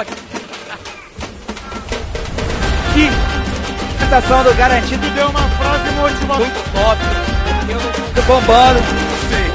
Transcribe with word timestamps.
aqui. 0.00 0.12
Que 2.94 3.30
apresentação 4.10 4.42
do 4.42 4.54
Garantido 4.54 5.08
deu 5.10 5.28
uma 5.28 5.38
frase 5.38 5.90
motivacional. 5.92 6.38
Muito 6.38 6.72
top. 6.72 7.00
Eu 7.68 7.80
não 7.80 7.92
Tô 8.14 8.22
bombando. 8.22 8.80
sei. 9.28 9.50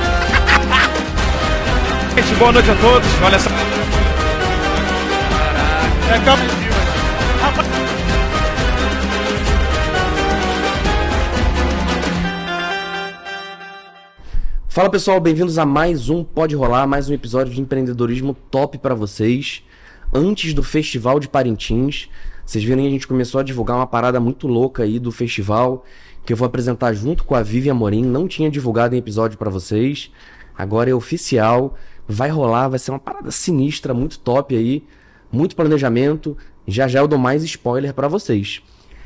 Gente, 2.24 2.36
boa 2.36 2.52
noite 2.54 2.72
a 2.72 2.76
todos. 2.76 3.10
Olha 3.22 3.40
só. 3.40 3.50
É 6.08 6.66
Fala 14.70 14.90
pessoal, 14.90 15.20
bem-vindos 15.20 15.58
a 15.58 15.66
mais 15.66 16.10
um 16.10 16.24
Pode 16.24 16.56
Rolar, 16.56 16.86
mais 16.86 17.10
um 17.10 17.14
episódio 17.14 17.54
de 17.54 17.62
empreendedorismo 17.62 18.34
top 18.34 18.78
pra 18.78 18.94
vocês. 18.94 19.64
Antes 20.18 20.54
do 20.54 20.64
Festival 20.64 21.20
de 21.20 21.28
Parintins, 21.28 22.08
vocês 22.46 22.64
viram 22.64 22.80
aí, 22.82 22.88
a 22.88 22.90
gente 22.90 23.06
começou 23.06 23.42
a 23.42 23.44
divulgar 23.44 23.76
uma 23.76 23.86
parada 23.86 24.18
muito 24.18 24.48
louca 24.48 24.84
aí 24.84 24.98
do 24.98 25.12
festival, 25.12 25.84
que 26.26 26.32
eu 26.32 26.38
vou 26.38 26.46
apresentar 26.46 26.94
junto 26.94 27.26
com 27.26 27.36
a 27.36 27.44
Vivian 27.44 27.74
Amorim, 27.74 28.02
não 28.02 28.26
tinha 28.26 28.50
divulgado 28.50 28.96
em 28.96 28.98
episódio 28.98 29.38
pra 29.38 29.50
vocês. 29.50 30.10
Agora 30.58 30.90
é 30.90 30.94
oficial, 30.94 31.76
vai 32.08 32.30
rolar, 32.30 32.70
vai 32.70 32.80
ser 32.80 32.92
uma 32.92 33.00
parada 33.00 33.30
sinistra, 33.30 33.94
muito 33.94 34.18
top 34.18 34.56
aí, 34.56 34.86
muito 35.30 35.54
planejamento. 35.54 36.38
Já 36.66 36.88
já 36.88 37.00
eu 37.00 37.10
dou 37.10 37.20
mais 37.20 37.44
spoiler 37.44 37.94
pra 37.94 38.08
vocês. 38.08 38.62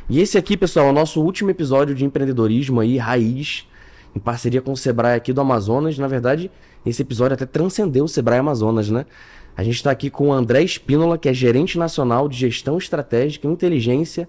E 0.08 0.20
esse 0.20 0.38
aqui, 0.38 0.56
pessoal, 0.56 0.86
é 0.86 0.90
o 0.92 0.94
nosso 0.94 1.24
último 1.24 1.50
episódio 1.50 1.96
de 1.96 2.06
empreendedorismo 2.06 2.82
aí, 2.82 2.98
raiz, 3.00 3.68
em 4.16 4.20
parceria 4.20 4.62
com 4.62 4.74
o 4.74 4.78
Sebrae 4.78 5.18
aqui 5.18 5.34
do 5.34 5.42
Amazonas. 5.42 5.98
Na 5.98 6.08
verdade, 6.08 6.52
esse 6.86 7.02
episódio 7.02 7.34
até 7.34 7.48
transcendeu 7.48 8.06
o 8.06 8.08
Sebrae 8.08 8.38
Amazonas, 8.38 8.92
né? 8.92 9.08
A 9.60 9.64
gente 9.64 9.76
está 9.76 9.92
aqui 9.92 10.10
com 10.10 10.30
o 10.30 10.32
André 10.32 10.64
Espínola, 10.64 11.18
que 11.18 11.28
é 11.28 11.34
gerente 11.34 11.78
nacional 11.78 12.30
de 12.30 12.38
gestão 12.38 12.78
estratégica 12.78 13.46
e 13.46 13.52
inteligência 13.52 14.26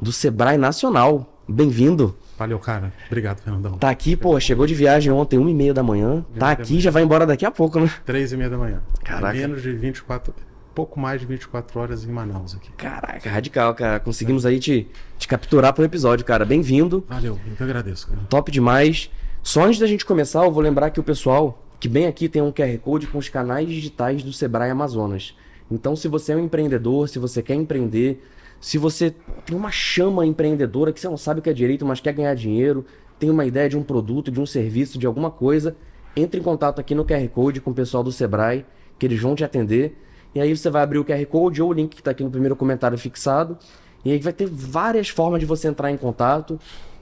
do 0.00 0.10
Sebrae 0.10 0.58
Nacional. 0.58 1.40
Bem-vindo. 1.48 2.16
Valeu, 2.36 2.58
cara. 2.58 2.92
Obrigado, 3.06 3.38
Fernandão. 3.38 3.78
Tá 3.78 3.90
aqui, 3.90 4.16
pô, 4.16 4.40
chegou 4.40 4.66
de 4.66 4.74
viagem 4.74 5.12
ontem, 5.12 5.38
uma 5.38 5.48
e 5.48 5.54
meia 5.54 5.72
da 5.72 5.84
manhã. 5.84 6.26
Tá 6.36 6.46
da 6.46 6.50
aqui, 6.50 6.80
já 6.80 6.90
vai 6.90 7.04
embora 7.04 7.24
daqui 7.24 7.46
a 7.46 7.50
pouco, 7.52 7.78
né? 7.78 7.88
Três 8.04 8.32
e 8.32 8.36
meia 8.36 8.50
da 8.50 8.58
manhã. 8.58 8.82
Caraca. 9.04 9.38
Menos 9.38 9.62
de 9.62 9.72
24, 9.72 10.34
pouco 10.74 10.98
mais 10.98 11.20
de 11.20 11.28
24 11.28 11.78
horas 11.78 12.04
em 12.04 12.10
Manaus 12.10 12.56
aqui. 12.56 12.72
Caraca, 12.72 13.30
radical, 13.30 13.76
cara. 13.76 14.00
Conseguimos 14.00 14.44
aí 14.44 14.58
te, 14.58 14.88
te 15.16 15.28
capturar 15.28 15.72
pro 15.72 15.84
episódio, 15.84 16.24
cara. 16.24 16.44
Bem-vindo. 16.44 17.04
Valeu, 17.08 17.38
eu 17.48 17.54
que 17.54 17.62
agradeço, 17.62 18.08
cara. 18.08 18.18
Top 18.28 18.50
demais. 18.50 19.08
Só 19.44 19.62
antes 19.62 19.78
da 19.78 19.86
gente 19.86 20.04
começar, 20.04 20.44
eu 20.44 20.50
vou 20.50 20.60
lembrar 20.60 20.90
que 20.90 20.98
o 20.98 21.04
pessoal, 21.04 21.62
que 21.82 21.88
bem 21.88 22.06
aqui 22.06 22.28
tem 22.28 22.40
um 22.40 22.52
QR 22.52 22.78
Code 22.78 23.08
com 23.08 23.18
os 23.18 23.28
canais 23.28 23.68
digitais 23.68 24.22
do 24.22 24.32
Sebrae 24.32 24.70
Amazonas. 24.70 25.36
Então, 25.68 25.96
se 25.96 26.06
você 26.06 26.30
é 26.30 26.36
um 26.36 26.44
empreendedor, 26.44 27.08
se 27.08 27.18
você 27.18 27.42
quer 27.42 27.56
empreender, 27.56 28.22
se 28.60 28.78
você 28.78 29.12
tem 29.44 29.56
uma 29.56 29.72
chama 29.72 30.24
empreendedora 30.24 30.92
que 30.92 31.00
você 31.00 31.08
não 31.08 31.16
sabe 31.16 31.40
o 31.40 31.42
que 31.42 31.50
é 31.50 31.52
direito, 31.52 31.84
mas 31.84 31.98
quer 31.98 32.12
ganhar 32.12 32.36
dinheiro, 32.36 32.86
tem 33.18 33.30
uma 33.30 33.44
ideia 33.44 33.68
de 33.68 33.76
um 33.76 33.82
produto, 33.82 34.30
de 34.30 34.40
um 34.40 34.46
serviço, 34.46 34.96
de 34.96 35.08
alguma 35.08 35.28
coisa, 35.28 35.76
entre 36.14 36.38
em 36.38 36.42
contato 36.44 36.80
aqui 36.80 36.94
no 36.94 37.04
QR 37.04 37.28
Code 37.30 37.60
com 37.60 37.72
o 37.72 37.74
pessoal 37.74 38.04
do 38.04 38.12
Sebrae, 38.12 38.64
que 38.96 39.04
eles 39.04 39.20
vão 39.20 39.34
te 39.34 39.42
atender. 39.42 39.98
E 40.36 40.40
aí 40.40 40.56
você 40.56 40.70
vai 40.70 40.84
abrir 40.84 41.00
o 41.00 41.04
QR 41.04 41.26
Code 41.26 41.60
ou 41.60 41.70
o 41.70 41.72
link 41.72 41.96
que 41.96 42.00
está 42.00 42.12
aqui 42.12 42.22
no 42.22 42.30
primeiro 42.30 42.54
comentário 42.54 42.96
fixado. 42.96 43.58
E 44.04 44.12
aí 44.12 44.20
vai 44.20 44.32
ter 44.32 44.46
várias 44.46 45.08
formas 45.08 45.40
de 45.40 45.46
você 45.46 45.66
entrar 45.66 45.90
em 45.90 45.96
contato. 45.96 46.60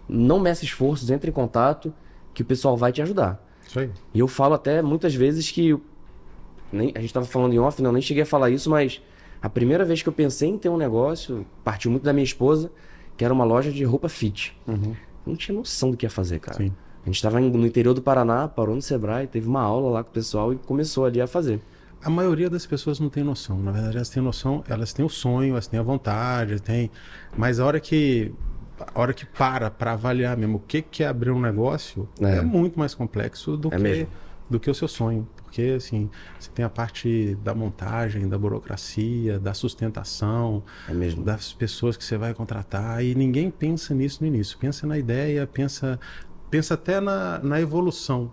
Não 0.09 0.41
meça 0.41 0.65
esforços, 0.65 1.11
entre 1.11 1.29
em 1.29 1.35
contato, 1.35 1.93
que 2.33 2.41
o 2.41 2.47
pessoal 2.47 2.79
vai 2.79 2.93
te 2.93 3.03
ajudar. 3.03 3.50
Isso 3.71 3.79
aí. 3.79 3.89
E 4.13 4.19
eu 4.19 4.27
falo 4.27 4.55
até 4.55 4.83
muitas 4.83 5.15
vezes 5.15 5.49
que. 5.49 5.79
Nem, 6.73 6.93
a 6.97 7.01
gente 7.01 7.15
tava 7.15 7.25
falando 7.25 7.53
em 7.53 7.59
off, 7.61 7.81
não, 7.81 7.93
nem 7.93 8.03
cheguei 8.03 8.25
a 8.25 8.27
falar 8.27 8.51
isso, 8.51 8.69
mas 8.69 9.01
a 9.41 9.49
primeira 9.49 9.85
vez 9.85 10.03
que 10.03 10.09
eu 10.09 10.13
pensei 10.13 10.49
em 10.49 10.59
ter 10.59 10.69
um 10.69 10.77
negócio, 10.77 11.47
partiu 11.63 11.89
muito 11.91 12.03
da 12.03 12.13
minha 12.13 12.25
esposa, 12.25 12.71
que 13.17 13.25
era 13.25 13.33
uma 13.33 13.45
loja 13.45 13.71
de 13.71 13.85
roupa 13.85 14.09
fit. 14.09 14.57
Não 15.25 15.37
tinha 15.37 15.57
noção 15.57 15.93
do 15.93 15.97
que 15.97 16.05
ia 16.05 16.11
fazer, 16.11 16.41
cara. 16.41 16.57
Sim. 16.59 16.73
A 17.05 17.07
gente 17.07 17.23
tava 17.23 17.41
em- 17.41 17.49
no 17.51 17.65
interior 17.67 17.95
do 17.95 18.03
Paraná, 18.03 18.49
parou 18.49 18.75
no 18.75 18.83
Sebrae, 18.83 19.27
teve 19.29 19.47
uma 19.49 19.63
aula 19.63 19.91
lá 19.91 20.05
com 20.05 20.11
o 20.11 20.13
pessoal 20.13 20.53
e 20.53 20.57
começou 20.57 21.05
ali 21.05 21.21
a 21.21 21.27
fazer. 21.29 21.61
A 22.03 22.11
maioria 22.11 22.51
das 22.51 22.67
pessoas 22.67 22.99
não 22.99 23.09
tem 23.09 23.23
noção. 23.23 23.59
Na 23.59 23.71
verdade, 23.73 23.97
elas 23.97 24.09
têm 24.09 24.23
noção, 24.23 24.65
elas 24.69 24.93
têm 24.93 25.05
o 25.05 25.09
sonho, 25.09 25.53
elas 25.53 25.67
têm 25.67 25.79
a 25.79 25.83
vontade, 25.83 26.61
têm... 26.61 26.91
mas 27.37 27.61
a 27.61 27.67
hora 27.67 27.79
que 27.81 28.33
a 28.95 29.01
hora 29.01 29.13
que 29.13 29.25
para 29.27 29.71
para 29.71 29.93
avaliar 29.93 30.37
mesmo 30.37 30.57
o 30.57 30.61
que 30.61 30.83
que 30.83 31.03
é 31.03 31.07
abrir 31.09 31.31
um 31.31 31.41
negócio 31.41 32.09
É. 32.21 32.37
é, 32.39 32.41
muito 32.43 32.79
mais 32.79 32.95
complexo 32.95 33.57
do 33.57 33.69
É 33.69 33.77
que 33.77 33.83
mesmo. 33.83 34.09
do 34.49 34.59
que 34.59 34.69
o 34.71 34.75
seu 34.75 34.89
sonho, 34.89 35.29
porque 35.45 35.75
assim, 35.77 36.11
você 36.39 36.51
tem 36.53 36.65
a 36.65 36.69
parte 36.69 37.37
da 37.45 37.55
montagem, 37.55 38.29
da 38.29 38.37
burocracia, 38.37 39.39
da 39.39 39.55
sustentação, 39.55 40.63
É 40.89 40.93
das 41.23 41.53
pessoas 41.53 41.97
que 41.97 42.05
você 42.05 42.17
vai 42.17 42.35
contratar 42.35 43.05
e 43.05 43.15
ninguém 43.15 43.51
pensa 43.51 43.95
nisso 43.95 44.19
no 44.23 44.27
início. 44.27 44.59
Pensa 44.59 44.87
na 44.87 44.99
ideia, 44.99 45.47
pensa, 45.47 46.01
pensa 46.51 46.75
até 46.75 47.01
na, 47.01 47.39
na 47.43 47.61
evolução. 47.61 48.33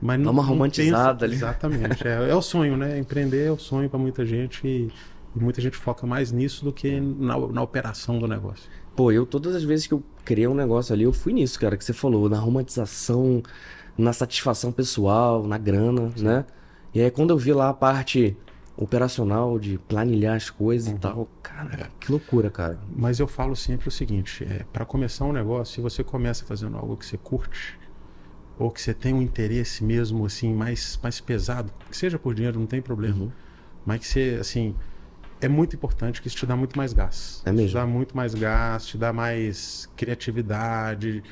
Mas 0.00 0.18
Dá 0.18 0.24
não, 0.24 0.32
uma 0.32 0.42
romantizada 0.42 1.12
pensa- 1.14 1.24
ali. 1.26 1.34
Exatamente. 1.36 2.08
É, 2.08 2.30
é 2.30 2.34
o 2.34 2.42
sonho, 2.42 2.76
né? 2.76 2.98
Empreender 2.98 3.46
é 3.46 3.50
o 3.52 3.58
sonho 3.58 3.88
para 3.88 4.00
muita 4.00 4.26
gente 4.26 4.66
e, 4.66 4.90
e 5.34 5.38
muita 5.38 5.60
gente 5.60 5.76
foca 5.76 6.06
mais 6.06 6.30
nisso 6.30 6.64
do 6.64 6.72
que 6.72 7.00
na, 7.00 7.38
na 7.38 7.62
operação 7.62 8.18
do 8.18 8.26
negócio. 8.26 8.68
Pô, 8.94 9.10
eu 9.10 9.24
todas 9.24 9.54
as 9.54 9.64
vezes 9.64 9.86
que 9.86 9.94
eu 9.94 10.02
criei 10.24 10.46
um 10.46 10.54
negócio 10.54 10.92
ali, 10.92 11.04
eu 11.04 11.12
fui 11.12 11.32
nisso, 11.32 11.58
cara, 11.58 11.76
que 11.76 11.84
você 11.84 11.92
falou, 11.92 12.28
na 12.28 12.38
romantização, 12.38 13.42
na 13.96 14.12
satisfação 14.12 14.70
pessoal, 14.70 15.46
na 15.46 15.58
grana, 15.58 16.12
né? 16.16 16.44
E 16.94 17.00
aí 17.00 17.10
quando 17.10 17.30
eu 17.30 17.38
vi 17.38 17.52
lá 17.52 17.70
a 17.70 17.74
parte 17.74 18.36
operacional 18.76 19.58
de 19.58 19.78
planilhar 19.78 20.36
as 20.36 20.50
coisas 20.50 20.92
e 20.92 20.98
tal, 20.98 21.28
cara, 21.42 21.90
que 22.00 22.10
loucura, 22.10 22.50
cara. 22.50 22.78
Mas 22.94 23.18
eu 23.18 23.26
falo 23.26 23.54
sempre 23.54 23.88
o 23.88 23.90
seguinte: 23.90 24.44
é, 24.44 24.64
para 24.72 24.84
começar 24.84 25.24
um 25.24 25.32
negócio, 25.32 25.74
se 25.74 25.80
você 25.80 26.04
começa 26.04 26.44
fazendo 26.44 26.76
algo 26.76 26.96
que 26.96 27.06
você 27.06 27.16
curte, 27.16 27.78
ou 28.58 28.70
que 28.70 28.80
você 28.80 28.94
tem 28.94 29.14
um 29.14 29.22
interesse 29.22 29.84
mesmo 29.84 30.24
assim 30.24 30.54
mais, 30.54 30.98
mais 31.02 31.20
pesado, 31.20 31.72
que 31.90 31.96
seja 31.96 32.18
por 32.18 32.34
dinheiro, 32.34 32.58
não 32.58 32.66
tem 32.66 32.82
problema, 32.82 33.32
mas 33.84 34.00
que 34.00 34.06
você, 34.06 34.38
assim, 34.40 34.74
é 35.42 35.48
muito 35.48 35.74
importante 35.74 36.22
que 36.22 36.28
isso 36.28 36.36
te 36.36 36.46
dá 36.46 36.54
muito 36.54 36.78
mais 36.78 36.92
gás. 36.92 37.42
É 37.44 37.50
mesmo? 37.50 37.70
Te 37.70 37.74
dá 37.74 37.84
muito 37.84 38.16
mais 38.16 38.32
gás, 38.32 38.86
te 38.86 38.96
dá 38.96 39.12
mais 39.12 39.90
criatividade, 39.96 41.22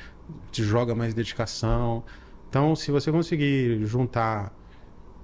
te 0.51 0.63
joga 0.63 0.93
mais 0.93 1.13
dedicação. 1.13 2.03
Então, 2.49 2.75
se 2.75 2.91
você 2.91 3.09
conseguir 3.09 3.85
juntar 3.85 4.53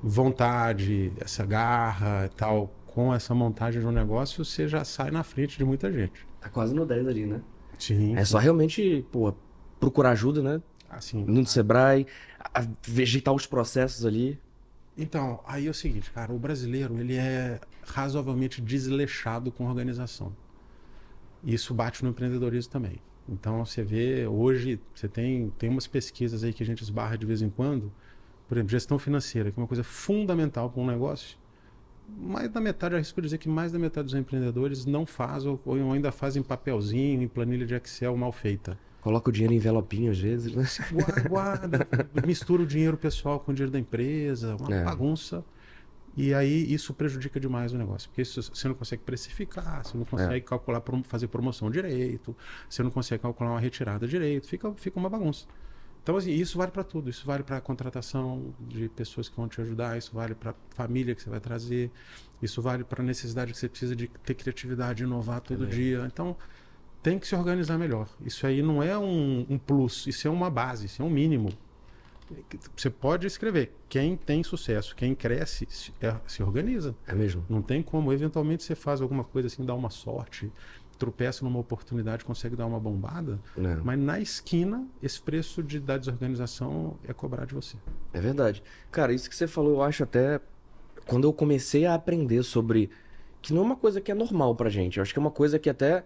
vontade, 0.02 1.12
essa 1.20 1.46
garra 1.46 2.28
e 2.28 2.30
tal, 2.30 2.74
com 2.86 3.14
essa 3.14 3.36
montagem 3.36 3.82
de 3.82 3.86
um 3.86 3.92
negócio, 3.92 4.46
você 4.46 4.70
já 4.70 4.86
sai 4.86 5.12
na 5.12 5.22
frente 5.22 5.58
de 5.58 5.66
muita 5.66 5.92
gente. 5.92 6.26
Tá 6.40 6.50
quase 6.50 6.74
no 6.74 6.86
10 6.86 7.08
ali, 7.10 7.26
né? 7.26 7.42
Sim. 7.78 8.16
É 8.16 8.24
só 8.24 8.38
realmente, 8.38 9.06
pô, 9.12 9.34
procurar 9.82 10.12
ajuda, 10.12 10.42
né? 10.42 10.62
Assim, 10.90 11.26
No 11.26 11.46
Sebrae, 11.46 12.08
vegetar 12.88 13.34
os 13.34 13.46
processos 13.46 14.06
ali. 14.06 14.40
Então, 14.98 15.42
aí 15.46 15.68
é 15.68 15.70
o 15.70 15.74
seguinte, 15.74 16.10
cara, 16.10 16.32
o 16.32 16.40
brasileiro, 16.40 16.98
ele 16.98 17.18
é 17.18 17.60
razoavelmente 17.88 18.62
desleixado 18.62 19.52
com 19.52 19.66
organização. 19.66 20.34
Isso 21.44 21.74
bate 21.74 22.04
no 22.04 22.10
empreendedorismo 22.10 22.72
também. 22.72 22.98
Então, 23.30 23.66
você 23.66 23.84
vê, 23.84 24.26
hoje, 24.26 24.80
você 24.96 25.08
tem, 25.08 25.52
tem 25.58 25.70
umas 25.70 25.86
pesquisas 25.88 26.44
aí 26.44 26.54
que 26.54 26.64
a 26.64 26.66
gente 26.66 26.82
esbarra 26.82 27.18
de 27.18 27.26
vez 27.26 27.42
em 27.42 27.50
quando, 27.50 27.92
por 28.48 28.58
exemplo, 28.58 28.72
gestão 28.72 28.98
financeira, 28.98 29.52
que 29.52 29.60
é 29.60 29.62
uma 29.62 29.68
coisa 29.68 29.84
fundamental 29.84 30.70
para 30.70 30.82
um 30.82 30.86
negócio. 30.88 31.38
Mais 32.18 32.50
da 32.50 32.62
metade, 32.62 32.96
arrisco 32.96 33.22
dizer 33.22 33.38
que 33.38 33.50
mais 33.50 33.72
da 33.72 33.78
metade 33.78 34.06
dos 34.06 34.14
empreendedores 34.16 34.86
não 34.86 35.06
faz 35.06 35.46
ou, 35.46 35.60
ou 35.66 35.92
ainda 35.92 36.10
fazem 36.12 36.42
papelzinho 36.42 37.22
em 37.22 37.28
planilha 37.28 37.66
de 37.66 37.76
Excel 37.76 38.16
mal 38.16 38.32
feita. 38.32 38.78
Coloca 39.02 39.30
o 39.30 39.32
dinheiro 39.34 39.54
em 39.54 39.58
envelopinho 39.58 40.12
às 40.12 40.20
vezes, 40.20 40.54
né? 40.56 40.66
Guarda, 40.92 41.30
guarda, 41.30 41.88
mistura 42.26 42.64
o 42.64 42.66
dinheiro 42.66 42.98
pessoal 42.98 43.40
com 43.42 43.52
o 43.52 43.54
dinheiro 43.54 43.72
da 43.72 43.80
empresa, 43.80 44.56
uma 44.56 44.74
É. 44.74 44.84
bagunça. 44.86 45.44
E 46.18 46.34
aí 46.34 46.74
isso 46.74 46.94
prejudica 46.96 47.40
demais 47.40 47.72
o 47.74 47.78
negócio, 47.78 48.10
porque 48.10 48.24
isso, 48.24 48.42
você 48.42 48.68
não 48.68 48.74
consegue 48.74 49.04
precificar, 49.04 49.86
você 49.86 49.96
não 49.96 50.04
consegue 50.04 50.44
calcular, 50.46 50.82
prom- 50.82 51.04
fazer 51.04 51.28
promoção 51.28 51.70
direito, 51.70 52.36
você 52.68 52.82
não 52.82 52.90
consegue 52.90 53.22
calcular 53.22 53.52
uma 53.52 53.60
retirada 53.60 54.08
direito, 54.08 54.48
fica, 54.48 54.74
fica 54.74 55.00
uma 55.00 55.10
bagunça. 55.10 55.46
Então, 56.02 56.16
assim, 56.18 56.32
isso 56.32 56.58
vale 56.58 56.72
para 56.72 56.84
tudo. 56.86 57.10
Isso 57.10 57.26
vale 57.26 57.44
para 57.44 57.58
a 57.58 57.62
contratação 57.62 58.54
de 58.62 58.88
pessoas 58.90 59.28
que 59.30 59.36
vão 59.36 59.48
te 59.48 59.60
ajudar, 59.62 59.98
isso 59.98 60.12
vale 60.14 60.34
para 60.34 60.52
a 60.52 60.56
família 60.74 61.14
que 61.14 61.22
você 61.22 61.30
vai 61.30 61.40
trazer, 61.42 61.92
isso 62.42 62.62
vale 62.62 62.84
para 62.86 63.04
a 63.04 63.06
necessidade 63.06 63.52
que 63.52 63.58
você 63.60 63.68
precisa 63.70 63.96
de 63.96 64.08
ter 64.08 64.34
criatividade, 64.34 65.04
inovar 65.04 65.42
todo 65.42 65.66
dia. 65.68 66.04
Então, 66.08 66.36
tem 67.04 67.20
que 67.20 67.28
se 67.28 67.36
organizar 67.36 67.78
melhor. 67.78 68.08
Isso 68.26 68.48
aí 68.48 68.64
não 68.64 68.82
é 68.82 68.98
um, 68.98 69.46
um 69.50 69.58
plus, 69.58 70.08
isso 70.08 70.28
é 70.28 70.32
uma 70.32 70.50
base, 70.50 70.86
isso 70.86 71.02
é 71.02 71.06
um 71.06 71.10
mínimo. 71.10 71.50
Você 72.76 72.90
pode 72.90 73.26
escrever. 73.28 73.74
Quem 73.90 74.16
tem 74.16 74.44
sucesso, 74.44 74.96
quem 74.96 75.16
cresce, 75.16 75.68
se, 75.70 75.94
é- 76.02 76.16
se 76.28 76.44
organiza. 76.44 76.96
É 77.08 77.14
mesmo? 77.14 77.46
Não 77.50 77.62
tem 77.62 77.82
como. 77.82 78.12
Eventualmente 78.12 78.64
você 78.64 78.76
faz 78.76 79.02
alguma 79.02 79.24
coisa 79.24 79.48
assim, 79.48 79.64
dá 79.66 79.74
uma 79.74 79.90
sorte, 79.90 80.52
tropeça 80.98 81.46
numa 81.46 81.60
oportunidade, 81.60 82.26
consegue 82.26 82.56
dar 82.56 82.66
uma 82.66 82.80
bombada. 82.80 83.40
É. 83.58 83.76
Mas 83.84 84.00
na 84.00 84.20
esquina, 84.20 84.88
esse 85.02 85.22
preço 85.22 85.62
de, 85.64 85.80
da 85.80 85.98
desorganização 85.98 86.98
é 87.08 87.14
cobrar 87.14 87.46
de 87.46 87.54
você. 87.54 87.78
É 88.14 88.20
verdade. 88.20 88.64
Cara, 88.92 89.14
isso 89.14 89.30
que 89.30 89.36
você 89.36 89.48
falou, 89.48 89.74
eu 89.76 89.82
acho 89.84 90.04
até. 90.04 90.42
Quando 91.06 91.26
eu 91.26 91.32
comecei 91.32 91.86
a 91.86 91.94
aprender 91.94 92.44
sobre 92.44 92.90
que 93.42 93.54
não 93.54 93.62
é 93.62 93.66
uma 93.66 93.76
coisa 93.78 94.02
que 94.02 94.12
é 94.12 94.16
normal 94.16 94.56
pra 94.56 94.70
gente. 94.70 94.98
Eu 94.98 95.02
acho 95.04 95.14
que 95.14 95.20
é 95.20 95.22
uma 95.22 95.32
coisa 95.32 95.58
que 95.58 95.70
até, 95.70 96.04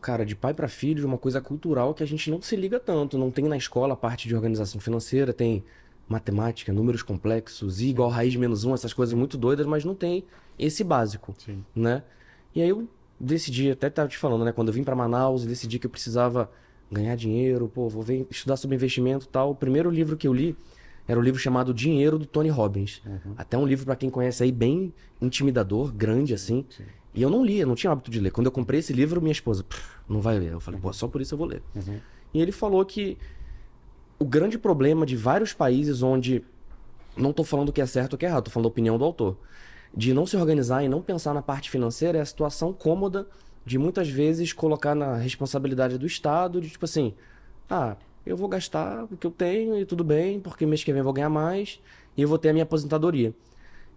cara, 0.00 0.24
de 0.24 0.34
pai 0.34 0.54
pra 0.54 0.68
filho, 0.68 1.06
uma 1.06 1.18
coisa 1.18 1.40
cultural 1.40 1.94
que 1.94 2.02
a 2.02 2.06
gente 2.06 2.30
não 2.30 2.40
se 2.40 2.56
liga 2.56 2.80
tanto. 2.80 3.18
Não 3.18 3.30
tem 3.30 3.44
na 3.46 3.56
escola 3.56 3.94
a 3.94 3.96
parte 3.96 4.26
de 4.26 4.34
organização 4.34 4.80
financeira, 4.80 5.32
tem 5.32 5.62
matemática, 6.08 6.72
números 6.72 7.02
complexos, 7.02 7.80
i 7.80 7.90
igual 7.90 8.08
raiz 8.10 8.34
menos 8.34 8.64
um, 8.64 8.74
essas 8.74 8.92
coisas 8.92 9.14
muito 9.14 9.38
doidas, 9.38 9.64
mas 9.64 9.84
não 9.84 9.94
tem 9.94 10.24
esse 10.58 10.82
básico, 10.82 11.34
Sim. 11.38 11.64
né? 11.74 12.02
E 12.52 12.60
aí 12.60 12.68
eu 12.68 12.88
decidi, 13.18 13.70
até 13.70 13.88
tava 13.88 14.08
te 14.08 14.18
falando, 14.18 14.44
né? 14.44 14.50
Quando 14.50 14.68
eu 14.68 14.74
vim 14.74 14.82
pra 14.82 14.96
Manaus, 14.96 15.46
decidi 15.46 15.78
que 15.78 15.86
eu 15.86 15.90
precisava 15.90 16.50
ganhar 16.90 17.14
dinheiro, 17.14 17.70
pô, 17.72 17.88
vou 17.88 18.02
ver, 18.02 18.26
estudar 18.28 18.56
sobre 18.56 18.74
investimento 18.74 19.26
e 19.26 19.28
tal. 19.28 19.52
O 19.52 19.54
primeiro 19.54 19.88
livro 19.88 20.16
que 20.16 20.26
eu 20.26 20.34
li 20.34 20.56
era 21.06 21.18
o 21.18 21.22
livro 21.22 21.40
chamado 21.40 21.72
Dinheiro, 21.72 22.18
do 22.18 22.26
Tony 22.26 22.48
Robbins. 22.48 23.02
Até 23.36 23.56
um 23.56 23.66
livro, 23.66 23.84
pra 23.84 23.94
quem 23.94 24.10
conhece 24.10 24.42
aí, 24.42 24.50
bem 24.50 24.92
intimidador, 25.20 25.92
grande 25.92 26.34
assim. 26.34 26.64
sim. 26.70 26.84
E 27.14 27.22
eu 27.22 27.28
não 27.30 27.44
lia, 27.44 27.66
não 27.66 27.74
tinha 27.74 27.92
hábito 27.92 28.10
de 28.10 28.20
ler. 28.20 28.30
Quando 28.30 28.46
eu 28.46 28.52
comprei 28.52 28.80
esse 28.80 28.92
livro, 28.92 29.20
minha 29.20 29.32
esposa, 29.32 29.64
"Pff, 29.64 29.82
não 30.08 30.20
vai 30.20 30.38
ler. 30.38 30.52
Eu 30.52 30.60
falei, 30.60 30.78
pô, 30.80 30.92
só 30.92 31.08
por 31.08 31.20
isso 31.20 31.34
eu 31.34 31.38
vou 31.38 31.46
ler. 31.46 31.62
E 32.32 32.40
ele 32.40 32.52
falou 32.52 32.84
que 32.84 33.18
o 34.18 34.24
grande 34.24 34.58
problema 34.58 35.04
de 35.04 35.16
vários 35.16 35.52
países 35.52 36.02
onde 36.02 36.44
não 37.16 37.32
tô 37.32 37.42
falando 37.42 37.70
o 37.70 37.72
que 37.72 37.80
é 37.80 37.86
certo 37.86 38.12
ou 38.12 38.16
o 38.16 38.18
que 38.18 38.26
é 38.26 38.28
errado, 38.28 38.44
tô 38.44 38.50
falando 38.50 38.66
a 38.66 38.68
opinião 38.68 38.96
do 38.96 39.04
autor, 39.04 39.36
de 39.96 40.14
não 40.14 40.24
se 40.26 40.36
organizar 40.36 40.84
e 40.84 40.88
não 40.88 41.02
pensar 41.02 41.34
na 41.34 41.42
parte 41.42 41.68
financeira 41.70 42.18
é 42.18 42.20
a 42.20 42.24
situação 42.24 42.72
cômoda 42.72 43.26
de 43.64 43.78
muitas 43.78 44.08
vezes 44.08 44.52
colocar 44.52 44.94
na 44.94 45.16
responsabilidade 45.16 45.98
do 45.98 46.06
Estado, 46.06 46.60
de 46.60 46.70
tipo 46.70 46.84
assim, 46.84 47.14
ah, 47.68 47.96
eu 48.24 48.36
vou 48.36 48.48
gastar 48.48 49.04
o 49.04 49.16
que 49.16 49.26
eu 49.26 49.30
tenho 49.30 49.78
e 49.78 49.84
tudo 49.84 50.04
bem, 50.04 50.38
porque 50.38 50.64
mês 50.64 50.84
que 50.84 50.92
vem 50.92 51.00
eu 51.00 51.04
vou 51.04 51.12
ganhar 51.12 51.28
mais 51.30 51.80
e 52.16 52.22
eu 52.22 52.28
vou 52.28 52.38
ter 52.38 52.50
a 52.50 52.52
minha 52.52 52.62
aposentadoria. 52.62 53.34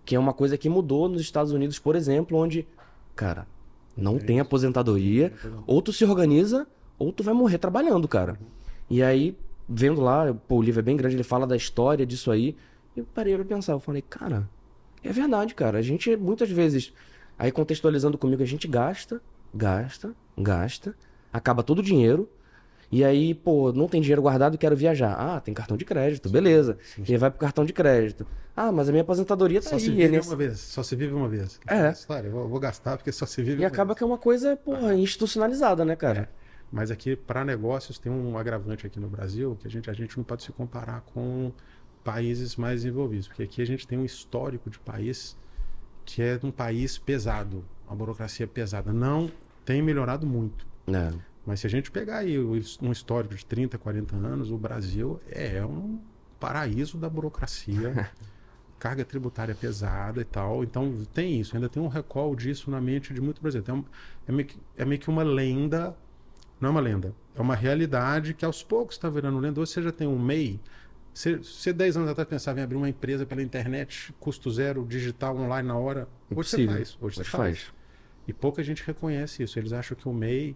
Que 0.05 0.15
é 0.15 0.19
uma 0.19 0.33
coisa 0.33 0.57
que 0.57 0.67
mudou 0.67 1.07
nos 1.07 1.21
Estados 1.21 1.51
Unidos, 1.51 1.79
por 1.79 1.95
exemplo, 1.95 2.37
onde, 2.37 2.67
cara, 3.15 3.47
não 3.95 4.17
tem 4.17 4.39
aposentadoria, 4.39 5.33
ou 5.67 5.81
tu 5.81 5.93
se 5.93 6.03
organiza, 6.05 6.67
ou 6.97 7.11
tu 7.11 7.23
vai 7.23 7.33
morrer 7.33 7.57
trabalhando, 7.57 8.07
cara. 8.07 8.39
E 8.89 9.01
aí, 9.03 9.37
vendo 9.67 10.01
lá, 10.01 10.33
pô, 10.47 10.57
o 10.57 10.61
livro 10.61 10.79
é 10.79 10.83
bem 10.83 10.97
grande, 10.97 11.15
ele 11.15 11.23
fala 11.23 11.47
da 11.47 11.55
história 11.55 12.05
disso 12.05 12.31
aí, 12.31 12.55
eu 12.95 13.05
parei 13.13 13.35
pra 13.35 13.45
pensar, 13.45 13.73
eu 13.73 13.79
falei, 13.79 14.01
cara, 14.01 14.47
é 15.03 15.11
verdade, 15.11 15.53
cara. 15.55 15.77
A 15.79 15.81
gente 15.81 16.15
muitas 16.15 16.49
vezes, 16.49 16.93
aí 17.37 17.51
contextualizando 17.51 18.17
comigo, 18.17 18.41
a 18.41 18.45
gente 18.45 18.67
gasta, 18.67 19.21
gasta, 19.53 20.15
gasta, 20.37 20.95
acaba 21.31 21.63
todo 21.63 21.79
o 21.79 21.83
dinheiro. 21.83 22.29
E 22.95 23.03
aí, 23.03 23.33
pô, 23.33 23.71
não 23.73 23.87
tem 23.87 23.99
dinheiro 24.01 24.21
guardado, 24.21 24.57
quero 24.57 24.75
viajar. 24.75 25.13
Ah, 25.17 25.39
tem 25.39 25.53
cartão 25.53 25.75
de 25.75 25.83
crédito, 25.83 26.29
beleza. 26.29 26.77
E 26.97 27.11
aí 27.11 27.17
vai 27.17 27.31
pro 27.31 27.39
cartão 27.39 27.65
de 27.65 27.73
crédito. 27.73 28.25
Ah, 28.55 28.71
mas 28.71 28.87
a 28.87 28.91
minha 28.91 29.01
aposentadoria 29.01 29.61
tá 29.61 29.69
Só 29.71 29.79
se 29.79 29.89
aí. 29.89 29.95
vive 29.95 30.09
nesse- 30.09 30.29
uma 30.29 30.35
vez. 30.35 30.59
Só 30.59 30.83
se 30.83 30.95
vive 30.95 31.11
uma 31.13 31.27
vez. 31.27 31.59
É. 31.67 31.89
História, 31.89 32.27
eu 32.27 32.31
vou, 32.31 32.47
vou 32.47 32.59
gastar 32.59 32.97
porque 32.97 33.11
só 33.11 33.25
se 33.25 33.41
vive 33.41 33.61
E 33.61 33.65
acaba 33.65 33.87
vez. 33.93 33.97
que 33.97 34.03
é 34.03 34.07
uma 34.07 34.17
coisa, 34.19 34.55
porra, 34.55 34.93
institucionalizada, 34.93 35.83
né, 35.83 35.95
cara? 35.95 36.29
Mas 36.71 36.91
aqui, 36.91 37.15
para 37.15 37.43
negócios, 37.43 37.97
tem 37.97 38.11
um 38.11 38.37
agravante 38.37 38.85
aqui 38.85 38.99
no 38.99 39.07
Brasil 39.07 39.57
que 39.59 39.67
a 39.67 39.71
gente, 39.71 39.89
a 39.89 39.93
gente 39.93 40.15
não 40.17 40.23
pode 40.23 40.43
se 40.43 40.51
comparar 40.51 41.01
com 41.01 41.51
países 42.03 42.55
mais 42.55 42.81
desenvolvidos. 42.83 43.27
Porque 43.27 43.43
aqui 43.43 43.61
a 43.61 43.65
gente 43.65 43.87
tem 43.87 43.97
um 43.97 44.05
histórico 44.05 44.69
de 44.69 44.77
país 44.79 45.35
que 46.05 46.21
é 46.21 46.39
um 46.43 46.51
país 46.51 46.97
pesado, 46.97 47.63
uma 47.87 47.95
burocracia 47.95 48.45
pesada. 48.45 48.91
Não 48.93 49.31
tem 49.65 49.81
melhorado 49.81 50.27
muito. 50.27 50.65
É. 50.87 51.11
Mas 51.45 51.59
se 51.59 51.67
a 51.67 51.69
gente 51.69 51.91
pegar 51.91 52.19
aí 52.19 52.39
um 52.39 52.91
histórico 52.91 53.35
de 53.35 53.45
30, 53.45 53.77
40 53.77 54.15
anos, 54.15 54.49
o 54.49 54.57
Brasil 54.57 55.19
é 55.29 55.63
um 55.65 55.99
paraíso 56.39 56.97
da 56.97 57.09
burocracia, 57.09 58.09
carga 58.79 59.03
tributária 59.03 59.53
pesada 59.53 60.21
e 60.21 60.25
tal. 60.25 60.63
Então 60.63 61.05
tem 61.13 61.39
isso, 61.39 61.55
ainda 61.55 61.67
tem 61.67 61.83
um 61.83 61.87
recall 61.87 62.35
disso 62.35 62.71
na 62.71 62.79
mente 62.79 63.13
de 63.13 63.21
muito 63.21 63.41
brasileiro. 63.41 63.79
Então, 63.81 63.85
é, 64.27 64.31
meio 64.31 64.47
que, 64.47 64.57
é 64.77 64.85
meio 64.85 64.99
que 64.99 65.09
uma 65.09 65.23
lenda, 65.23 65.95
não 66.61 66.69
é 66.69 66.71
uma 66.71 66.81
lenda, 66.81 67.13
é 67.35 67.41
uma 67.41 67.55
realidade 67.55 68.33
que 68.33 68.45
aos 68.45 68.63
poucos 68.63 68.95
está 68.95 69.09
virando 69.09 69.37
lenda. 69.39 69.59
Hoje 69.59 69.71
você 69.71 69.81
já 69.81 69.91
tem 69.91 70.07
um 70.07 70.19
MEI. 70.19 70.61
Você, 71.13 71.37
você 71.37 71.71
10 71.71 71.97
anos 71.97 72.09
atrás 72.09 72.27
pensava 72.27 72.59
em 72.59 72.63
abrir 72.63 72.77
uma 72.77 72.89
empresa 72.89 73.25
pela 73.25 73.43
internet, 73.43 74.13
custo 74.19 74.49
zero, 74.49 74.85
digital, 74.85 75.37
online 75.37 75.67
na 75.67 75.77
hora. 75.77 76.07
Hoje 76.31 76.49
você 76.49 76.61
Impossível. 76.63 76.75
faz. 76.75 76.97
Hoje 77.01 77.15
você 77.17 77.23
faz. 77.23 77.59
faz. 77.59 77.73
E 78.27 78.33
pouca 78.33 78.63
gente 78.63 78.81
reconhece 78.83 79.43
isso. 79.43 79.59
Eles 79.59 79.73
acham 79.73 79.95
que 79.95 80.07
o 80.07 80.13
MEI 80.13 80.55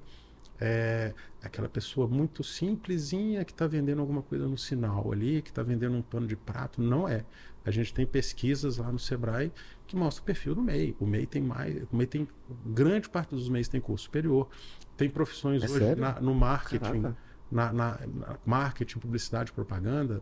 é 0.59 1.13
aquela 1.44 1.69
pessoa 1.69 2.07
muito 2.07 2.44
simplesinha 2.44 3.45
que 3.45 3.51
está 3.51 3.68
vendendo 3.68 4.00
alguma 4.01 4.21
coisa 4.21 4.48
no 4.48 4.57
sinal 4.57 5.12
ali, 5.12 5.42
que 5.42 5.50
está 5.50 5.62
vendendo 5.63 5.95
um 5.95 6.01
pano 6.01 6.25
de 6.27 6.36
prato. 6.36 6.81
Não 6.81 7.07
é. 7.07 7.24
A 7.65 7.71
gente 7.71 7.94
tem 7.94 8.06
pesquisas 8.06 8.77
lá 8.77 8.92
no 8.92 8.98
Sebrae 8.98 9.51
que 9.86 9.95
mostram 9.95 10.24
o 10.24 10.25
perfil 10.25 10.56
do 10.56 10.62
MEI. 10.62 10.95
O 11.00 11.06
MEI 11.06 11.25
tem 11.25 11.42
mais. 11.42 11.83
O 11.92 11.95
MEI 11.95 12.07
tem. 12.07 12.27
Grande 12.65 13.09
parte 13.09 13.31
dos 13.36 13.50
MEIs 13.50 13.68
tem 13.68 13.80
curso 13.81 14.06
superior. 14.06 14.48
Tem 14.95 15.09
profissões 15.09 15.62
É 15.63 15.65
hoje 15.69 15.95
na- 16.01 16.19
no 16.21 16.33
marketing, 16.33 17.01
na, 17.51 17.74
na- 17.74 18.00
na 18.07 18.38
marketing, 18.45 19.00
publicidade, 19.00 19.51
propaganda. 19.51 20.21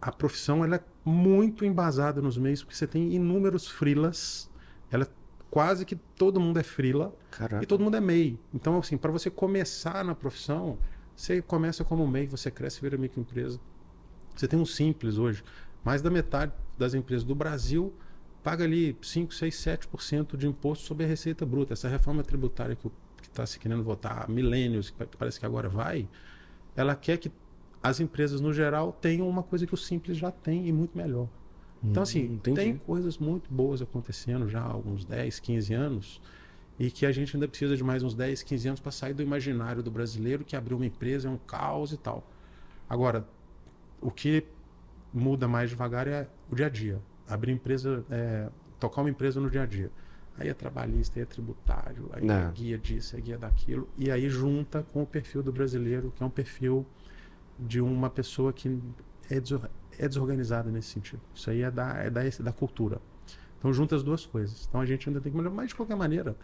A 0.00 0.12
profissão 0.12 0.62
ela 0.64 0.76
é 0.76 0.84
muito 1.04 1.64
embasada 1.64 2.20
nos 2.20 2.36
meios, 2.36 2.62
porque 2.62 2.76
você 2.76 2.86
tem 2.86 3.14
inúmeros 3.14 3.66
frilas. 3.66 4.50
Ela 4.90 5.04
é 5.04 5.08
quase 5.56 5.86
que 5.86 5.96
todo 5.96 6.38
mundo 6.38 6.58
é 6.58 6.62
frila 6.62 7.14
Caraca. 7.30 7.64
e 7.64 7.66
todo 7.66 7.82
mundo 7.82 7.96
é 7.96 8.00
MEI. 8.00 8.38
Então, 8.52 8.76
assim, 8.76 8.98
para 8.98 9.10
você 9.10 9.30
começar 9.30 10.04
na 10.04 10.14
profissão, 10.14 10.76
você 11.16 11.40
começa 11.40 11.82
como 11.82 12.06
MEI, 12.06 12.26
você 12.26 12.50
cresce 12.50 12.76
e 12.76 12.82
vira 12.82 12.98
microempresa. 12.98 13.58
Você 14.34 14.46
tem 14.46 14.58
um 14.58 14.66
simples 14.66 15.16
hoje. 15.16 15.42
Mais 15.82 16.02
da 16.02 16.10
metade 16.10 16.52
das 16.76 16.92
empresas 16.92 17.24
do 17.24 17.34
Brasil 17.34 17.90
paga 18.44 18.64
ali 18.64 18.98
5, 19.00 19.32
6, 19.32 19.56
7% 19.56 20.36
de 20.36 20.46
imposto 20.46 20.84
sobre 20.84 21.06
a 21.06 21.08
receita 21.08 21.46
bruta. 21.46 21.72
Essa 21.72 21.88
reforma 21.88 22.22
tributária 22.22 22.76
que 22.76 22.90
está 23.22 23.46
se 23.46 23.58
querendo 23.58 23.82
votar, 23.82 24.28
milênios, 24.28 24.90
que 24.90 25.16
parece 25.16 25.40
que 25.40 25.46
agora 25.46 25.70
vai, 25.70 26.06
ela 26.76 26.94
quer 26.94 27.16
que 27.16 27.32
as 27.82 27.98
empresas, 27.98 28.42
no 28.42 28.52
geral, 28.52 28.92
tenham 28.92 29.26
uma 29.26 29.42
coisa 29.42 29.66
que 29.66 29.72
o 29.72 29.78
simples 29.78 30.18
já 30.18 30.30
tem 30.30 30.68
e 30.68 30.72
muito 30.72 30.98
melhor. 30.98 31.26
Então, 31.90 32.02
assim, 32.02 32.24
entendi. 32.24 32.56
tem 32.60 32.76
coisas 32.76 33.18
muito 33.18 33.52
boas 33.52 33.80
acontecendo 33.82 34.48
já 34.48 34.60
há 34.60 34.70
alguns 34.70 35.04
10, 35.04 35.38
15 35.40 35.72
anos 35.74 36.20
e 36.78 36.90
que 36.90 37.06
a 37.06 37.12
gente 37.12 37.34
ainda 37.36 37.48
precisa 37.48 37.76
de 37.76 37.82
mais 37.84 38.02
uns 38.02 38.14
10, 38.14 38.42
15 38.42 38.68
anos 38.68 38.80
para 38.80 38.92
sair 38.92 39.14
do 39.14 39.22
imaginário 39.22 39.82
do 39.82 39.90
brasileiro 39.90 40.44
que 40.44 40.54
abrir 40.56 40.74
uma 40.74 40.84
empresa 40.86 41.28
é 41.28 41.30
um 41.30 41.38
caos 41.38 41.92
e 41.92 41.96
tal. 41.96 42.28
Agora, 42.88 43.26
o 44.00 44.10
que 44.10 44.44
muda 45.12 45.48
mais 45.48 45.70
devagar 45.70 46.06
é 46.06 46.28
o 46.50 46.54
dia 46.54 46.66
a 46.66 46.68
dia. 46.68 47.00
Abrir 47.28 47.52
empresa, 47.52 48.04
é, 48.10 48.48
tocar 48.78 49.00
uma 49.00 49.10
empresa 49.10 49.40
no 49.40 49.50
dia 49.50 49.62
a 49.62 49.66
dia. 49.66 49.90
Aí 50.38 50.48
é 50.48 50.54
trabalhista, 50.54 51.18
aí 51.18 51.22
é 51.22 51.26
tributário, 51.26 52.10
aí 52.12 52.22
Não. 52.24 52.34
é 52.34 52.52
guia 52.52 52.76
disso, 52.76 53.16
é 53.16 53.20
guia 53.20 53.38
daquilo. 53.38 53.88
E 53.96 54.10
aí 54.10 54.28
junta 54.28 54.82
com 54.92 55.02
o 55.02 55.06
perfil 55.06 55.42
do 55.42 55.50
brasileiro, 55.50 56.12
que 56.14 56.22
é 56.22 56.26
um 56.26 56.30
perfil 56.30 56.84
de 57.58 57.80
uma 57.80 58.10
pessoa 58.10 58.52
que 58.52 58.78
é, 59.30 59.40
desor- 59.40 59.70
é 59.98 60.08
desorganizada 60.08 60.70
nesse 60.70 60.88
sentido. 60.88 61.20
Isso 61.34 61.50
aí 61.50 61.62
é 61.62 61.70
da, 61.70 61.94
é 61.98 62.10
da, 62.10 62.20
da 62.40 62.52
cultura. 62.52 63.00
Então 63.58 63.72
junta 63.72 63.96
as 63.96 64.02
duas 64.02 64.24
coisas. 64.26 64.66
Então 64.68 64.80
a 64.80 64.86
gente 64.86 65.08
ainda 65.08 65.20
tem 65.20 65.32
que 65.32 65.36
melhorar. 65.36 65.54
Mas 65.54 65.68
de 65.68 65.74
qualquer 65.74 65.96
maneira, 65.96 66.36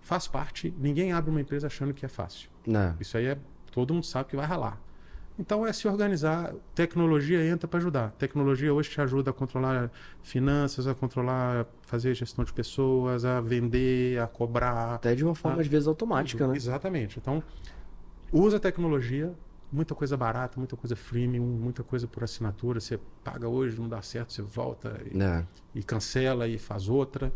faz 0.00 0.26
parte. 0.28 0.72
Ninguém 0.78 1.12
abre 1.12 1.30
uma 1.30 1.40
empresa 1.40 1.66
achando 1.66 1.92
que 1.94 2.04
é 2.04 2.08
fácil. 2.08 2.48
Não. 2.66 2.94
Isso 3.00 3.16
aí 3.16 3.26
é. 3.26 3.38
Todo 3.70 3.94
mundo 3.94 4.04
sabe 4.04 4.28
que 4.28 4.36
vai 4.36 4.46
ralar. 4.46 4.78
Então 5.38 5.66
é 5.66 5.72
se 5.72 5.88
organizar. 5.88 6.54
Tecnologia 6.74 7.42
entra 7.44 7.66
para 7.66 7.78
ajudar. 7.78 8.10
Tecnologia 8.12 8.72
hoje 8.72 8.90
te 8.90 9.00
ajuda 9.00 9.30
a 9.30 9.32
controlar 9.32 9.90
finanças, 10.22 10.86
a 10.86 10.94
controlar, 10.94 11.66
fazer 11.82 12.14
gestão 12.14 12.44
de 12.44 12.52
pessoas, 12.52 13.24
a 13.24 13.40
vender, 13.40 14.20
a 14.20 14.26
cobrar. 14.26 14.94
Até 14.96 15.14
de 15.14 15.24
uma 15.24 15.34
forma, 15.34 15.58
Ah, 15.58 15.60
às 15.62 15.66
vezes, 15.66 15.88
automática, 15.88 16.46
né? 16.46 16.54
Exatamente. 16.54 17.18
Então, 17.18 17.42
usa 18.30 18.58
a 18.58 18.60
tecnologia, 18.60 19.32
muita 19.72 19.94
coisa 19.94 20.16
barata, 20.16 20.58
muita 20.58 20.76
coisa 20.76 20.94
freemium, 20.94 21.46
muita 21.46 21.82
coisa 21.82 22.06
por 22.06 22.22
assinatura. 22.22 22.78
Você 22.78 23.00
paga 23.24 23.48
hoje, 23.48 23.80
não 23.80 23.88
dá 23.88 24.02
certo, 24.02 24.32
você 24.32 24.42
volta 24.42 25.00
e, 25.10 25.16
Não. 25.16 25.46
e 25.74 25.82
cancela 25.82 26.46
e 26.46 26.58
faz 26.58 26.88
outra. 26.88 27.32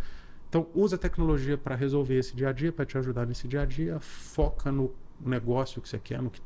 Então, 0.48 0.68
usa 0.74 0.96
a 0.96 0.98
tecnologia 0.98 1.56
para 1.56 1.74
resolver 1.74 2.18
esse 2.18 2.36
dia 2.36 2.50
a 2.50 2.52
dia, 2.52 2.70
para 2.70 2.84
te 2.84 2.96
ajudar 2.98 3.26
nesse 3.26 3.48
dia 3.48 3.62
a 3.62 3.64
dia. 3.64 3.98
Foca 3.98 4.70
no 4.70 4.94
negócio 5.20 5.80
que 5.80 5.88
você 5.88 5.98
quer, 5.98 6.20
no 6.22 6.30
que, 6.30 6.40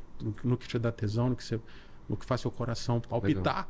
no, 0.45 0.57
que 0.57 0.69
te 0.69 0.79
dá 0.79 0.93
tesão, 0.93 1.31
no 1.31 1.37
que, 1.37 1.45
você, 1.45 1.61
no 2.09 2.17
que 2.17 2.25
faz 2.25 2.41
seu 2.41 2.51
coração 2.51 3.01
palpitar. 3.01 3.69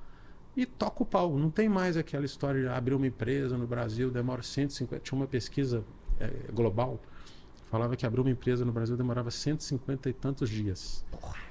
E 0.56 0.66
toca 0.66 1.02
o 1.02 1.06
pau. 1.06 1.38
Não 1.38 1.50
tem 1.50 1.68
mais 1.68 1.96
aquela 1.96 2.24
história 2.24 2.60
de 2.60 2.68
abrir 2.68 2.94
uma 2.94 3.06
empresa 3.06 3.56
no 3.56 3.66
Brasil, 3.66 4.10
demora 4.10 4.42
150. 4.42 5.00
Tinha 5.02 5.18
uma 5.18 5.26
pesquisa 5.26 5.82
eh, 6.18 6.50
global, 6.52 7.00
falava 7.70 7.96
que 7.96 8.04
abrir 8.04 8.20
uma 8.20 8.30
empresa 8.30 8.64
no 8.64 8.72
Brasil 8.72 8.96
demorava 8.96 9.30
150 9.30 10.10
e 10.10 10.12
tantos 10.12 10.50
dias. 10.50 11.04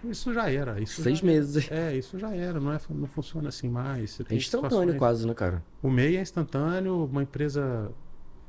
Isso 0.03 0.33
já 0.33 0.51
era. 0.51 0.79
Isso 0.79 1.01
Seis 1.01 1.19
já 1.19 1.25
meses. 1.25 1.71
É, 1.71 1.95
isso 1.95 2.19
já 2.19 2.35
era. 2.35 2.59
Não, 2.59 2.73
é, 2.73 2.79
não 2.89 3.07
funciona 3.07 3.49
assim 3.49 3.69
mais. 3.69 4.19
É 4.29 4.35
instantâneo 4.35 4.95
quase, 4.97 5.25
né, 5.25 5.33
cara? 5.33 5.63
o 5.81 5.89
MEI 5.89 6.17
é 6.17 6.21
instantâneo, 6.21 7.05
uma 7.05 7.23
empresa, 7.23 7.89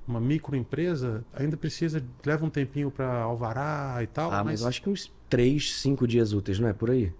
uma 0.06 0.20
microempresa, 0.20 1.24
ainda 1.32 1.56
precisa, 1.56 2.04
leva 2.26 2.44
um 2.44 2.50
tempinho 2.50 2.90
para 2.90 3.22
alvará 3.22 3.98
e 4.02 4.06
tal. 4.08 4.32
Ah, 4.32 4.42
mas 4.42 4.62
eu 4.62 4.68
acho 4.68 4.82
que 4.82 4.90
uns 4.90 5.12
três, 5.28 5.74
cinco 5.74 6.08
dias 6.08 6.32
úteis, 6.32 6.58
não 6.58 6.68
é? 6.68 6.72
Por 6.72 6.90
aí. 6.90 7.12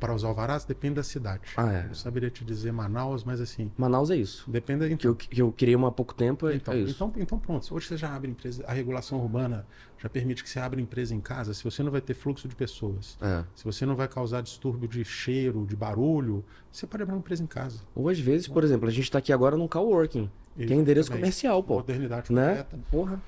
Para 0.00 0.14
os 0.14 0.24
alvarás 0.24 0.64
depende 0.64 0.94
da 0.96 1.02
cidade. 1.02 1.42
Ah, 1.56 1.72
é. 1.72 1.86
Eu 1.88 1.94
saberia 1.94 2.30
te 2.30 2.44
dizer 2.44 2.72
Manaus, 2.72 3.24
mas 3.24 3.40
assim, 3.40 3.70
Manaus 3.76 4.10
é 4.10 4.16
isso. 4.16 4.50
depende 4.50 4.86
Que 4.88 4.92
então, 4.94 5.10
eu, 5.10 5.14
que 5.16 5.42
eu 5.42 5.52
criei 5.52 5.74
uma 5.76 5.88
há 5.88 5.92
pouco 5.92 6.14
tempo, 6.14 6.48
é, 6.48 6.56
então, 6.56 6.74
é 6.74 6.80
então, 6.80 7.12
então 7.16 7.38
pronto. 7.38 7.74
Hoje 7.74 7.86
você 7.86 7.96
já 7.96 8.14
abre 8.14 8.30
empresa, 8.30 8.64
a 8.66 8.72
regulação 8.72 9.18
urbana 9.20 9.66
já 9.98 10.08
permite 10.08 10.42
que 10.42 10.50
você 10.50 10.58
abra 10.58 10.80
empresa 10.80 11.14
em 11.14 11.20
casa. 11.20 11.54
Se 11.54 11.64
você 11.64 11.82
não 11.82 11.90
vai 11.90 12.00
ter 12.00 12.12
fluxo 12.14 12.46
de 12.46 12.54
pessoas, 12.54 13.16
É. 13.22 13.44
se 13.54 13.64
você 13.64 13.86
não 13.86 13.96
vai 13.96 14.06
causar 14.08 14.42
distúrbio 14.42 14.86
de 14.88 15.04
cheiro, 15.04 15.64
de 15.66 15.74
barulho, 15.76 16.44
você 16.70 16.86
pode 16.86 17.02
abrir 17.02 17.14
uma 17.14 17.20
empresa 17.20 17.42
em 17.42 17.46
casa. 17.46 17.78
Ou 17.94 18.08
às 18.08 18.18
vezes, 18.18 18.46
por 18.48 18.62
exemplo, 18.64 18.86
a 18.88 18.92
gente 18.92 19.10
tá 19.10 19.18
aqui 19.18 19.32
agora 19.32 19.56
num 19.56 19.68
coworking. 19.68 20.30
Que 20.56 20.72
é 20.72 20.76
endereço 20.76 21.10
comercial, 21.10 21.62
pô. 21.64 21.74
Modernidade 21.76 22.32
Né? 22.32 22.48
completa. 22.48 22.78
Porra. 22.90 23.22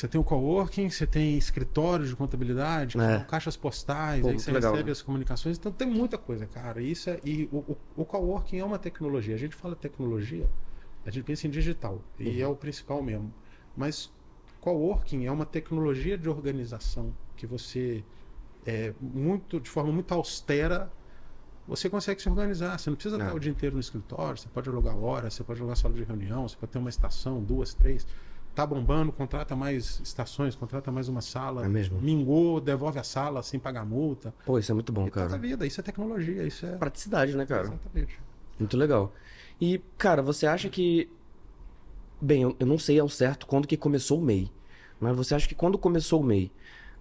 Você 0.00 0.08
tem 0.08 0.18
o 0.18 0.24
coworking, 0.24 0.88
você 0.88 1.06
tem 1.06 1.36
escritórios 1.36 2.08
de 2.08 2.16
contabilidade, 2.16 2.98
É. 2.98 3.18
caixas 3.28 3.54
postais, 3.54 4.22
Pô, 4.22 4.28
aí 4.28 4.38
você 4.38 4.50
legal, 4.50 4.70
recebe 4.72 4.86
né? 4.86 4.92
as 4.92 5.02
comunicações. 5.02 5.58
Então 5.58 5.70
tem 5.70 5.86
muita 5.86 6.16
coisa, 6.16 6.46
cara. 6.46 6.80
Isso 6.80 7.10
é, 7.10 7.20
e 7.22 7.50
o, 7.52 7.58
o, 7.58 7.76
o 7.98 8.04
coworking 8.06 8.56
é 8.60 8.64
uma 8.64 8.78
tecnologia. 8.78 9.34
A 9.34 9.38
gente 9.38 9.54
fala 9.54 9.76
tecnologia, 9.76 10.48
a 11.04 11.10
gente 11.10 11.24
pensa 11.24 11.46
em 11.46 11.50
digital, 11.50 11.96
Uhum. 12.18 12.26
e 12.26 12.40
é 12.40 12.46
o 12.48 12.56
principal 12.56 13.02
mesmo. 13.02 13.30
Mas 13.76 14.10
coworking 14.62 15.26
é 15.26 15.30
uma 15.30 15.44
tecnologia 15.44 16.16
de 16.16 16.30
organização 16.30 17.14
que 17.36 17.46
você, 17.46 18.02
é, 18.64 18.94
muito, 19.02 19.60
de 19.60 19.68
forma 19.68 19.92
muito 19.92 20.14
austera, 20.14 20.90
você 21.68 21.90
consegue 21.90 22.22
se 22.22 22.28
organizar. 22.30 22.78
Você 22.78 22.88
não 22.88 22.96
precisa 22.96 23.16
É. 23.16 23.20
estar 23.22 23.34
o 23.34 23.38
dia 23.38 23.52
inteiro 23.52 23.74
no 23.74 23.80
escritório, 23.82 24.38
você 24.38 24.48
pode 24.48 24.66
alugar 24.70 24.96
horas, 24.96 25.34
você 25.34 25.44
pode 25.44 25.60
alugar 25.60 25.76
sala 25.76 25.92
de 25.92 26.04
reunião, 26.04 26.48
você 26.48 26.56
pode 26.56 26.72
ter 26.72 26.78
uma 26.78 26.88
estação, 26.88 27.42
duas, 27.42 27.74
três. 27.74 28.06
Tá 28.60 28.66
bombando, 28.66 29.10
contrata 29.10 29.56
mais 29.56 30.00
estações, 30.04 30.54
contrata 30.54 30.92
mais 30.92 31.08
uma 31.08 31.22
sala. 31.22 31.64
É 31.64 31.68
mesmo? 31.68 31.98
Mingou, 31.98 32.60
devolve 32.60 32.98
a 32.98 33.02
sala 33.02 33.42
sem 33.42 33.58
pagar 33.58 33.86
multa. 33.86 34.34
Pô, 34.44 34.58
isso 34.58 34.70
é 34.70 34.74
muito 34.74 34.92
bom, 34.92 35.06
E 35.06 35.10
toda 35.10 35.28
cara. 35.28 35.38
vida, 35.38 35.66
isso 35.66 35.80
é 35.80 35.82
tecnologia, 35.82 36.46
isso 36.46 36.66
é. 36.66 36.76
Praticidade, 36.76 37.34
né, 37.34 37.46
cara? 37.46 37.68
Exatamente. 37.68 38.20
Muito 38.58 38.76
legal. 38.76 39.14
E, 39.58 39.80
cara, 39.96 40.20
você 40.20 40.46
acha 40.46 40.68
que. 40.68 41.10
Bem, 42.20 42.42
eu, 42.42 42.54
eu 42.60 42.66
não 42.66 42.78
sei 42.78 43.00
ao 43.00 43.08
certo 43.08 43.46
quando 43.46 43.66
que 43.66 43.78
começou 43.78 44.18
o 44.18 44.22
MEI. 44.22 44.52
Mas 45.00 45.16
você 45.16 45.34
acha 45.34 45.48
que 45.48 45.54
quando 45.54 45.78
começou 45.78 46.20
o 46.20 46.24
MEI, 46.24 46.52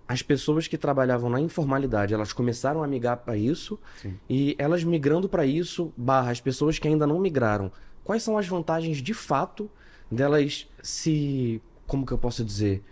as 0.07 0.21
pessoas 0.21 0.65
que 0.65 0.77
trabalhavam 0.77 1.29
na 1.29 1.41
informalidade, 1.41 2.13
elas 2.13 2.31
começaram 2.31 2.81
a 2.81 2.87
migrar 2.87 3.17
para 3.17 3.35
isso? 3.35 3.77
Sim. 4.01 4.17
E 4.29 4.55
elas 4.57 4.81
migrando 4.85 5.27
para 5.27 5.45
isso, 5.45 5.91
barra, 5.97 6.31
as 6.31 6.39
pessoas 6.39 6.79
que 6.79 6.87
ainda 6.87 7.05
não 7.05 7.19
migraram, 7.19 7.69
quais 8.01 8.23
são 8.23 8.37
as 8.37 8.47
vantagens 8.47 8.99
de 8.99 9.13
fato 9.13 9.69
delas 10.11 10.67
se. 10.81 11.61
Como 11.87 12.05
que 12.05 12.11
eu 12.11 12.17
posso 12.17 12.43
dizer? 12.43 12.83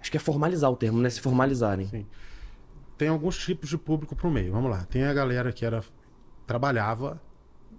Acho 0.00 0.10
que 0.10 0.16
é 0.16 0.20
formalizar 0.20 0.70
o 0.70 0.76
termo, 0.76 0.98
né? 0.98 1.10
Se 1.10 1.20
formalizarem. 1.20 1.86
Sim. 1.88 2.06
Tem 2.96 3.08
alguns 3.08 3.38
tipos 3.38 3.68
de 3.68 3.78
público 3.78 4.16
pro 4.16 4.30
meio. 4.30 4.52
Vamos 4.52 4.70
lá. 4.70 4.84
Tem 4.84 5.04
a 5.04 5.12
galera 5.12 5.52
que 5.52 5.64
era 5.64 5.82
trabalhava 6.46 7.20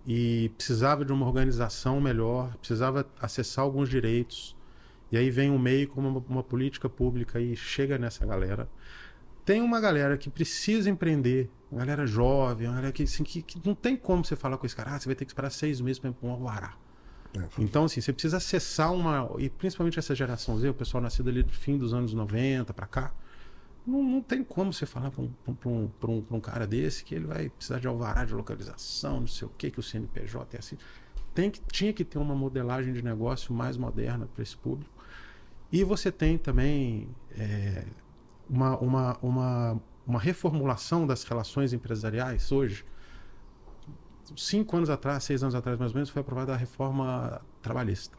e 0.07 0.49
precisava 0.55 1.03
de 1.03 1.11
uma 1.11 1.25
organização 1.25 1.99
melhor, 1.99 2.55
precisava 2.57 3.05
acessar 3.19 3.63
alguns 3.63 3.89
direitos. 3.89 4.55
E 5.11 5.17
aí 5.17 5.29
vem 5.29 5.51
o 5.51 5.59
meio 5.59 5.89
como 5.89 6.07
uma, 6.07 6.23
uma 6.29 6.43
política 6.43 6.87
pública 6.87 7.39
e 7.39 7.55
chega 7.55 7.97
nessa 7.97 8.25
galera. 8.25 8.69
Tem 9.43 9.61
uma 9.61 9.79
galera 9.81 10.17
que 10.17 10.29
precisa 10.29 10.89
empreender, 10.89 11.49
uma 11.71 11.79
galera 11.79 12.07
jovem, 12.07 12.67
uma 12.67 12.75
galera 12.75 12.93
que, 12.93 13.03
assim, 13.03 13.23
que, 13.23 13.41
que 13.41 13.59
não 13.65 13.75
tem 13.75 13.97
como 13.97 14.23
você 14.23 14.35
falar 14.35 14.57
com 14.57 14.65
esse 14.65 14.75
cara, 14.75 14.95
ah, 14.95 14.99
você 14.99 15.07
vai 15.07 15.15
ter 15.15 15.25
que 15.25 15.31
esperar 15.31 15.49
seis 15.49 15.81
meses 15.81 15.99
para 15.99 16.13
um 16.23 16.31
alvará. 16.31 16.77
Então, 17.57 17.85
assim, 17.85 18.01
você 18.01 18.11
precisa 18.11 18.37
acessar 18.37 18.93
uma. 18.93 19.29
E 19.39 19.49
principalmente 19.49 19.97
essa 19.97 20.13
geração 20.13 20.57
Z, 20.57 20.69
o 20.69 20.73
pessoal 20.73 21.01
nascido 21.01 21.29
ali 21.29 21.43
do 21.43 21.53
fim 21.53 21.77
dos 21.77 21.93
anos 21.93 22.13
90 22.13 22.73
para 22.73 22.85
cá. 22.85 23.13
Não, 23.85 24.03
não 24.03 24.21
tem 24.21 24.43
como 24.43 24.71
você 24.71 24.85
falar 24.85 25.09
para 25.09 25.23
um, 25.23 25.31
um, 25.65 25.89
um, 26.07 26.23
um 26.31 26.39
cara 26.39 26.67
desse 26.67 27.03
que 27.03 27.15
ele 27.15 27.25
vai 27.25 27.49
precisar 27.49 27.79
de 27.79 27.87
alvará 27.87 28.23
de 28.25 28.33
localização, 28.33 29.21
não 29.21 29.27
sei 29.27 29.47
o 29.47 29.51
que, 29.57 29.71
que 29.71 29.79
o 29.79 29.83
CNPJ 29.83 30.55
é 30.55 30.59
assim. 30.59 30.77
Tem 31.33 31.49
que, 31.49 31.61
tinha 31.71 31.91
que 31.91 32.03
ter 32.03 32.19
uma 32.19 32.35
modelagem 32.35 32.93
de 32.93 33.01
negócio 33.01 33.53
mais 33.53 33.77
moderna 33.77 34.27
para 34.27 34.43
esse 34.43 34.55
público. 34.55 34.91
E 35.71 35.83
você 35.83 36.11
tem 36.11 36.37
também 36.37 37.07
é, 37.31 37.85
uma, 38.49 38.77
uma, 38.77 39.17
uma, 39.21 39.81
uma 40.05 40.19
reformulação 40.19 41.07
das 41.07 41.23
relações 41.23 41.71
empresariais 41.71 42.51
hoje. 42.51 42.85
Cinco 44.35 44.77
anos 44.77 44.89
atrás, 44.89 45.23
seis 45.23 45.43
anos 45.43 45.55
atrás 45.55 45.77
mais 45.77 45.91
ou 45.91 45.95
menos, 45.95 46.09
foi 46.09 46.21
aprovada 46.21 46.53
a 46.53 46.57
reforma 46.57 47.41
trabalhista. 47.61 48.17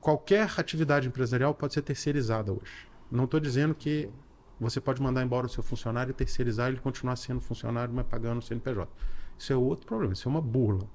Qualquer 0.00 0.50
atividade 0.58 1.08
empresarial 1.08 1.54
pode 1.54 1.74
ser 1.74 1.82
terceirizada 1.82 2.52
hoje. 2.52 2.88
Não 3.10 3.24
estou 3.24 3.40
dizendo 3.40 3.74
que 3.74 4.10
você 4.58 4.80
pode 4.80 5.00
mandar 5.02 5.22
embora 5.22 5.46
o 5.46 5.48
seu 5.48 5.62
funcionário 5.62 6.10
e 6.10 6.14
terceirizar 6.14 6.68
ele 6.68 6.78
continuar 6.78 7.16
sendo 7.16 7.40
funcionário, 7.40 7.92
mas 7.92 8.06
pagando 8.06 8.38
o 8.38 8.42
CNPJ. 8.42 8.90
Isso 9.38 9.52
é 9.52 9.56
outro 9.56 9.86
problema, 9.86 10.12
isso 10.12 10.28
é 10.28 10.30
uma 10.30 10.40
burla. 10.40 10.88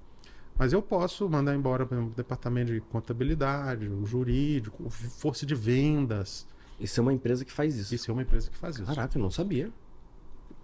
Mas 0.58 0.74
eu 0.74 0.82
posso 0.82 1.30
mandar 1.30 1.56
embora 1.56 1.84
exemplo, 1.84 2.08
o 2.08 2.16
departamento 2.16 2.74
de 2.74 2.82
contabilidade, 2.82 3.88
o 3.88 4.06
jurídico, 4.06 4.84
o 4.86 4.90
força 4.90 5.46
de 5.46 5.56
vendas. 5.56 6.46
Isso 6.78 7.00
é 7.00 7.02
uma 7.02 7.14
empresa 7.14 7.46
que 7.46 7.52
faz 7.52 7.78
isso. 7.78 7.96
Isso 7.96 8.12
é 8.12 8.14
uma 8.14 8.24
empresa 8.24 8.50
que 8.50 8.58
faz 8.58 8.76
isso. 8.76 8.86
Caraca, 8.86 9.18
eu 9.18 9.22
não 9.22 9.32
sabia. 9.32 9.72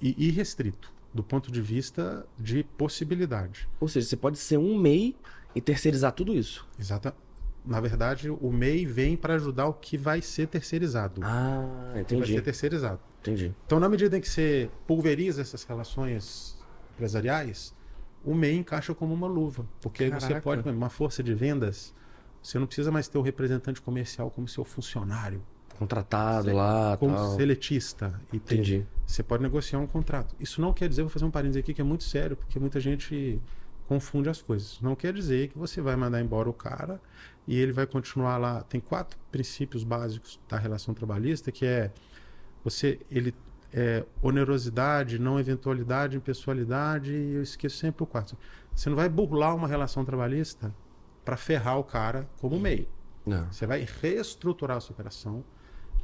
E 0.01 0.27
irrestrito, 0.27 0.91
do 1.15 1.23
ponto 1.23 1.49
de 1.49 1.61
vista 1.61 2.27
de 2.37 2.61
possibilidade. 2.61 3.69
Ou 3.79 3.87
seja, 3.87 4.05
você 4.05 4.17
pode 4.17 4.37
ser 4.37 4.57
um 4.57 4.77
MEI 4.77 5.15
e 5.55 5.61
terceirizar 5.61 6.11
tudo 6.11 6.33
isso. 6.33 6.67
Exata. 6.77 7.15
Na 7.65 7.79
verdade, 7.79 8.29
o 8.29 8.51
MEI 8.51 8.85
vem 8.85 9.15
para 9.15 9.35
ajudar 9.35 9.65
o 9.67 9.73
que 9.73 9.97
vai 9.97 10.21
ser 10.21 10.47
terceirizado. 10.47 11.21
Ah, 11.23 11.87
que 11.87 11.93
vai 11.93 12.01
entendi. 12.01 12.33
ser 12.33 12.41
terceirizado. 12.41 12.99
Entendi. 13.21 13.55
Então, 13.65 13.79
na 13.79 13.87
medida 13.87 14.17
em 14.17 14.21
que 14.21 14.27
você 14.27 14.69
pulveriza 14.85 15.41
essas 15.41 15.63
relações 15.63 16.59
empresariais, 16.93 17.73
o 18.23 18.35
MEI 18.35 18.57
encaixa 18.57 18.93
como 18.93 19.13
uma 19.13 19.25
luva. 19.25 19.65
Porque 19.81 20.03
aí 20.03 20.09
você 20.09 20.41
pode, 20.41 20.67
uma 20.69 20.89
força 20.89 21.23
de 21.23 21.33
vendas, 21.33 21.95
você 22.43 22.59
não 22.59 22.67
precisa 22.67 22.91
mais 22.91 23.07
ter 23.07 23.17
o 23.17 23.21
representante 23.21 23.81
comercial 23.81 24.29
como 24.29 24.49
seu 24.49 24.65
funcionário, 24.65 25.41
Contratado 25.77 26.53
lá, 26.53 26.97
como 26.97 27.15
tal. 27.15 27.35
seletista. 27.35 28.19
E 28.33 28.39
ter- 28.39 28.55
Entendi. 28.55 28.85
Você 29.05 29.21
pode 29.21 29.43
negociar 29.43 29.79
um 29.79 29.87
contrato. 29.87 30.35
Isso 30.39 30.59
não 30.61 30.73
quer 30.73 30.89
dizer, 30.89 31.03
vou 31.03 31.09
fazer 31.09 31.25
um 31.25 31.31
parênteses 31.31 31.59
aqui 31.59 31.73
que 31.73 31.81
é 31.81 31.83
muito 31.83 32.03
sério, 32.03 32.35
porque 32.35 32.59
muita 32.59 32.79
gente 32.79 33.39
confunde 33.87 34.29
as 34.29 34.41
coisas. 34.41 34.79
Não 34.81 34.95
quer 34.95 35.13
dizer 35.13 35.49
que 35.49 35.57
você 35.57 35.79
vai 35.81 35.95
mandar 35.95 36.19
embora 36.21 36.49
o 36.49 36.53
cara 36.53 36.99
e 37.47 37.55
ele 37.59 37.71
vai 37.71 37.85
continuar 37.85 38.37
lá. 38.37 38.63
Tem 38.63 38.79
quatro 38.81 39.17
princípios 39.31 39.83
básicos 39.83 40.39
da 40.49 40.57
relação 40.57 40.93
trabalhista, 40.93 41.51
que 41.51 41.65
é 41.65 41.91
você, 42.63 42.99
ele 43.11 43.33
é 43.71 44.03
onerosidade, 44.21 45.19
não 45.19 45.39
eventualidade, 45.39 46.17
impessoalidade, 46.17 47.11
e 47.13 47.33
eu 47.33 47.43
esqueço 47.43 47.77
sempre 47.77 48.03
o 48.03 48.07
quarto. 48.07 48.37
Você 48.73 48.89
não 48.89 48.95
vai 48.95 49.07
burlar 49.09 49.55
uma 49.55 49.67
relação 49.67 50.03
trabalhista 50.03 50.73
para 51.23 51.37
ferrar 51.37 51.77
o 51.77 51.83
cara 51.83 52.27
como 52.39 52.59
MEI. 52.59 52.87
Não. 53.25 53.51
Você 53.51 53.65
vai 53.67 53.85
reestruturar 54.01 54.77
a 54.77 54.79
sua 54.79 54.93
operação. 54.93 55.43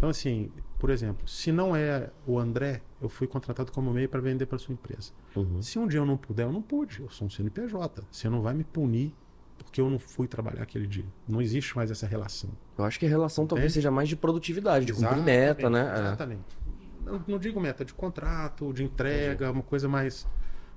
Então, 0.02 0.10
assim, 0.10 0.50
por 0.80 0.90
exemplo, 0.90 1.28
se 1.28 1.52
não 1.52 1.76
é 1.76 2.10
o 2.26 2.40
André, 2.40 2.82
eu 3.00 3.08
fui 3.08 3.28
contratado 3.28 3.72
como 3.72 3.94
MEI 3.94 4.08
para 4.08 4.20
vender 4.20 4.48
para 4.48 4.58
sua 4.58 4.74
empresa. 4.74 5.12
Uhum. 5.36 5.62
Se 5.62 5.78
um 5.78 5.88
dia 5.88 6.00
eu 6.00 6.08
não 6.08 6.18
puder, 6.18 6.42
eu 6.42 6.52
não 6.52 6.60
pude. 6.60 7.02
Eu 7.02 7.10
sou 7.12 7.28
um 7.28 7.30
CNPJ. 7.30 8.02
Você 8.10 8.28
não 8.28 8.42
vai 8.42 8.56
me 8.56 8.64
punir 8.64 9.14
porque 9.60 9.80
eu 9.80 9.92
não 9.92 10.00
fui 10.00 10.28
trabalhar 10.28 10.64
aquele 10.64 10.88
dia. 10.88 11.06
Não 11.28 11.40
existe 11.40 11.76
mais 11.76 11.92
essa 11.92 12.08
relação. 12.08 12.50
Eu 12.76 12.84
acho 12.84 12.98
que 12.98 13.06
a 13.06 13.10
relação 13.10 13.46
talvez 13.46 13.74
seja 13.74 13.92
mais 13.92 14.10
de 14.10 14.16
produtividade, 14.16 14.88
de 14.88 14.94
cumprir 14.94 15.22
meta, 15.22 15.70
né? 15.70 15.94
É. 15.96 16.00
Exatamente. 16.00 16.58
Não, 17.06 17.24
não 17.28 17.38
digo 17.38 17.62
meta, 17.62 17.86
de 17.86 17.94
contrato, 17.94 18.74
de 18.74 18.84
entrega, 18.84 19.52
uma 19.52 19.62
coisa 19.62 19.88
mais. 19.88 20.28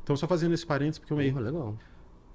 Então, 0.02 0.14
só 0.18 0.28
fazendo 0.28 0.52
esse 0.52 0.66
parênteses, 0.66 0.98
porque 0.98 1.14
o 1.14 1.16
MEI 1.16 1.30
Porra, 1.30 1.44
legal. 1.44 1.78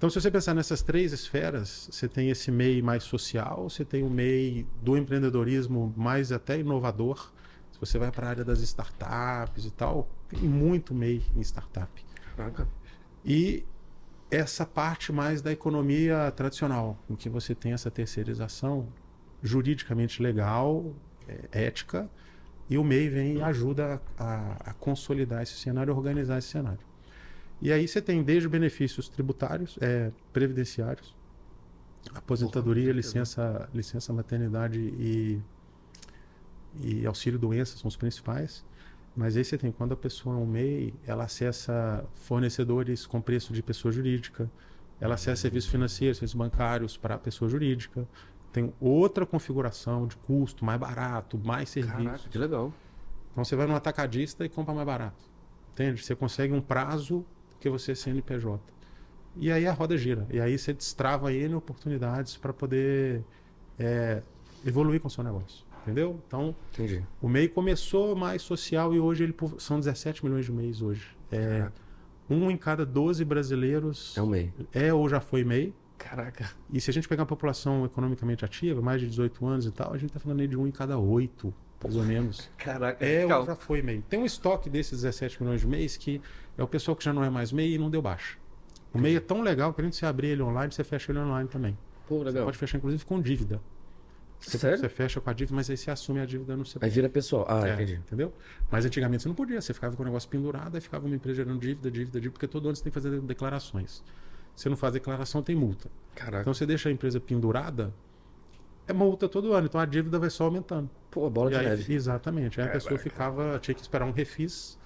Então, 0.00 0.08
se 0.08 0.18
você 0.18 0.30
pensar 0.30 0.54
nessas 0.54 0.80
três 0.80 1.12
esferas, 1.12 1.90
você 1.92 2.08
tem 2.08 2.30
esse 2.30 2.50
MEI 2.50 2.80
mais 2.80 3.04
social, 3.04 3.68
você 3.68 3.84
tem 3.84 4.02
o 4.02 4.08
MEI 4.08 4.66
do 4.80 4.96
empreendedorismo 4.96 5.92
mais 5.94 6.32
até 6.32 6.58
inovador. 6.58 7.30
Se 7.70 7.78
você 7.78 7.98
vai 7.98 8.10
para 8.10 8.26
a 8.26 8.30
área 8.30 8.42
das 8.42 8.60
startups 8.60 9.66
e 9.66 9.70
tal, 9.70 10.08
tem 10.26 10.40
muito 10.40 10.94
MEI 10.94 11.22
em 11.36 11.42
startup. 11.42 12.02
Caraca. 12.34 12.66
E 13.22 13.62
essa 14.30 14.64
parte 14.64 15.12
mais 15.12 15.42
da 15.42 15.52
economia 15.52 16.32
tradicional, 16.34 16.98
em 17.10 17.14
que 17.14 17.28
você 17.28 17.54
tem 17.54 17.74
essa 17.74 17.90
terceirização 17.90 18.88
juridicamente 19.42 20.22
legal, 20.22 20.94
é, 21.28 21.66
ética, 21.66 22.08
e 22.70 22.78
o 22.78 22.82
MEI 22.82 23.10
vem 23.10 23.36
e 23.36 23.42
ajuda 23.42 24.00
a, 24.18 24.70
a 24.70 24.72
consolidar 24.72 25.42
esse 25.42 25.58
cenário, 25.58 25.94
organizar 25.94 26.38
esse 26.38 26.48
cenário. 26.48 26.88
E 27.60 27.72
aí 27.72 27.86
você 27.86 28.00
tem 28.00 28.22
desde 28.22 28.48
benefícios 28.48 29.08
tributários, 29.08 29.78
é, 29.80 30.10
previdenciários, 30.32 31.14
aposentadoria, 32.14 32.92
licença, 32.92 33.68
licença 33.74 34.12
maternidade 34.12 34.80
e, 34.80 35.40
e 36.82 37.06
auxílio 37.06 37.38
doença 37.38 37.76
são 37.76 37.88
os 37.88 37.96
principais. 37.96 38.64
Mas 39.14 39.36
aí 39.36 39.44
você 39.44 39.58
tem 39.58 39.70
quando 39.70 39.92
a 39.92 39.96
pessoa 39.96 40.36
é 40.36 40.38
um 40.38 40.46
MEI, 40.46 40.94
ela 41.06 41.24
acessa 41.24 42.04
fornecedores 42.14 43.06
com 43.06 43.20
preço 43.20 43.52
de 43.52 43.62
pessoa 43.62 43.92
jurídica, 43.92 44.50
ela 45.00 45.14
acessa 45.14 45.42
serviços 45.42 45.70
financeiros, 45.70 46.18
serviços 46.18 46.38
bancários 46.38 46.96
para 46.96 47.16
a 47.16 47.18
pessoa 47.18 47.48
jurídica. 47.48 48.06
Tem 48.52 48.72
outra 48.80 49.26
configuração 49.26 50.06
de 50.06 50.16
custo, 50.16 50.64
mais 50.64 50.78
barato, 50.78 51.38
mais 51.38 51.68
serviço. 51.68 52.04
Caraca, 52.04 52.28
que 52.28 52.38
legal. 52.38 52.72
Então 53.32 53.44
você 53.44 53.54
vai 53.54 53.66
no 53.66 53.74
atacadista 53.74 54.44
e 54.44 54.48
compra 54.48 54.74
mais 54.74 54.86
barato. 54.86 55.28
Entende? 55.72 56.02
Você 56.02 56.14
consegue 56.14 56.52
um 56.52 56.60
prazo 56.60 57.24
porque 57.60 57.68
você 57.68 57.92
é 57.92 57.94
CNPJ. 57.94 58.58
E 59.36 59.52
aí 59.52 59.66
a 59.66 59.72
roda 59.72 59.94
gira. 59.96 60.26
E 60.30 60.40
aí 60.40 60.58
você 60.58 60.72
destrava 60.72 61.30
N 61.30 61.54
oportunidades 61.54 62.38
para 62.38 62.54
poder 62.54 63.22
é, 63.78 64.22
evoluir 64.64 64.98
com 64.98 65.08
o 65.08 65.10
seu 65.10 65.22
negócio. 65.22 65.66
Entendeu? 65.82 66.18
Então, 66.26 66.56
Entendi. 66.72 67.04
o 67.20 67.28
MEI 67.28 67.48
começou 67.48 68.16
mais 68.16 68.40
social 68.40 68.94
e 68.94 69.00
hoje 69.00 69.24
ele 69.24 69.34
são 69.58 69.78
17 69.78 70.24
milhões 70.24 70.46
de 70.46 70.52
MEIs 70.52 70.80
hoje. 70.80 71.08
É, 71.30 71.70
um 72.30 72.50
em 72.50 72.56
cada 72.56 72.84
12 72.86 73.24
brasileiros 73.26 74.16
É 74.16 74.22
um 74.22 74.26
MEI. 74.26 74.52
é 74.72 74.92
ou 74.94 75.06
já 75.06 75.20
foi 75.20 75.44
MEI. 75.44 75.74
Caraca. 75.98 76.50
E 76.72 76.80
se 76.80 76.88
a 76.90 76.94
gente 76.94 77.06
pegar 77.06 77.24
a 77.24 77.26
população 77.26 77.84
economicamente 77.84 78.42
ativa, 78.42 78.80
mais 78.80 79.02
de 79.02 79.06
18 79.08 79.46
anos 79.46 79.66
e 79.66 79.70
tal, 79.70 79.92
a 79.92 79.98
gente 79.98 80.08
está 80.08 80.18
falando 80.20 80.40
aí 80.40 80.48
de 80.48 80.56
um 80.56 80.66
em 80.66 80.70
cada 80.70 80.98
oito, 80.98 81.52
mais 81.82 81.96
ou 81.96 82.04
menos. 82.04 82.48
Caraca. 82.58 83.04
É, 83.04 83.22
Legal. 83.22 83.40
ou 83.40 83.46
já 83.46 83.54
foi 83.56 83.82
MEI. 83.82 84.02
Tem 84.08 84.20
um 84.20 84.24
estoque 84.26 84.68
desses 84.70 85.00
17 85.02 85.42
milhões 85.42 85.60
de 85.60 85.66
MEIs 85.66 85.96
que 85.96 86.20
é 86.58 86.62
o 86.62 86.68
pessoal 86.68 86.96
que 86.96 87.04
já 87.04 87.12
não 87.12 87.24
é 87.24 87.30
mais 87.30 87.52
MEI 87.52 87.74
e 87.74 87.78
não 87.78 87.90
deu 87.90 88.02
baixa. 88.02 88.36
O 88.92 88.98
MEI 88.98 89.16
é 89.16 89.20
tão 89.20 89.40
legal 89.42 89.72
que 89.72 89.80
além 89.80 89.90
de 89.90 89.96
você 89.96 90.04
abrir 90.06 90.28
ele 90.28 90.42
online, 90.42 90.72
você 90.72 90.82
fecha 90.84 91.12
ele 91.12 91.18
online 91.20 91.48
também. 91.48 91.76
Pô, 92.08 92.18
Você 92.18 92.24
legal. 92.24 92.44
pode 92.46 92.58
fechar, 92.58 92.76
inclusive, 92.78 93.04
com 93.04 93.20
dívida. 93.20 93.60
Você, 94.40 94.58
Sério? 94.58 94.78
você 94.78 94.88
fecha 94.88 95.20
com 95.20 95.28
a 95.30 95.32
dívida, 95.32 95.54
mas 95.54 95.68
aí 95.70 95.76
você 95.76 95.90
assume 95.90 96.18
a 96.18 96.24
dívida 96.24 96.56
no 96.56 96.62
Aí 96.62 96.68
CPF. 96.68 96.94
vira 96.94 97.08
pessoal. 97.08 97.44
Ah, 97.48 97.68
É, 97.68 97.74
entendi. 97.74 97.94
Entendeu? 97.94 98.32
Mas 98.70 98.84
antigamente 98.86 99.22
você 99.22 99.28
não 99.28 99.34
podia, 99.36 99.60
você 99.60 99.72
ficava 99.74 99.94
com 99.94 100.02
o 100.02 100.06
negócio 100.06 100.28
pendurado, 100.28 100.74
aí 100.74 100.80
ficava 100.80 101.06
uma 101.06 101.14
empresa 101.14 101.36
gerando 101.36 101.60
dívida, 101.60 101.90
dívida, 101.90 102.18
dívida, 102.18 102.32
porque 102.32 102.48
todo 102.48 102.66
ano 102.66 102.74
você 102.74 102.82
tem 102.82 102.90
que 102.90 102.94
fazer 103.00 103.20
declarações. 103.20 104.02
Se 104.56 104.68
não 104.68 104.76
faz 104.76 104.92
declaração, 104.94 105.42
tem 105.42 105.54
multa. 105.54 105.88
Caraca. 106.14 106.40
Então 106.40 106.52
você 106.54 106.64
deixa 106.66 106.88
a 106.88 106.92
empresa 106.92 107.20
pendurada, 107.20 107.92
é 108.90 108.92
multa 108.92 109.28
todo 109.28 109.52
ano, 109.52 109.66
então 109.66 109.80
a 109.80 109.86
dívida 109.86 110.18
vai 110.18 110.30
só 110.30 110.44
aumentando. 110.44 110.90
Pô, 111.10 111.28
bola 111.30 111.50
E 111.50 111.54
de 111.54 111.60
aí- 111.60 111.66
neve. 111.68 111.94
Exatamente. 111.94 112.60
Aí 112.60 112.66
a 112.68 112.70
pessoa 112.70 112.98
Caraca. 112.98 113.10
ficava, 113.10 113.58
tinha 113.58 113.74
que 113.74 113.80
esperar 113.80 114.06
um 114.06 114.12
refis 114.12 114.78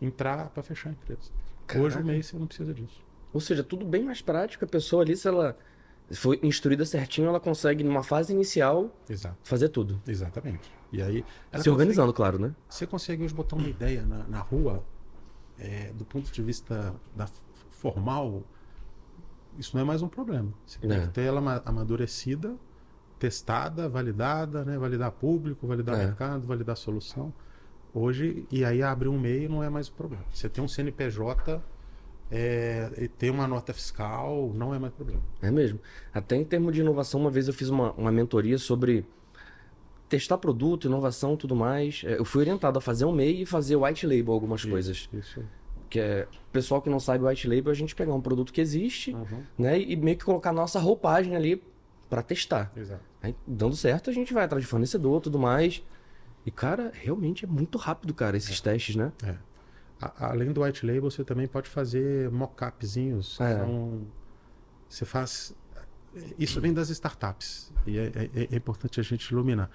entrar 0.00 0.48
para 0.50 0.62
fechar 0.62 0.90
a 0.90 0.92
empresa. 0.92 1.30
Caraca. 1.66 1.86
Hoje 1.86 1.98
o 1.98 2.04
mês 2.04 2.26
você 2.26 2.38
não 2.38 2.46
precisa 2.46 2.74
disso. 2.74 3.02
Ou 3.32 3.40
seja, 3.40 3.62
tudo 3.64 3.84
bem 3.84 4.02
mais 4.04 4.20
prático. 4.20 4.64
A 4.64 4.68
pessoa 4.68 5.02
ali, 5.02 5.16
se 5.16 5.26
ela 5.28 5.56
foi 6.12 6.38
instruída 6.42 6.84
certinho, 6.84 7.28
ela 7.28 7.40
consegue, 7.40 7.82
numa 7.82 8.02
fase 8.02 8.32
inicial, 8.32 8.90
Exato. 9.08 9.36
fazer 9.44 9.68
tudo. 9.70 10.02
Exatamente. 10.06 10.70
E 10.92 11.00
aí 11.00 11.24
Se 11.58 11.70
organizando, 11.70 12.12
claro, 12.12 12.38
né? 12.38 12.48
consegue- 12.48 12.64
você 12.68 12.86
consegue 12.86 13.24
hoje 13.24 13.32
botar 13.34 13.56
uma 13.56 13.68
ideia 13.68 14.02
na, 14.04 14.24
na 14.28 14.40
rua, 14.40 14.84
é, 15.58 15.90
do 15.94 16.04
ponto 16.04 16.30
de 16.30 16.42
vista 16.42 16.94
da 17.16 17.26
formal, 17.70 18.42
isso 19.58 19.74
não 19.76 19.82
é 19.82 19.84
mais 19.86 20.02
um 20.02 20.08
problema. 20.08 20.52
Você 20.66 20.78
tem 20.80 20.92
É. 20.92 21.00
que 21.00 21.08
ter 21.08 21.22
ela 21.22 21.38
ama- 21.38 21.62
amadurecida, 21.64 22.54
testada, 23.22 23.88
validada, 23.88 24.64
né? 24.64 24.76
validar 24.76 25.12
público, 25.12 25.64
validar 25.64 25.94
É. 25.94 26.06
mercado, 26.06 26.44
validar 26.44 26.76
solução. 26.76 27.32
Hoje, 27.94 28.44
e 28.50 28.64
aí 28.64 28.82
abrir 28.82 29.06
um 29.08 29.16
MEI 29.16 29.46
não 29.48 29.62
é 29.62 29.70
mais 29.70 29.86
o 29.86 29.92
problema. 29.92 30.24
Você 30.32 30.48
tem 30.48 30.64
um 30.64 30.66
CNPJ, 30.66 31.62
é, 32.32 32.90
e 32.98 33.06
ter 33.06 33.30
uma 33.30 33.46
nota 33.46 33.72
fiscal, 33.72 34.50
não 34.56 34.74
é 34.74 34.78
mais 34.78 34.92
problema. 34.92 35.22
É 35.40 35.52
mesmo. 35.52 35.78
Até 36.12 36.34
em 36.34 36.44
termos 36.44 36.74
de 36.74 36.80
inovação, 36.80 37.20
uma 37.20 37.30
vez 37.30 37.46
eu 37.46 37.54
fiz 37.54 37.68
uma, 37.68 37.92
uma 37.92 38.10
mentoria 38.10 38.58
sobre 38.58 39.06
testar 40.08 40.36
produto, 40.38 40.88
inovação 40.88 41.36
tudo 41.36 41.54
mais. 41.54 42.02
É, 42.04 42.18
Eu 42.18 42.24
fui 42.24 42.40
orientado 42.40 42.76
a 42.76 42.80
fazer 42.82 43.04
um 43.04 43.12
MEI 43.12 43.42
e 43.42 43.46
fazer 43.46 43.76
white 43.76 44.04
label 44.04 44.32
algumas 44.34 44.64
coisas. 44.64 45.08
Isso. 45.12 45.38
aí. 45.38 45.46
Que 45.88 46.00
é, 46.00 46.26
pessoal 46.50 46.82
que 46.82 46.90
não 46.90 46.98
sabe 46.98 47.22
white 47.24 47.46
label, 47.46 47.70
a 47.70 47.74
gente 47.74 47.94
pegar 47.94 48.14
um 48.14 48.20
produto 48.20 48.52
que 48.52 48.60
existe, 48.60 49.14
Uhum. 49.14 49.42
né? 49.56 49.78
E 49.80 49.94
meio 49.94 50.16
que 50.18 50.24
colocar 50.24 50.52
nossa 50.52 50.80
roupagem 50.80 51.36
ali 51.36 51.62
pra 52.10 52.20
testar. 52.22 52.72
Exato. 52.76 53.11
Aí, 53.22 53.34
dando 53.46 53.76
certo, 53.76 54.10
a 54.10 54.12
gente 54.12 54.32
vai 54.34 54.44
atrás 54.44 54.62
de 54.64 54.68
fornecedor 54.68 55.20
tudo 55.20 55.38
mais. 55.38 55.82
E, 56.44 56.50
cara, 56.50 56.90
realmente 56.94 57.44
é 57.44 57.48
muito 57.48 57.78
rápido, 57.78 58.12
cara, 58.12 58.36
esses 58.36 58.60
testes, 58.60 58.96
né? 58.96 59.12
É. 59.24 59.36
A- 60.00 60.30
além 60.30 60.52
do 60.52 60.62
white 60.62 60.84
label, 60.84 61.08
você 61.10 61.22
também 61.24 61.46
pode 61.46 61.68
fazer 61.70 62.28
mock-upzinhos. 62.30 63.40
É. 63.40 63.58
são- 63.58 64.06
Você 64.88 65.04
faz. 65.04 65.54
Isso 66.38 66.60
vem 66.60 66.74
das 66.74 66.90
startups. 66.90 67.72
E 67.86 67.96
é, 67.98 68.06
é- 68.34 68.48
é 68.52 68.56
importante 68.56 69.00
a 69.00 69.02
gente 69.02 69.30
iluminar. 69.30 69.70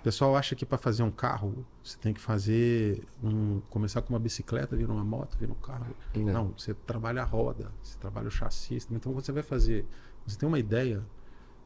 O 0.00 0.02
pessoal 0.02 0.34
acha 0.36 0.54
que 0.56 0.66
para 0.66 0.76
fazer 0.76 1.02
um 1.02 1.10
carro, 1.10 1.64
você 1.82 1.96
tem 1.98 2.12
que 2.12 2.20
fazer 2.20 3.02
um. 3.22 3.60
começar 3.70 4.02
com 4.02 4.12
uma 4.12 4.18
bicicleta, 4.18 4.74
vira 4.76 4.92
uma 4.92 5.04
moto, 5.04 5.38
vira 5.38 5.52
um 5.52 5.54
carro. 5.54 5.86
Não. 6.14 6.32
Não, 6.32 6.52
você 6.58 6.74
trabalha 6.74 7.22
a 7.22 7.24
roda, 7.24 7.70
você 7.82 7.96
trabalha 7.98 8.28
o 8.28 8.30
chassi. 8.30 8.78
Então, 8.90 9.12
quando 9.12 9.24
você 9.24 9.32
vai 9.32 9.42
fazer. 9.42 9.86
Você 10.26 10.36
tem 10.38 10.46
uma 10.48 10.58
ideia. 10.58 11.02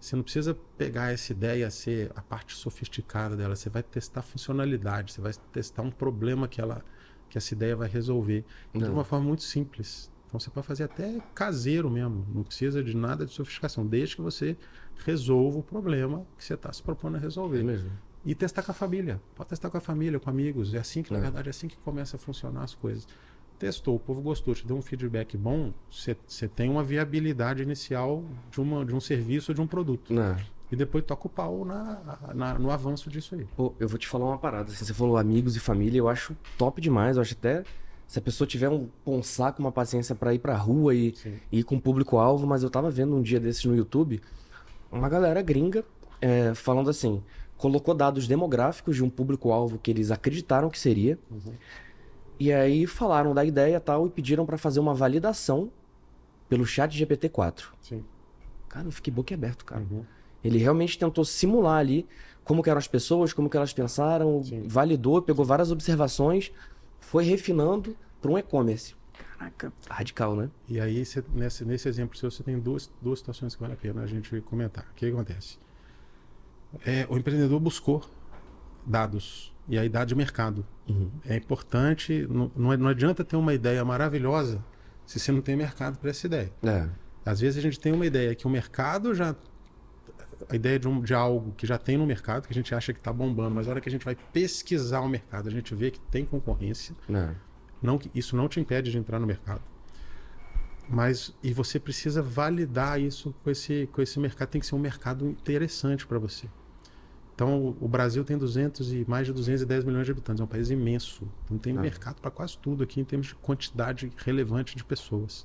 Você 0.04 0.16
não 0.16 0.22
precisa 0.22 0.54
pegar 0.76 1.12
essa 1.14 1.32
ideia 1.32 1.70
ser 1.70 2.12
a 2.14 2.20
parte 2.20 2.54
sofisticada 2.54 3.34
dela. 3.34 3.56
Você 3.56 3.70
vai 3.70 3.82
testar 3.82 4.20
funcionalidade, 4.20 5.14
você 5.14 5.20
vai 5.22 5.32
testar 5.50 5.80
um 5.80 5.90
problema 5.90 6.46
que 6.46 6.60
ela 6.60 6.84
que 7.30 7.38
essa 7.38 7.54
ideia 7.54 7.74
vai 7.74 7.88
resolver 7.88 8.44
de 8.74 8.80
Não. 8.80 8.92
uma 8.92 9.02
forma 9.02 9.26
muito 9.26 9.42
simples. 9.42 10.12
Então 10.28 10.38
você 10.38 10.50
pode 10.50 10.66
fazer 10.66 10.84
até 10.84 11.22
caseiro 11.34 11.88
mesmo, 11.90 12.26
não 12.34 12.42
precisa 12.42 12.84
de 12.84 12.94
nada 12.94 13.24
de 13.24 13.32
sofisticação, 13.32 13.86
desde 13.86 14.16
que 14.16 14.20
você 14.20 14.58
resolva 15.06 15.60
o 15.60 15.62
problema 15.62 16.26
que 16.36 16.44
você 16.44 16.52
está 16.52 16.70
se 16.70 16.82
propondo 16.82 17.16
a 17.16 17.18
resolver. 17.18 17.60
É 17.60 17.62
mesmo. 17.62 17.90
E 18.26 18.34
testar 18.34 18.62
com 18.62 18.72
a 18.72 18.74
família. 18.74 19.22
Pode 19.34 19.48
testar 19.48 19.70
com 19.70 19.78
a 19.78 19.80
família, 19.80 20.20
com 20.20 20.28
amigos. 20.28 20.74
É 20.74 20.78
assim 20.78 21.02
que, 21.02 21.12
na 21.14 21.18
É. 21.18 21.22
verdade, 21.22 21.48
é 21.48 21.50
assim 21.50 21.66
que 21.66 21.78
começa 21.78 22.16
a 22.18 22.20
funcionar 22.20 22.62
as 22.62 22.74
coisas. 22.74 23.08
Testou, 23.64 23.96
o 23.96 23.98
povo 23.98 24.20
gostou, 24.20 24.54
te 24.54 24.66
deu 24.66 24.76
um 24.76 24.82
feedback 24.82 25.36
bom, 25.36 25.72
você 25.90 26.14
tem 26.48 26.68
uma 26.70 26.82
viabilidade 26.84 27.62
inicial 27.62 28.22
de, 28.50 28.60
uma, 28.60 28.84
de 28.84 28.94
um 28.94 29.00
serviço 29.00 29.50
ou 29.52 29.54
de 29.54 29.60
um 29.62 29.66
produto. 29.66 30.12
Não. 30.12 30.36
E 30.70 30.76
depois 30.76 31.02
toca 31.04 31.26
o 31.26 31.30
pau 31.30 31.64
na, 31.64 32.18
na- 32.34 32.58
no 32.58 32.70
avanço 32.70 33.08
disso 33.08 33.34
aí. 33.34 33.46
Pô, 33.56 33.72
eu 33.78 33.88
vou 33.88 33.98
te 33.98 34.06
falar 34.08 34.26
uma 34.26 34.36
parada. 34.38 34.70
assim, 34.70 34.84
você 34.84 34.92
falou 34.92 35.16
amigos 35.16 35.56
e 35.56 35.60
família, 35.60 35.98
eu 35.98 36.08
acho 36.08 36.36
top 36.58 36.80
demais. 36.80 37.16
Eu 37.16 37.22
acho 37.22 37.32
até. 37.34 37.62
Se 38.06 38.18
a 38.18 38.22
pessoa 38.22 38.46
tiver 38.46 38.68
um, 38.68 38.88
um 39.06 39.22
saco, 39.22 39.60
uma 39.62 39.72
paciência 39.72 40.14
pra 40.14 40.34
ir 40.34 40.38
pra 40.40 40.54
rua 40.56 40.94
e, 40.94 41.14
e 41.50 41.60
ir 41.60 41.62
com 41.64 41.76
o 41.76 41.80
público-alvo, 41.80 42.46
mas 42.46 42.62
eu 42.62 42.68
tava 42.70 42.90
vendo 42.90 43.16
um 43.16 43.22
dia 43.22 43.40
desses 43.40 43.64
no 43.64 43.74
YouTube 43.74 44.20
uma 44.92 45.08
galera 45.08 45.40
gringa 45.40 45.82
é, 46.20 46.52
falando 46.54 46.90
assim: 46.90 47.22
colocou 47.56 47.94
dados 47.94 48.26
demográficos 48.28 48.94
de 48.96 49.02
um 49.02 49.08
público-alvo 49.08 49.78
que 49.78 49.90
eles 49.90 50.10
acreditaram 50.10 50.68
que 50.68 50.78
seria, 50.78 51.18
e 52.38 52.52
aí 52.52 52.86
falaram 52.86 53.34
da 53.34 53.44
ideia 53.44 53.76
e 53.76 53.80
tal 53.80 54.06
e 54.06 54.10
pediram 54.10 54.44
pra 54.46 54.58
fazer 54.58 54.80
uma 54.80 54.94
validação 54.94 55.70
pelo 56.48 56.66
chat 56.66 56.92
GPT-4. 56.96 57.64
Sim. 57.80 58.04
Cara, 58.68 58.86
eu 58.86 58.92
fiquei 58.92 59.12
boquiaberto, 59.12 59.64
cara. 59.64 59.82
Uhum. 59.82 60.04
Ele 60.42 60.58
realmente 60.58 60.98
tentou 60.98 61.24
simular 61.24 61.78
ali 61.78 62.06
como 62.44 62.62
que 62.62 62.68
eram 62.68 62.78
as 62.78 62.88
pessoas, 62.88 63.32
como 63.32 63.48
que 63.48 63.56
elas 63.56 63.72
pensaram, 63.72 64.42
Sim. 64.44 64.62
validou, 64.68 65.22
pegou 65.22 65.44
várias 65.44 65.70
observações, 65.70 66.52
foi 67.00 67.24
refinando 67.24 67.96
para 68.20 68.30
um 68.30 68.36
e-commerce. 68.38 68.94
Caraca, 69.38 69.72
radical, 69.88 70.36
né? 70.36 70.50
E 70.68 70.78
aí, 70.80 71.04
você- 71.04 71.24
nesse, 71.32 71.64
nesse 71.64 71.88
exemplo 71.88 72.16
seu, 72.18 72.30
você 72.30 72.42
tem 72.42 72.58
duas, 72.58 72.90
duas 73.00 73.20
situações 73.20 73.54
que 73.54 73.60
vale 73.60 73.72
a 73.74 73.76
pena 73.76 74.02
a 74.02 74.06
gente 74.06 74.38
comentar. 74.42 74.84
O 74.90 74.94
que 74.94 75.06
acontece? 75.06 75.58
É, 76.84 77.06
o 77.08 77.16
empreendedor 77.16 77.60
buscou 77.60 78.02
dados 78.84 79.53
e 79.68 79.78
aí 79.78 79.88
dá 79.88 80.04
de 80.04 80.14
mercado. 80.14 80.64
É 81.26 81.36
importante, 81.36 82.26
não, 82.28 82.50
não 82.54 82.72
é- 82.72 82.76
não 82.76 82.88
adianta 82.88 83.24
ter 83.24 83.36
uma 83.36 83.54
ideia 83.54 83.84
maravilhosa 83.84 84.62
se 85.06 85.18
você 85.18 85.32
não 85.32 85.40
tem 85.40 85.56
mercado 85.56 85.98
para 85.98 86.10
essa 86.10 86.26
ideia. 86.26 86.52
É. 86.62 86.88
Às 87.24 87.40
vezes 87.40 87.58
a 87.58 87.62
gente 87.62 87.80
tem 87.80 87.92
uma 87.92 88.04
ideia 88.04 88.34
que 88.34 88.46
o 88.46 88.50
mercado 88.50 89.14
já. 89.14 89.34
A 90.50 90.56
ideia 90.56 90.78
de, 90.78 90.86
um, 90.86 91.00
de 91.00 91.14
algo 91.14 91.52
que 91.56 91.66
já 91.66 91.78
tem 91.78 91.96
no 91.96 92.04
mercado, 92.04 92.46
que 92.46 92.52
a 92.52 92.54
gente 92.54 92.74
acha 92.74 92.92
que 92.92 92.98
está 92.98 93.12
bombando, 93.12 93.54
mas 93.54 93.66
na 93.66 93.72
hora 93.72 93.80
que 93.80 93.88
a 93.88 93.92
gente 93.92 94.04
vai 94.04 94.14
pesquisar 94.32 95.00
o 95.00 95.08
mercado, 95.08 95.48
a 95.48 95.50
gente 95.50 95.74
vê 95.74 95.90
que 95.90 96.00
tem 96.00 96.24
concorrência. 96.26 96.94
Né? 97.08 97.34
Não, 97.80 97.98
isso 98.14 98.36
não 98.36 98.46
te 98.48 98.60
impede 98.60 98.90
de 98.90 98.98
entrar 98.98 99.18
no 99.18 99.26
mercado. 99.26 99.62
Mas 100.88 101.34
e 101.42 101.52
você 101.52 101.78
precisa 101.80 102.20
validar 102.20 103.00
isso 103.00 103.34
com 103.42 103.50
esse, 103.50 103.88
com 103.92 104.02
esse 104.02 104.18
mercado. 104.20 104.48
Tem 104.50 104.60
que 104.60 104.66
ser 104.66 104.74
um 104.74 104.78
mercado 104.78 105.26
interessante 105.26 106.06
para 106.06 106.18
você. 106.18 106.46
Então, 107.34 107.76
o- 107.80 107.88
Brasil 107.88 108.22
tem 108.24 108.38
200 108.38 108.92
e 108.92 109.04
mais 109.08 109.26
de 109.26 109.32
210 109.32 109.84
milhões 109.84 110.06
de 110.06 110.12
habitantes. 110.12 110.40
É 110.40 110.44
um 110.44 110.46
país 110.46 110.70
imenso. 110.70 111.26
Então, 111.44 111.58
tem 111.58 111.76
Ah. 111.76 111.80
mercado 111.80 112.20
para 112.20 112.30
quase 112.30 112.56
tudo 112.58 112.84
aqui 112.84 113.00
em 113.00 113.04
termos 113.04 113.26
de 113.28 113.34
quantidade 113.34 114.12
relevante 114.18 114.76
de 114.76 114.84
pessoas. 114.84 115.44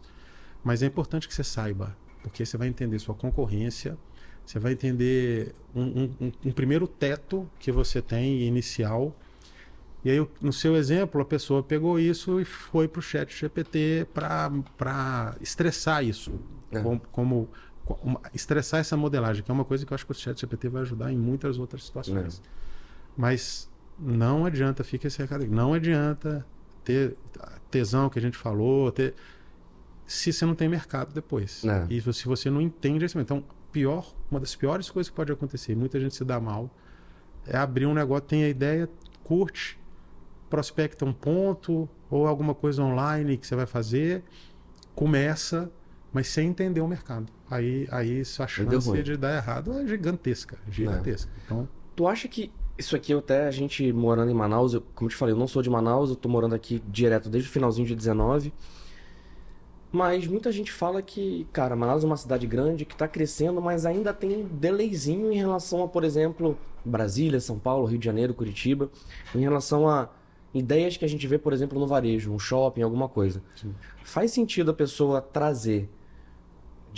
Mas 0.64 0.84
é 0.84 0.86
importante 0.86 1.28
que 1.28 1.34
você 1.34 1.44
saiba, 1.44 1.96
porque 2.22 2.46
você 2.46 2.58
vai 2.58 2.68
entender 2.68 3.00
sua 3.00 3.16
concorrência, 3.16 3.98
você 4.46 4.60
vai 4.60 4.74
entender 4.74 5.54
um, 5.76 5.82
um- 5.82 6.12
um- 6.22 6.32
um 6.46 6.52
primeiro 6.52 6.88
teto 6.88 7.50
que 7.60 7.72
você 7.72 8.02
tem 8.02 8.44
inicial. 8.44 9.16
E 10.06 10.12
aí, 10.12 10.28
no 10.40 10.54
seu 10.54 10.76
exemplo, 10.76 11.20
a 11.22 11.26
pessoa 11.26 11.62
pegou 11.64 12.00
isso 12.00 12.40
e 12.40 12.46
foi 12.46 12.88
para 12.88 13.00
o 13.00 13.02
chat 13.02 13.36
GPT 13.36 14.08
para 14.14 15.36
estressar 15.42 16.04
isso. 16.06 16.32
É. 16.72 16.82
Como, 16.82 17.00
como- 17.12 17.50
como- 17.96 18.22
estressar 18.34 18.80
essa 18.80 18.96
modelagem, 18.96 19.44
que 19.44 19.52
é 19.52 19.54
uma 19.54 19.66
coisa 19.66 19.86
que 19.86 19.92
eu 19.92 19.96
acho 19.96 20.06
que 20.06 20.12
o 20.12 20.16
chat 20.16 20.40
GPT 20.40 20.70
vai 20.70 20.82
ajudar 20.84 21.12
em 21.12 21.18
muitas 21.18 21.58
outras 21.58 21.84
situações. 21.86 22.42
Mas 23.18 23.70
não 23.98 24.46
adianta, 24.46 24.84
fica 24.84 25.08
esse 25.08 25.18
recado 25.20 25.44
aí, 25.44 25.50
não 25.50 25.74
adianta 25.74 26.46
ter 26.84 27.16
tesão 27.70 28.10
que 28.10 28.18
a 28.18 28.22
gente 28.22 28.38
falou, 28.38 28.92
ter, 28.92 29.14
se 30.06 30.32
você 30.32 30.46
não 30.46 30.56
tem 30.56 30.68
mercado 30.70 31.14
depois. 31.14 31.64
É. 31.66 31.86
E 31.90 32.02
se 32.14 32.26
você 32.26 32.50
não 32.50 32.62
entende 32.62 33.06
esse 33.06 33.18
Então, 33.18 33.44
pior, 33.72 34.14
uma 34.32 34.40
das 34.40 34.56
piores 34.56 34.90
coisas 34.90 35.10
que 35.10 35.16
pode 35.16 35.32
acontecer, 35.32 35.76
muita 35.76 36.00
gente 36.00 36.16
se 36.16 36.24
dá 36.24 36.40
mal, 36.40 36.70
é 37.46 37.58
abrir 37.58 37.86
um 37.86 37.94
negócio, 37.94 38.26
tem 38.26 38.44
a 38.44 38.50
ideia, 38.50 38.90
curte, 39.24 39.80
prospecta 40.50 41.06
um 41.06 41.14
ponto 41.14 41.88
ou 42.10 42.26
alguma 42.28 42.56
coisa 42.56 42.82
online 42.82 43.38
que 43.38 43.46
você 43.46 43.56
vai 43.56 43.66
fazer, 43.68 44.24
começa, 44.96 45.72
mas 46.12 46.28
sem 46.28 46.50
entender 46.50 46.82
o 46.82 46.88
mercado. 46.88 47.32
Aí, 47.50 47.88
aí 47.92 48.22
a 48.22 48.48
chance 48.48 49.04
de 49.04 49.18
dar 49.18 49.36
errado 49.36 49.74
é 49.74 49.88
gigantesca. 49.88 50.58
Gigantesca. 50.70 51.32
Então, 51.46 51.68
Tu 51.96 52.08
acha 52.08 52.30
que 52.30 52.50
isso 52.78 52.96
aqui, 52.96 53.12
eu 53.12 53.20
até 53.20 53.46
a 53.46 53.52
gente 53.52 53.92
morando 53.92 54.32
em 54.32 54.34
Manaus, 54.34 54.74
eu, 54.74 54.82
como 54.96 55.08
eu 55.08 55.10
te 55.10 55.18
falei, 55.18 55.36
eu 55.36 55.38
não 55.38 55.48
sou 55.48 55.62
de 55.62 55.70
Manaus, 55.70 56.10
eu 56.10 56.16
tô 56.16 56.30
morando 56.30 56.56
aqui 56.56 56.82
direto 56.88 57.30
desde 57.30 57.50
o 57.50 57.52
finalzinho 57.52 57.86
de 57.86 57.94
19. 57.94 58.54
Mas 59.92 60.26
muita 60.26 60.50
gente 60.50 60.72
fala 60.72 61.02
que, 61.02 61.46
cara, 61.52 61.76
Manaus 61.76 62.04
é 62.04 62.08
uma 62.08 62.16
cidade 62.16 62.48
grande 62.48 62.86
que 62.86 62.96
tá 62.96 63.06
crescendo, 63.06 63.60
mas 63.60 63.86
ainda 63.86 64.14
tem 64.14 64.44
um 64.44 64.48
delayzinho 64.48 65.30
em 65.30 65.36
relação 65.36 65.84
a, 65.84 65.90
por 65.90 66.06
exemplo, 66.06 66.58
Brasília, 66.86 67.42
São 67.42 67.60
Paulo, 67.60 67.86
Rio 67.86 68.00
de 68.00 68.06
Janeiro, 68.06 68.34
Curitiba, 68.34 68.90
em 69.36 69.42
relação 69.42 69.90
a 69.90 70.10
ideias 70.54 70.96
que 70.96 71.04
a 71.04 71.10
gente 71.10 71.28
vê, 71.28 71.38
por 71.38 71.52
exemplo, 71.52 71.78
no 71.78 71.86
varejo, 71.86 72.32
um 72.32 72.40
shopping, 72.40 72.82
alguma 72.82 73.10
coisa. 73.10 73.42
Sim. 73.56 73.76
Faz 74.04 74.32
sentido 74.32 74.72
a 74.72 74.74
pessoa 74.74 75.22
trazer 75.22 75.90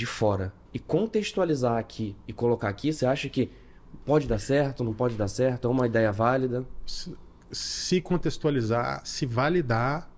de 0.02 0.06
fora 0.08 0.52
e 0.74 0.80
contextualizar 0.80 1.78
aqui 1.78 2.16
e 2.28 2.34
colocar 2.34 2.70
aqui? 2.70 2.92
Você 2.92 3.06
acha 3.06 3.30
que 3.30 3.52
pode 4.04 4.28
dar 4.28 4.40
certo, 4.40 4.84
não 4.84 4.94
pode 4.94 5.16
dar 5.16 5.28
certo? 5.28 5.68
É 5.68 5.72
uma 5.72 5.86
ideia 5.86 6.12
válida? 6.12 6.66
se, 6.88 7.16
se 7.52 8.02
contextualizar, 8.02 9.02
se 9.06 9.28
validar, 9.28 10.10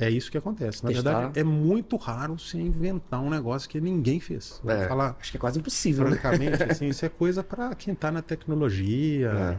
é 0.00 0.08
isso 0.08 0.30
que 0.30 0.38
acontece. 0.38 0.82
Na 0.82 0.90
Testar. 0.90 1.12
verdade, 1.12 1.40
é 1.40 1.44
muito 1.44 1.96
raro 1.96 2.38
você 2.38 2.56
inventar 2.58 3.20
um 3.20 3.28
negócio 3.28 3.68
que 3.68 3.78
ninguém 3.78 4.18
fez. 4.18 4.62
É, 4.66 4.88
falar 4.88 5.16
acho 5.20 5.30
que 5.30 5.36
é 5.36 5.40
quase 5.40 5.58
impossível, 5.58 6.08
né? 6.08 6.16
francamente, 6.16 6.62
assim, 6.64 6.88
isso 6.88 7.04
é 7.04 7.08
coisa 7.10 7.44
para 7.44 7.74
quem 7.74 7.92
está 7.92 8.10
na 8.10 8.22
tecnologia. 8.22 9.28
É. 9.28 9.58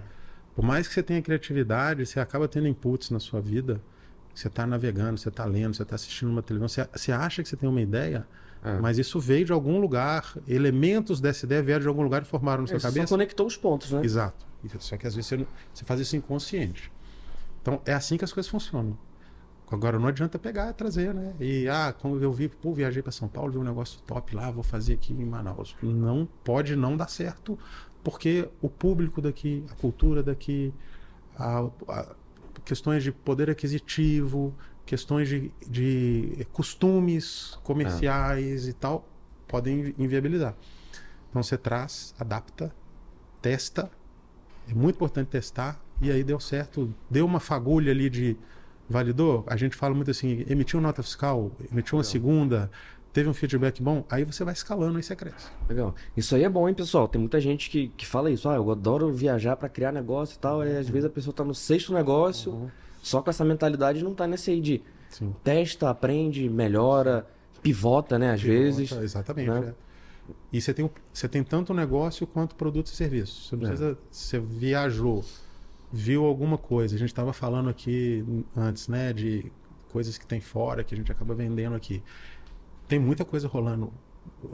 Por 0.56 0.66
mais 0.66 0.88
que 0.88 0.96
você 0.96 1.04
tenha 1.04 1.22
criatividade, 1.22 2.08
você 2.08 2.20
acaba 2.20 2.48
tendo 2.48 2.68
inputs 2.68 3.12
na 3.12 3.20
sua 3.20 3.40
vida. 3.40 3.80
Você 4.34 4.48
está 4.48 4.66
navegando, 4.66 5.20
você 5.20 5.30
está 5.30 5.46
lendo, 5.46 5.76
você 5.76 5.84
está 5.84 5.96
assistindo 5.96 6.30
uma 6.30 6.42
televisão, 6.42 6.68
você, 6.68 6.90
você 6.92 7.12
acha 7.12 7.44
que 7.44 7.50
você 7.50 7.58
tem 7.58 7.70
uma 7.70 7.82
ideia, 7.82 8.26
É. 8.64 8.78
mas 8.80 8.98
isso 8.98 9.20
veio 9.20 9.46
de 9.46 9.54
algum 9.54 9.80
lugar, 9.80 10.38
elementos 10.48 11.22
dessa 11.22 11.46
ideia 11.46 11.62
vieram 11.64 11.82
de 11.82 11.88
algum 11.88 12.02
lugar 12.04 12.22
e 12.24 12.26
formaram 12.26 12.64
na 12.64 12.68
sua 12.68 12.80
Você 12.80 12.88
cabeça. 12.88 13.08
conectou 13.08 13.48
os 13.48 13.56
pontos, 13.56 13.92
né? 13.92 14.02
Exato. 14.04 14.46
Só 14.80 14.98
que 14.98 15.08
às 15.08 15.16
vezes 15.16 15.28
você, 15.30 15.48
você 15.74 15.86
faz 15.86 16.00
isso 16.02 16.16
inconsciente. 16.18 16.92
Então 17.62 17.82
é 17.86 17.94
assim 17.94 18.18
que 18.18 18.26
as 18.26 18.34
coisas 18.34 18.50
funcionam. 18.50 18.98
Agora 19.72 19.98
não 20.00 20.08
adianta 20.08 20.38
pegar 20.40 20.70
e 20.72 20.74
trazer, 20.74 21.14
né? 21.14 21.34
E 21.40 21.70
ah, 21.70 21.94
quando 21.98 22.22
eu 22.22 22.34
vi, 22.34 22.50
pô, 22.50 22.74
viajei 22.74 23.02
para 23.04 23.12
São 23.12 23.28
Paulo, 23.28 23.52
vi 23.54 23.58
um 23.60 23.64
negócio 23.64 24.00
top 24.06 24.36
lá, 24.36 24.50
vou 24.52 24.64
fazer 24.64 24.94
aqui 24.94 25.14
em 25.14 25.24
Manaus. 25.26 25.76
Não 25.82 26.28
pode 26.44 26.76
não 26.76 26.98
dar 26.98 27.08
certo, 27.08 27.58
porque 28.04 28.50
o 28.62 28.68
público 28.70 29.22
daqui, 29.22 29.64
a 29.72 29.76
cultura 29.76 30.22
daqui, 30.24 30.74
a- 31.38 31.70
a- 31.88 32.16
questões 32.66 33.04
de 33.04 33.12
poder 33.12 33.50
aquisitivo, 33.50 34.54
questões 34.90 35.30
de, 35.30 35.52
de 35.68 36.48
costumes 36.52 37.60
comerciais 37.64 38.68
e 38.68 38.74
tal, 38.74 39.08
podem 39.48 39.80
invi- 39.82 39.96
inviabilizar. 40.00 40.56
Então 41.30 41.44
você 41.44 41.56
traz, 41.60 42.16
adapta, 42.20 42.74
testa. 43.40 43.92
É 44.68 44.74
muito 44.74 44.96
importante 44.96 45.28
testar. 45.28 45.80
E 46.02 46.10
aí 46.12 46.24
deu 46.24 46.40
certo. 46.40 46.92
Deu 47.10 47.24
uma 47.26 47.40
fagulha 47.40 47.92
ali 47.92 48.10
de. 48.10 48.36
Validou? 48.90 49.44
A 49.46 49.56
gente 49.56 49.76
fala 49.76 49.94
muito 49.94 50.10
assim: 50.10 50.44
emitiu 50.50 50.82
nota 50.82 51.04
fiscal, 51.04 51.52
emitiu 51.72 51.98
uma 52.00 52.04
segunda, 52.04 52.72
teve 53.14 53.30
um 53.30 53.34
feedback 53.34 53.84
bom. 53.84 54.04
Aí 54.10 54.24
você 54.24 54.44
vai 54.44 54.54
escalando 54.56 54.98
e 55.00 55.04
você 55.04 55.16
cresce. 55.16 55.50
Legal. 55.70 55.94
Isso 56.18 56.34
aí 56.36 56.44
é 56.44 56.50
bom, 56.50 56.68
hein, 56.68 56.74
pessoal? 56.74 57.08
Tem 57.08 57.22
muita 57.22 57.40
gente 57.40 57.70
que, 57.70 57.90
que 57.90 58.08
fala 58.08 58.32
isso. 58.32 58.50
Ah, 58.50 58.56
eu 58.56 58.72
adoro 58.72 59.14
viajar 59.14 59.56
pra 59.56 59.70
criar 59.70 59.92
negócio 59.92 60.36
e 60.36 60.40
tal. 60.40 60.66
E 60.66 60.76
às 60.76 60.90
vezes 60.90 61.06
a 61.06 61.10
pessoa 61.12 61.32
tá 61.32 61.44
no 61.44 61.54
sexto 61.54 61.94
negócio, 61.94 62.72
só 63.02 63.22
com 63.22 63.30
essa 63.30 63.44
mentalidade 63.46 64.04
não 64.04 64.14
tá 64.14 64.28
nesse 64.28 64.52
aí 64.52 64.62
de 64.62 64.82
Sim. 65.10 65.34
testa, 65.44 65.90
aprende, 65.90 66.50
melhora, 66.50 67.28
pivota, 67.62 68.18
né? 68.20 68.32
Às 68.32 68.42
vezes. 68.42 68.92
Exatamente. 68.92 69.50
né? 69.50 69.74
é. 69.76 70.34
E 70.54 70.62
você 70.62 70.74
tem, 70.74 70.90
você 71.12 71.28
tem 71.28 71.44
tanto 71.44 71.74
negócio 71.74 72.28
quanto 72.28 72.56
produtos 72.56 72.92
e 72.94 72.96
serviços. 72.96 73.48
Você 73.50 73.56
É. 73.56 73.58
precisa. 73.58 73.98
Você 74.12 74.40
viajou, 74.40 75.24
viu 75.92 76.26
alguma 76.26 76.58
coisa. 76.58 76.96
A 76.96 77.00
gente 77.00 77.10
estava 77.10 77.34
falando 77.34 77.70
aqui 77.70 78.24
antes, 78.56 78.88
né? 78.88 79.12
De 79.14 79.52
coisas 79.92 80.18
que 80.18 80.26
tem 80.28 80.40
fora, 80.40 80.84
que 80.84 80.94
a 80.94 80.98
gente 80.98 81.12
acaba 81.12 81.34
vendendo 81.34 81.76
aqui. 81.76 82.04
Tem 82.88 83.00
muita 83.00 83.26
coisa 83.26 83.48
rolando 83.48 83.92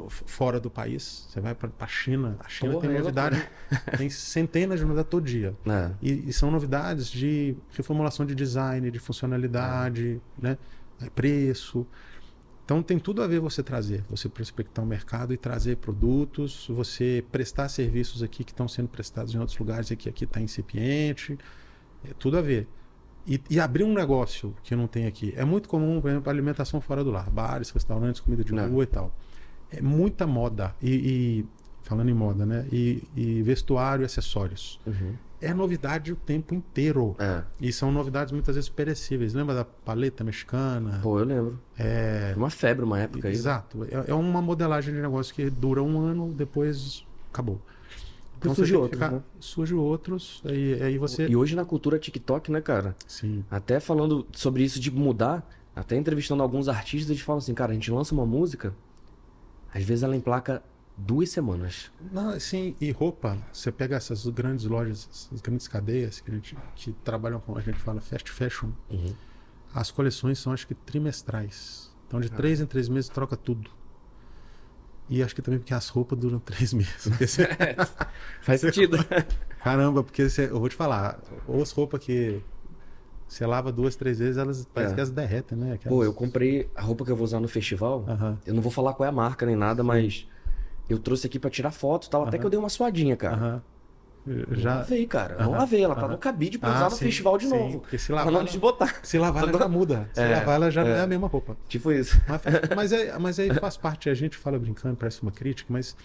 fora 0.09 0.59
do 0.59 0.69
país. 0.69 1.27
Você 1.29 1.39
vai 1.39 1.53
para 1.55 1.69
a 1.79 1.87
China. 1.87 2.37
A 2.39 2.49
China 2.49 2.73
Porra, 2.73 2.87
tem 2.87 2.95
é 2.95 2.99
novidade. 2.99 3.49
tem 3.97 4.09
centenas 4.09 4.79
de 4.79 4.85
novidades 4.85 5.09
todo 5.09 5.25
dia. 5.25 5.55
É. 5.65 5.91
E, 6.01 6.29
e 6.29 6.33
são 6.33 6.51
novidades 6.51 7.09
de 7.09 7.55
reformulação 7.71 8.25
de 8.25 8.35
design, 8.35 8.89
de 8.89 8.99
funcionalidade, 8.99 10.21
né? 10.37 10.57
Aí 10.99 11.09
preço. 11.09 11.85
Então 12.65 12.81
tem 12.81 12.97
tudo 12.97 13.21
a 13.21 13.27
ver 13.27 13.39
você 13.39 13.61
trazer, 13.61 14.03
você 14.09 14.27
prospectar 14.27 14.83
o 14.83 14.87
mercado 14.87 15.31
e 15.31 15.37
trazer 15.37 15.77
produtos, 15.77 16.65
você 16.67 17.23
prestar 17.31 17.69
serviços 17.69 18.23
aqui 18.23 18.43
que 18.43 18.51
estão 18.51 18.67
sendo 18.67 18.87
prestados 18.89 19.35
em 19.35 19.37
outros 19.37 19.57
lugares 19.59 19.91
e 19.91 19.95
que 19.95 20.09
aqui 20.09 20.23
está 20.23 20.41
incipiente. 20.41 21.37
É 22.03 22.13
tudo 22.17 22.39
a 22.39 22.41
ver. 22.41 22.67
E, 23.27 23.39
e 23.49 23.59
abrir 23.59 23.83
um 23.83 23.93
negócio 23.93 24.55
que 24.63 24.75
não 24.75 24.87
tem 24.87 25.05
aqui. 25.05 25.33
É 25.35 25.45
muito 25.45 25.69
comum, 25.69 26.01
por 26.01 26.09
exemplo, 26.09 26.29
alimentação 26.29 26.81
fora 26.81 27.03
do 27.03 27.11
lar, 27.11 27.29
bares, 27.29 27.69
restaurantes, 27.69 28.19
comida 28.21 28.43
de 28.43 28.53
Não. 28.53 28.69
rua 28.69 28.83
e 28.83 28.87
tal. 28.87 29.15
É 29.71 29.81
muita 29.81 30.25
moda. 30.27 30.73
E, 30.81 30.89
e- 30.91 31.45
falando 31.83 32.09
em 32.09 32.13
moda, 32.13 32.45
né? 32.45 32.65
E, 32.71 33.03
e 33.15 33.41
vestuário 33.43 34.01
e 34.03 34.05
acessórios 34.05 34.79
Uhum. 34.87 35.13
é 35.39 35.53
novidade 35.53 36.11
o 36.11 36.15
tempo 36.15 36.55
inteiro. 36.55 37.15
É. 37.19 37.43
E 37.61 37.71
são 37.71 37.91
novidades 37.91 38.31
muitas 38.31 38.55
vezes 38.55 38.69
perecíveis. 38.69 39.33
Lembra 39.35 39.53
da 39.53 39.63
paleta 39.65 40.23
mexicana? 40.23 40.99
Pô, 41.03 41.19
eu 41.19 41.25
lembro. 41.25 41.59
É, 41.77 42.33
uma 42.35 42.49
febre 42.49 42.83
uma 42.83 42.99
época 42.99 43.27
aí. 43.27 43.33
exato. 43.35 43.83
É, 43.85 44.09
é 44.11 44.13
uma 44.15 44.41
modelagem 44.41 44.93
de 44.95 44.99
negócio 45.01 45.33
que 45.35 45.47
dura 45.49 45.83
um 45.83 45.99
ano, 45.99 46.33
depois 46.33 47.05
acabou. 47.31 47.61
Depois 48.41 48.53
você 48.57 48.61
surge 48.61 48.75
outros, 48.75 48.99
ficar- 49.01 49.11
né? 49.11 49.21
Surge 49.39 49.73
outros, 49.75 50.41
aí, 50.45 50.81
aí 50.81 50.97
você. 50.97 51.27
E 51.27 51.35
hoje 51.35 51.55
na 51.55 51.65
cultura 51.65 51.97
TikTok, 51.99 52.51
né, 52.51 52.61
cara? 52.61 52.95
Sim. 53.07 53.43
Até 53.49 53.79
falando 53.79 54.25
sobre 54.33 54.63
isso 54.63 54.79
de 54.79 54.89
mudar, 54.91 55.47
até 55.75 55.95
entrevistando 55.95 56.41
alguns 56.43 56.67
artistas, 56.67 57.09
eles 57.11 57.21
falam 57.21 57.37
assim, 57.37 57.53
cara, 57.53 57.71
a 57.71 57.73
gente 57.75 57.89
lança 57.91 58.13
uma 58.13 58.25
música, 58.25 58.73
às 59.75 59.83
vezes 59.83 60.03
ela 60.03 60.15
emplaca 60.15 60.63
duas 60.97 61.29
semanas. 61.29 61.91
Não, 62.11 62.39
sim, 62.39 62.75
e 62.79 62.89
roupa, 62.91 63.37
você 63.51 63.71
pega 63.71 63.97
essas 63.97 64.25
grandes 64.27 64.65
lojas, 64.65 65.09
essas 65.11 65.41
grandes 65.41 65.67
cadeias 65.67 66.21
que, 66.21 66.31
a 66.31 66.33
gente, 66.33 66.57
que 66.75 66.93
trabalham 67.03 67.39
com, 67.41 67.57
a 67.57 67.61
gente 67.61 67.77
fala 67.79 67.99
fast 67.99 68.31
fashion, 68.31 68.69
Uhum. 68.89 69.13
as 69.73 69.91
coleções 69.91 70.39
são 70.39 70.53
acho 70.53 70.65
que 70.65 70.73
trimestrais. 70.73 71.93
Então 72.07 72.19
de 72.21 72.29
três 72.31 72.61
em 72.61 72.65
três 72.65 72.87
meses 72.87 73.09
troca 73.09 73.35
tudo. 73.35 73.69
E 75.09 75.21
acho 75.21 75.35
que 75.35 75.41
também 75.41 75.59
porque 75.59 75.73
as 75.73 75.87
roupas 75.89 76.17
duram 76.17 76.39
três 76.45 76.73
meses. 76.73 77.07
Você- 77.19 77.47
Faz 78.41 78.61
sentido. 78.61 78.97
Caramba, 79.63 80.03
porque 80.03 80.29
você- 80.29 80.45
eu 80.49 80.59
vou 80.59 80.69
te 80.69 80.75
falar, 80.75 81.19
ou 81.47 81.61
as 81.61 81.71
roupas 81.71 81.99
que 82.03 82.41
você 83.27 83.45
lava 83.45 83.71
duas, 83.71 83.95
três 83.95 84.19
vezes, 84.19 84.37
elas 84.37 84.67
parece 84.73 84.91
É. 84.91 84.95
que 84.95 85.01
elas 85.01 85.11
derretem, 85.11 85.57
né? 85.57 85.73
Aquelas- 85.73 85.97
Pô, 85.97 86.03
eu 86.03 86.13
comprei 86.13 86.69
a 86.75 86.81
roupa 86.81 87.03
que 87.05 87.11
eu 87.11 87.15
vou 87.15 87.23
usar 87.25 87.39
no 87.39 87.47
festival. 87.47 88.05
Eu 88.45 88.53
não 88.53 88.61
vou 88.61 88.71
falar 88.71 88.93
qual 88.93 89.05
é 89.05 89.09
a 89.09 89.13
marca 89.13 89.45
nem 89.45 89.55
nada, 89.55 89.83
mas 89.83 90.27
eu 90.89 90.99
trouxe 90.99 91.25
aqui 91.27 91.39
pra 91.39 91.49
tirar 91.49 91.71
foto 91.71 92.07
e 92.07 92.09
tal. 92.09 92.23
Até 92.25 92.37
que 92.37 92.45
eu 92.45 92.49
dei 92.49 92.59
uma 92.59 92.69
suadinha, 92.69 93.15
cara. 93.17 93.35
Aham. 93.35 93.61
Não 94.27 94.55
Já 94.57 94.75
lavei, 94.77 95.05
cara. 95.05 95.35
Não 95.37 95.51
Aham. 95.51 95.59
lavei. 95.59 95.83
Ela 95.83 95.93
tá 95.95 96.07
no 96.07 96.17
cabide 96.17 96.57
pra 96.57 96.69
Ah, 96.71 96.75
usar 96.77 96.85
no 96.85 96.91
sim, 96.95 97.05
festival 97.05 97.37
de 97.37 97.45
sim. 97.45 97.51
novo. 97.59 97.79
Porque 97.81 97.97
se 97.99 98.11
lavar, 98.11 98.31
não 98.31 98.39
ela- 98.39 98.47
desbotar. 98.49 98.95
se 99.05 99.19
lavar 99.19 99.43
ela 99.47 99.59
já 99.59 99.67
muda. 99.67 100.09
Se 100.13 100.19
É, 100.21 100.35
lavar 100.37 100.55
ela 100.55 100.71
já 100.71 100.83
não 100.83 100.89
é. 100.91 100.97
é 100.97 101.01
a 101.01 101.07
mesma 101.07 101.27
roupa. 101.27 101.55
Tipo 101.67 101.91
isso. 101.91 102.19
Mas, 102.27 102.41
mas, 102.75 102.91
é, 102.91 103.19
mas 103.19 103.39
aí 103.39 103.53
faz 103.53 103.77
parte, 103.77 104.09
a 104.09 104.15
gente 104.15 104.35
fala 104.35 104.57
brincando, 104.57 104.95
parece 104.95 105.21
uma 105.21 105.31
crítica, 105.31 105.71
mas 105.71 105.95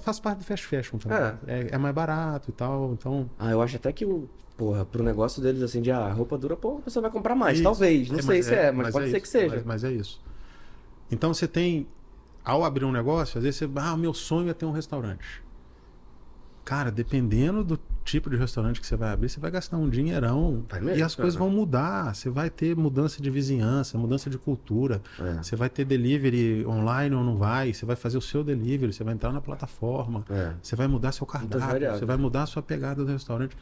faz 0.00 0.18
parte 0.18 0.38
do 0.38 0.44
fast 0.44 0.66
fashion 0.66 0.96
também. 0.98 1.18
É, 1.46 1.68
é 1.74 1.78
mais 1.78 1.94
barato 1.94 2.48
e 2.48 2.52
tal, 2.54 2.92
então... 2.94 3.28
Ah, 3.38 3.50
eu 3.50 3.60
acho 3.60 3.76
até 3.76 3.92
que 3.92 4.04
o. 4.06 4.26
Porra, 4.56 4.84
pro 4.86 5.02
negócio 5.02 5.42
deles 5.42 5.62
assim 5.62 5.82
de 5.82 5.90
ah, 5.90 6.10
roupa 6.12 6.38
dura, 6.38 6.56
pô, 6.56 6.78
a 6.78 6.80
pessoa 6.80 7.02
vai 7.02 7.10
comprar 7.10 7.34
mais. 7.34 7.56
Isso. 7.56 7.64
Talvez. 7.64 8.08
Não 8.10 8.18
É, 8.18 8.22
sei 8.22 8.36
mas 8.36 8.46
se 8.46 8.54
é, 8.54 8.72
mas, 8.72 8.90
pode 8.90 9.10
ser 9.10 9.16
é 9.16 9.20
que 9.20 9.26
isso, 9.26 9.32
seja. 9.32 9.56
Mas, 9.56 9.64
mas 9.64 9.84
é 9.84 9.92
isso. 9.92 10.20
Então 11.10 11.34
você 11.34 11.46
tem, 11.46 11.86
ao 12.42 12.64
abrir 12.64 12.84
um 12.84 12.92
negócio, 12.92 13.36
às 13.36 13.44
vezes 13.44 13.58
você, 13.58 13.70
ah, 13.76 13.96
meu 13.96 14.14
sonho 14.14 14.48
é 14.48 14.54
ter 14.54 14.64
um 14.64 14.72
restaurante. 14.72 15.44
Cara, 16.64 16.90
dependendo 16.90 17.62
do 17.62 17.78
tipo 18.04 18.28
de 18.28 18.36
restaurante 18.36 18.80
que 18.80 18.86
você 18.86 18.96
vai 18.96 19.10
abrir, 19.12 19.28
você 19.28 19.38
vai 19.38 19.52
gastar 19.52 19.76
um 19.76 19.88
dinheirão. 19.88 20.64
Vai 20.68 20.80
mesmo, 20.80 20.98
e 20.98 21.02
as 21.02 21.14
coisas 21.14 21.36
cara. 21.36 21.48
vão 21.48 21.56
mudar. 21.56 22.12
Você 22.12 22.28
vai 22.28 22.50
ter 22.50 22.74
mudança 22.74 23.22
de 23.22 23.30
vizinhança, 23.30 23.96
mudança 23.96 24.28
de 24.28 24.36
cultura. 24.36 25.00
É. 25.20 25.42
Você 25.42 25.54
vai 25.54 25.68
ter 25.68 25.84
delivery 25.84 26.66
online 26.66 27.14
ou 27.14 27.22
não 27.22 27.36
vai. 27.36 27.72
Você 27.72 27.86
vai 27.86 27.94
fazer 27.94 28.18
o 28.18 28.20
seu 28.20 28.42
delivery, 28.42 28.92
você 28.92 29.04
vai 29.04 29.14
entrar 29.14 29.32
na 29.32 29.40
plataforma. 29.40 30.24
É. 30.28 30.54
Você 30.60 30.74
vai 30.74 30.88
mudar 30.88 31.12
seu 31.12 31.26
cardápio, 31.26 31.92
você 31.92 32.04
vai 32.04 32.16
mudar 32.16 32.42
a 32.42 32.46
sua 32.46 32.62
pegada 32.62 33.04
do 33.04 33.12
restaurante. 33.12 33.56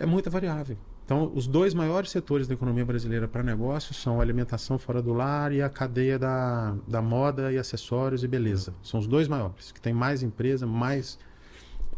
É 0.00 0.06
muita 0.06 0.30
variável. 0.30 0.76
Então, 1.04 1.32
os 1.34 1.46
dois 1.46 1.72
maiores 1.74 2.10
setores 2.10 2.46
da 2.46 2.54
economia 2.54 2.84
brasileira 2.84 3.26
para 3.26 3.42
negócios 3.42 3.96
são 3.96 4.20
a 4.20 4.22
alimentação 4.22 4.78
fora 4.78 5.00
do 5.00 5.12
lar 5.12 5.52
e 5.52 5.62
a 5.62 5.68
cadeia 5.68 6.18
da, 6.18 6.76
da 6.86 7.00
moda 7.00 7.50
e 7.50 7.56
acessórios 7.58 8.22
e 8.22 8.28
beleza. 8.28 8.74
São 8.82 9.00
os 9.00 9.06
dois 9.06 9.26
maiores, 9.26 9.72
que 9.72 9.80
tem 9.80 9.92
mais 9.92 10.22
empresa, 10.22 10.66
mais. 10.66 11.18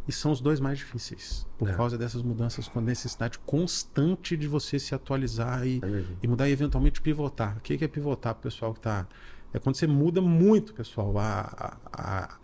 E 0.09 0.13
são 0.13 0.31
os 0.33 0.41
dois 0.41 0.61
mais 0.61 0.79
difíceis, 0.79 1.47
por 1.59 1.69
É. 1.69 1.75
causa 1.75 1.99
dessas 1.99 2.23
mudanças 2.23 2.67
com 2.69 2.79
a 2.79 2.83
necessidade 2.83 3.39
constante 3.41 4.37
de 4.37 4.47
você 4.49 4.79
se 4.79 4.95
atualizar 4.95 5.67
e, 5.67 5.81
É 5.85 6.05
e 6.23 6.29
mudar 6.29 6.49
e 6.49 6.53
eventualmente 6.53 7.01
pivotar. 7.03 7.57
O 7.59 7.61
que 7.61 7.77
que 7.77 7.85
é 7.85 7.89
pivotar 7.89 8.35
para 8.35 8.41
o 8.41 8.43
pessoal 8.45 8.73
que 8.73 8.79
está 8.79 9.07
É 9.53 9.59
quando 9.59 9.75
você 9.75 9.87
muda 9.89 10.21
muito, 10.21 10.73
pessoal, 10.73 11.19
a, 11.19 11.77
a, 11.93 12.37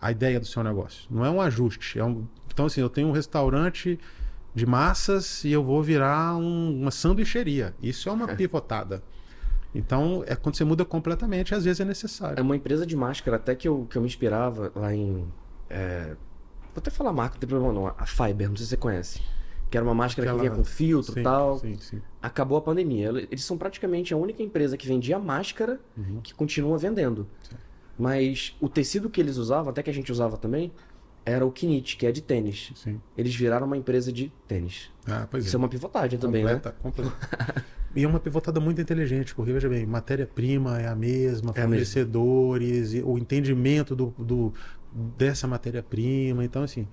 a 0.00 0.12
ideia 0.12 0.38
do 0.38 0.46
seu 0.46 0.62
negócio. 0.62 1.08
Não 1.10 1.24
é 1.24 1.30
um 1.30 1.40
ajuste. 1.40 1.98
É 1.98 2.04
um... 2.04 2.24
Então, 2.52 2.66
assim, 2.66 2.80
eu 2.80 2.88
tenho 2.88 3.08
um 3.08 3.12
restaurante 3.12 3.98
de 4.54 4.66
massas 4.66 5.44
e 5.44 5.52
eu 5.52 5.62
vou 5.64 5.82
virar 5.82 6.36
um, 6.36 6.80
uma 6.82 6.90
sanduicheria. 6.90 7.74
Isso 7.82 8.08
é 8.08 8.12
uma 8.12 8.28
pivotada. 8.36 9.02
Então, 9.74 10.22
é 10.26 10.36
quando 10.36 10.56
você 10.56 10.64
muda 10.64 10.84
completamente, 10.84 11.54
às 11.54 11.64
vezes 11.64 11.80
é 11.80 11.84
necessário. 11.84 12.38
É 12.38 12.42
uma 12.42 12.54
empresa 12.56 12.84
de 12.84 12.94
máscara, 12.94 13.36
até 13.38 13.54
que 13.54 13.66
eu, 13.66 13.86
que 13.88 13.96
eu 13.96 14.02
me 14.02 14.08
inspirava 14.08 14.70
lá 14.74 14.94
em. 14.94 15.26
é, 15.70 16.14
Vou 16.74 16.80
até 16.80 16.90
falar 16.90 17.12
marca, 17.12 17.34
não 17.34 17.40
tem 17.40 17.48
problema 17.48 17.72
não. 17.72 17.86
A 17.86 18.06
Fiber, 18.06 18.48
não 18.48 18.56
sei 18.56 18.64
se 18.64 18.70
você 18.70 18.76
conhece. 18.76 19.20
Que 19.70 19.76
era 19.78 19.84
uma 19.84 19.94
máscara 19.94 20.26
Aquela- 20.28 20.42
que 20.42 20.48
vinha 20.50 20.56
com 20.56 20.64
filtro 20.64 21.12
e 21.12 21.14
Sim, 21.16 21.22
tal. 21.22 21.58
Sim, 21.58 21.74
sim. 21.78 22.02
Acabou 22.20 22.58
a 22.58 22.60
pandemia. 22.62 23.08
Eles 23.30 23.44
são 23.44 23.56
praticamente 23.56 24.12
a 24.12 24.16
única 24.18 24.42
empresa 24.42 24.76
que 24.76 24.86
vendia 24.86 25.18
máscara 25.18 25.80
Uhum. 25.96 26.20
que 26.22 26.34
continua 26.34 26.76
vendendo. 26.76 27.26
Mas 27.98 28.56
o 28.60 28.68
tecido 28.68 29.08
que 29.10 29.20
eles 29.20 29.36
usavam, 29.36 29.70
até 29.70 29.82
que 29.82 29.90
a 29.90 29.94
gente 29.94 30.10
usava 30.10 30.36
também, 30.36 30.72
era 31.24 31.44
o 31.46 31.52
Kinit, 31.52 31.96
que 31.96 32.06
é 32.06 32.12
de 32.12 32.20
tênis. 32.20 32.72
sim. 32.74 33.00
Eles 33.16 33.34
viraram 33.34 33.66
uma 33.66 33.76
empresa 33.76 34.12
de 34.12 34.32
tênis. 34.48 34.90
Ah, 35.06 35.26
pois 35.30 35.46
Isso 35.46 35.56
é 35.56 35.58
uma 35.58 35.68
pivotagem 35.68 36.18
também, 36.18 36.44
né? 36.44 36.54
completa, 36.54 36.76
completa. 36.82 37.16
E 37.94 38.04
é 38.04 38.08
uma 38.08 38.18
pivotada 38.20 38.58
muito 38.58 38.80
inteligente, 38.80 39.34
porque 39.34 39.52
veja 39.52 39.68
bem, 39.68 39.84
matéria-prima 39.86 40.80
é 40.80 40.88
a 40.88 40.94
mesma, 40.96 41.52
É 41.54 41.60
fornecedores, 41.60 42.94
e 42.94 43.02
o 43.02 43.18
entendimento 43.18 43.94
do, 43.94 44.14
do- 44.18 44.52
dessa 45.16 45.46
matéria-prima, 45.46 46.44
então 46.44 46.62
assim, 46.62 46.88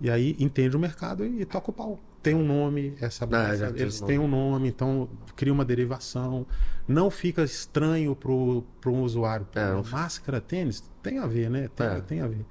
e 0.00 0.10
aí 0.10 0.36
entende 0.38 0.76
o 0.76 0.80
mercado 0.80 1.24
e, 1.24 1.44
toca 1.44 1.70
o 1.70 1.72
pau. 1.74 2.00
Tem 2.22 2.34
um 2.34 2.44
nome, 2.44 2.94
essa 3.00 3.26
Ah, 3.30 3.54
essa- 3.54 3.72
tem 3.72 3.80
eles 3.82 4.00
têm 4.00 4.18
um 4.18 4.28
nome, 4.28 4.68
então 4.68 5.08
cria 5.36 5.52
uma 5.52 5.64
derivação. 5.64 6.46
Não 6.86 7.10
fica 7.10 7.42
estranho 7.42 8.14
pro 8.14 8.64
um 8.86 9.02
usuário. 9.02 9.46
Pô, 9.50 9.58
É, 9.58 9.82
Máscara, 9.90 10.38
tênis, 10.40 10.82
tem 11.02 11.18
a 11.18 11.26
ver, 11.26 11.48
né? 11.48 11.68
Tem, 11.74 11.86
É. 11.86 12.00
tem 12.00 12.20
a 12.20 12.26
ver. 12.26 12.44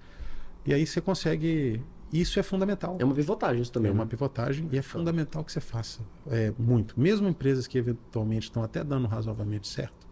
E 0.70 0.74
aí 0.74 0.86
você 0.86 1.02
consegue. 1.02 1.82
Isso 2.14 2.40
é 2.40 2.44
fundamental. 2.44 2.96
É 3.00 3.04
uma 3.04 3.16
pivotagem 3.16 3.60
isso 3.64 3.72
também. 3.72 3.90
É 3.90 3.94
uma 3.94 4.04
né? 4.04 4.10
pivotagem 4.10 4.70
e 4.72 4.78
é 4.78 4.84
fundamental 4.84 5.44
que 5.44 5.52
você 5.52 5.60
faça 5.60 6.02
é, 6.28 6.54
muito. 6.60 7.00
Mesmo 7.00 7.28
empresas 7.28 7.66
que 7.66 7.76
eventualmente 7.76 8.44
estão 8.46 8.62
até 8.62 8.84
dando 8.84 9.08
razoavelmente 9.08 9.68
certo, 9.68 10.08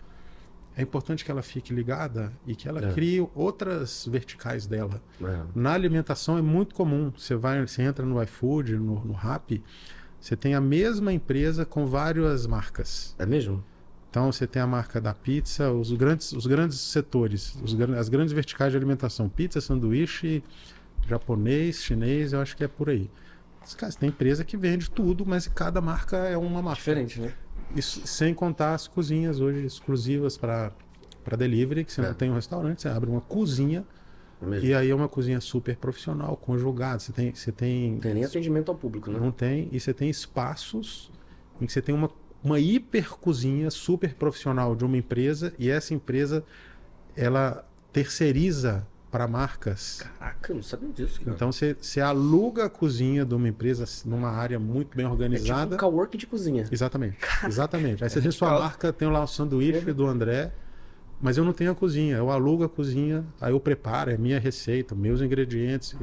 é 0.75 0.81
importante 0.81 1.23
que 1.23 1.29
ela 1.29 1.43
fique 1.43 1.71
ligada 1.71 2.33
e 2.45 2.55
que 2.55 2.67
ela 2.67 2.83
É. 2.83 2.91
crie 2.91 3.27
outras 3.35 4.07
verticais 4.07 4.65
dela. 4.65 4.99
É. 5.21 5.41
Na 5.53 5.73
alimentação 5.73 6.39
é 6.39 6.41
muito 6.41 6.73
comum. 6.73 7.11
Você 7.15 7.35
vai, 7.35 7.65
você 7.65 7.83
entra 7.83 8.03
no 8.03 8.21
iFood, 8.23 8.77
no, 8.77 9.05
no 9.05 9.13
Rappi, 9.13 9.63
você 10.19 10.35
tem 10.35 10.55
a 10.55 10.61
mesma 10.61 11.13
empresa 11.13 11.65
com 11.67 11.85
várias 11.85 12.47
marcas. 12.47 13.15
É 13.19 13.27
mesmo? 13.27 13.63
Então 14.09 14.31
você 14.31 14.47
tem 14.47 14.61
a 14.61 14.67
marca 14.67 14.99
da 15.01 15.13
pizza, 15.13 15.71
os 15.71 15.91
grandes, 15.91 16.31
os 16.31 16.47
grandes 16.47 16.79
setores, 16.79 17.55
os 17.63 17.79
as 17.91 18.09
grandes 18.09 18.33
verticais 18.33 18.71
de 18.71 18.77
alimentação, 18.77 19.27
pizza, 19.29 19.59
sanduíche, 19.61 20.43
japonês, 21.07 21.83
chinês, 21.83 22.33
eu 22.33 22.41
acho 22.41 22.55
que 22.55 22.63
é 22.63 22.67
por 22.67 22.89
aí. 22.89 23.09
Os 23.65 23.75
caras 23.75 23.95
tem 23.95 24.09
empresa 24.09 24.43
que 24.45 24.55
vende 24.55 24.89
tudo, 24.89 25.25
mas 25.25 25.47
cada 25.47 25.81
marca 25.81 26.17
é 26.17 26.37
uma 26.37 26.61
marca. 26.61 26.77
Diferente, 26.79 27.19
né? 27.19 27.33
Isso, 27.75 28.05
sem 28.07 28.33
contar 28.33 28.73
as 28.73 28.87
cozinhas 28.87 29.39
hoje 29.39 29.65
exclusivas 29.65 30.37
para 30.37 30.71
para 31.23 31.35
delivery, 31.35 31.83
que 31.83 31.91
você 31.91 31.99
É. 31.99 32.07
não 32.07 32.13
tem 32.13 32.31
um 32.31 32.35
restaurante, 32.35 32.81
você 32.83 32.87
abre 32.87 33.09
uma 33.09 33.19
cozinha 33.19 33.85
É 34.41 34.45
mesmo. 34.45 34.65
e 34.65 34.73
aí 34.73 34.89
é 34.89 34.95
uma 34.95 35.09
cozinha 35.09 35.41
super 35.41 35.75
profissional, 35.75 36.37
conjugada. 36.37 36.99
Você 36.99 37.11
tem, 37.11 37.33
você 37.35 37.51
tem 37.51 37.91
Não 37.95 37.99
tem 37.99 38.13
nem 38.13 38.23
atendimento 38.23 38.71
ao 38.71 38.77
público, 38.77 39.11
né? 39.11 39.19
não 39.19 39.29
tem. 39.29 39.67
E 39.73 39.77
você 39.77 39.93
tem 39.93 40.09
espaços 40.09 41.11
em 41.59 41.65
que 41.65 41.73
você 41.73 41.81
tem 41.81 41.93
uma, 41.93 42.09
uma 42.43 42.59
hiper 42.59 43.09
cozinha 43.09 43.69
super 43.69 44.13
profissional 44.13 44.75
de 44.75 44.85
uma 44.85 44.97
empresa 44.97 45.53
e 45.57 45.69
essa 45.69 45.93
empresa 45.93 46.43
ela 47.15 47.67
terceiriza 47.91 48.85
para 49.09 49.27
marcas. 49.27 50.03
Caraca, 50.19 50.51
eu 50.51 50.55
não 50.57 50.63
sabia 50.63 50.89
disso, 50.89 51.19
cara. 51.19 51.31
Então 51.35 51.51
você, 51.51 52.01
aluga 52.01 52.65
a 52.65 52.69
cozinha 52.69 53.25
de 53.25 53.33
uma 53.33 53.47
empresa 53.47 53.85
numa 54.05 54.29
área 54.29 54.59
muito 54.59 54.95
bem 54.95 55.05
é 55.05 55.09
tipo 55.09 55.21
organizada. 55.23 55.75
um 55.75 55.79
cowork 55.79 56.17
de 56.17 56.27
cozinha. 56.27 56.65
Exatamente. 56.71 57.17
Exatamente. 57.45 58.03
Aí 58.03 58.09
você 58.09 58.21
tem 58.21 58.31
sua 58.31 58.59
marca, 58.59 58.91
tem 58.91 59.09
lá 59.09 59.23
o 59.23 59.27
sanduíche 59.27 59.93
do 59.93 60.05
André, 60.05 60.51
mas 61.21 61.37
eu 61.37 61.45
não 61.45 61.53
tenho 61.53 61.71
a 61.71 61.75
cozinha. 61.75 62.17
Eu 62.17 62.29
alugo 62.29 62.63
a 62.63 62.69
cozinha, 62.69 63.25
aí 63.39 63.53
eu 63.53 63.59
preparo, 63.59 64.11
é 64.11 64.17
minha 64.17 64.39
receita, 64.39 64.93
meus 64.93 65.21
ingredientes, 65.21 65.95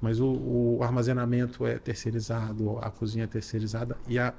mas 0.00 0.20
o, 0.20 0.26
o 0.26 0.78
armazenamento 0.82 1.66
é 1.66 1.78
terceirizado, 1.78 2.78
a 2.80 2.90
cozinha 2.90 3.24
é 3.24 3.26
terceirizada 3.26 3.96
e 4.06 4.18
a, 4.18 4.32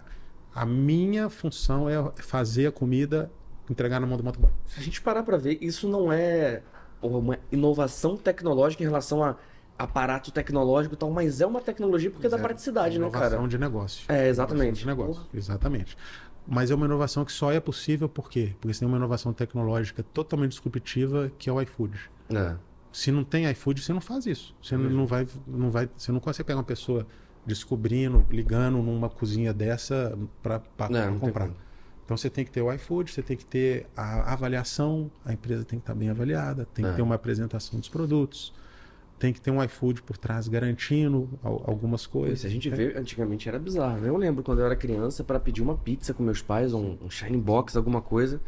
a 0.54 0.66
minha 0.66 1.30
função 1.30 1.90
é 1.90 2.12
fazer 2.18 2.68
a 2.68 2.72
comida, 2.72 3.32
entregar 3.70 4.00
na 4.00 4.08
mão 4.08 4.18
do 4.18 4.24
motoboy. 4.24 4.52
Se 4.66 4.80
a 4.80 4.84
gente 4.84 5.02
parar 5.02 5.24
pra 5.24 5.38
ver, 5.38 5.58
isso 5.62 5.88
não 5.88 6.12
é 6.12 6.62
uma 7.02 7.38
inovação 7.52 8.18
tecnológica 8.18 8.84
em 8.84 8.86
relação 8.86 9.24
a 9.24 9.36
aparato 9.78 10.32
tecnológico 10.32 10.96
e 10.96 10.98
tal, 10.98 11.12
mas 11.12 11.40
é 11.40 11.46
uma 11.46 11.62
tecnologia 11.62 12.10
porque 12.10 12.26
é 12.26 12.30
da 12.30 12.40
praticidade, 12.40 12.98
né, 12.98 13.06
inovação 13.06 13.38
cara? 13.38 13.48
de 13.48 13.58
negócio. 13.58 14.06
É, 14.12 14.28
exatamente. 14.28 14.82
Inovação 14.82 14.82
de 14.82 14.88
negócio, 14.88 15.22
Porra. 15.22 15.38
exatamente. 15.38 15.98
Mas 16.48 16.72
é 16.72 16.76
uma 16.76 16.86
inovação 16.86 17.26
que 17.26 17.32
só 17.32 17.52
é 17.52 17.60
possível 17.60 18.08
por 18.08 18.30
quê? 18.30 18.56
Porque 18.60 18.74
você 18.74 18.80
tem 18.80 18.88
uma 18.88 18.98
inovação 18.98 19.34
tecnológica 19.34 20.02
totalmente 20.02 20.52
disruptiva, 20.52 21.32
que 21.38 21.50
é 21.50 21.54
o 21.54 21.62
iFood. 21.62 22.10
É. 22.34 22.56
Se 22.92 23.12
não 23.12 23.24
tem 23.24 23.50
iFood, 23.52 23.82
você 23.82 23.94
não 23.94 24.02
faz 24.02 24.26
isso. 24.26 24.56
Você 24.62 24.76
não 24.78 25.06
vai, 25.06 25.28
não 25.46 25.70
vai, 25.70 25.90
você 25.96 26.12
não 26.12 26.20
consegue 26.20 26.48
pegar 26.48 26.58
uma 26.58 26.64
pessoa 26.64 27.06
descobrindo, 27.48 28.26
ligando 28.30 28.78
numa 28.80 29.10
cozinha 29.10 29.54
dessa 29.54 30.16
para 30.44 30.60
tem 30.60 31.18
comprar. 31.18 31.50
Então 32.06 32.16
você 32.16 32.30
tem 32.30 32.46
que 32.46 32.52
ter 32.52 32.62
o 32.62 32.72
iFood, 32.74 33.12
você 33.12 33.22
tem 33.22 33.36
que 33.36 33.46
ter 33.46 33.88
a 33.96 34.32
avaliação, 34.34 35.10
a 35.26 35.34
empresa 35.34 35.64
tem 35.66 35.80
que 35.80 35.84
estar 35.84 35.96
bem 35.96 36.10
avaliada, 36.10 36.68
tem 36.74 36.86
É. 36.86 36.90
que 36.90 36.96
ter 36.98 37.02
uma 37.02 37.16
apresentação 37.16 37.80
dos 37.80 37.90
produtos, 37.90 38.54
tem 39.20 39.34
que 39.34 39.42
ter 39.42 39.52
um 39.52 39.62
iFood 39.64 40.04
por 40.04 40.16
trás 40.18 40.48
garantindo 40.48 41.28
al- 41.44 41.64
algumas 41.66 42.06
coisas. 42.06 42.42
se 42.42 42.48
a 42.48 42.50
gente 42.50 42.70
vê, 42.70 42.96
antigamente 42.98 43.50
era 43.50 43.58
bizarro. 43.60 43.98
né? 44.00 44.08
Eu 44.10 44.16
lembro 44.18 44.44
quando 44.44 44.60
eu 44.60 44.66
era 44.66 44.76
criança, 44.76 45.24
pra 45.24 45.40
pedir 45.40 45.62
uma 45.62 45.76
pizza 45.76 46.14
com 46.14 46.22
meus 46.24 46.42
pais, 46.42 46.74
um, 46.74 46.98
um 47.02 47.10
Shining 47.10 47.40
Box, 47.42 47.76
alguma 47.76 48.02
coisa, 48.02 48.40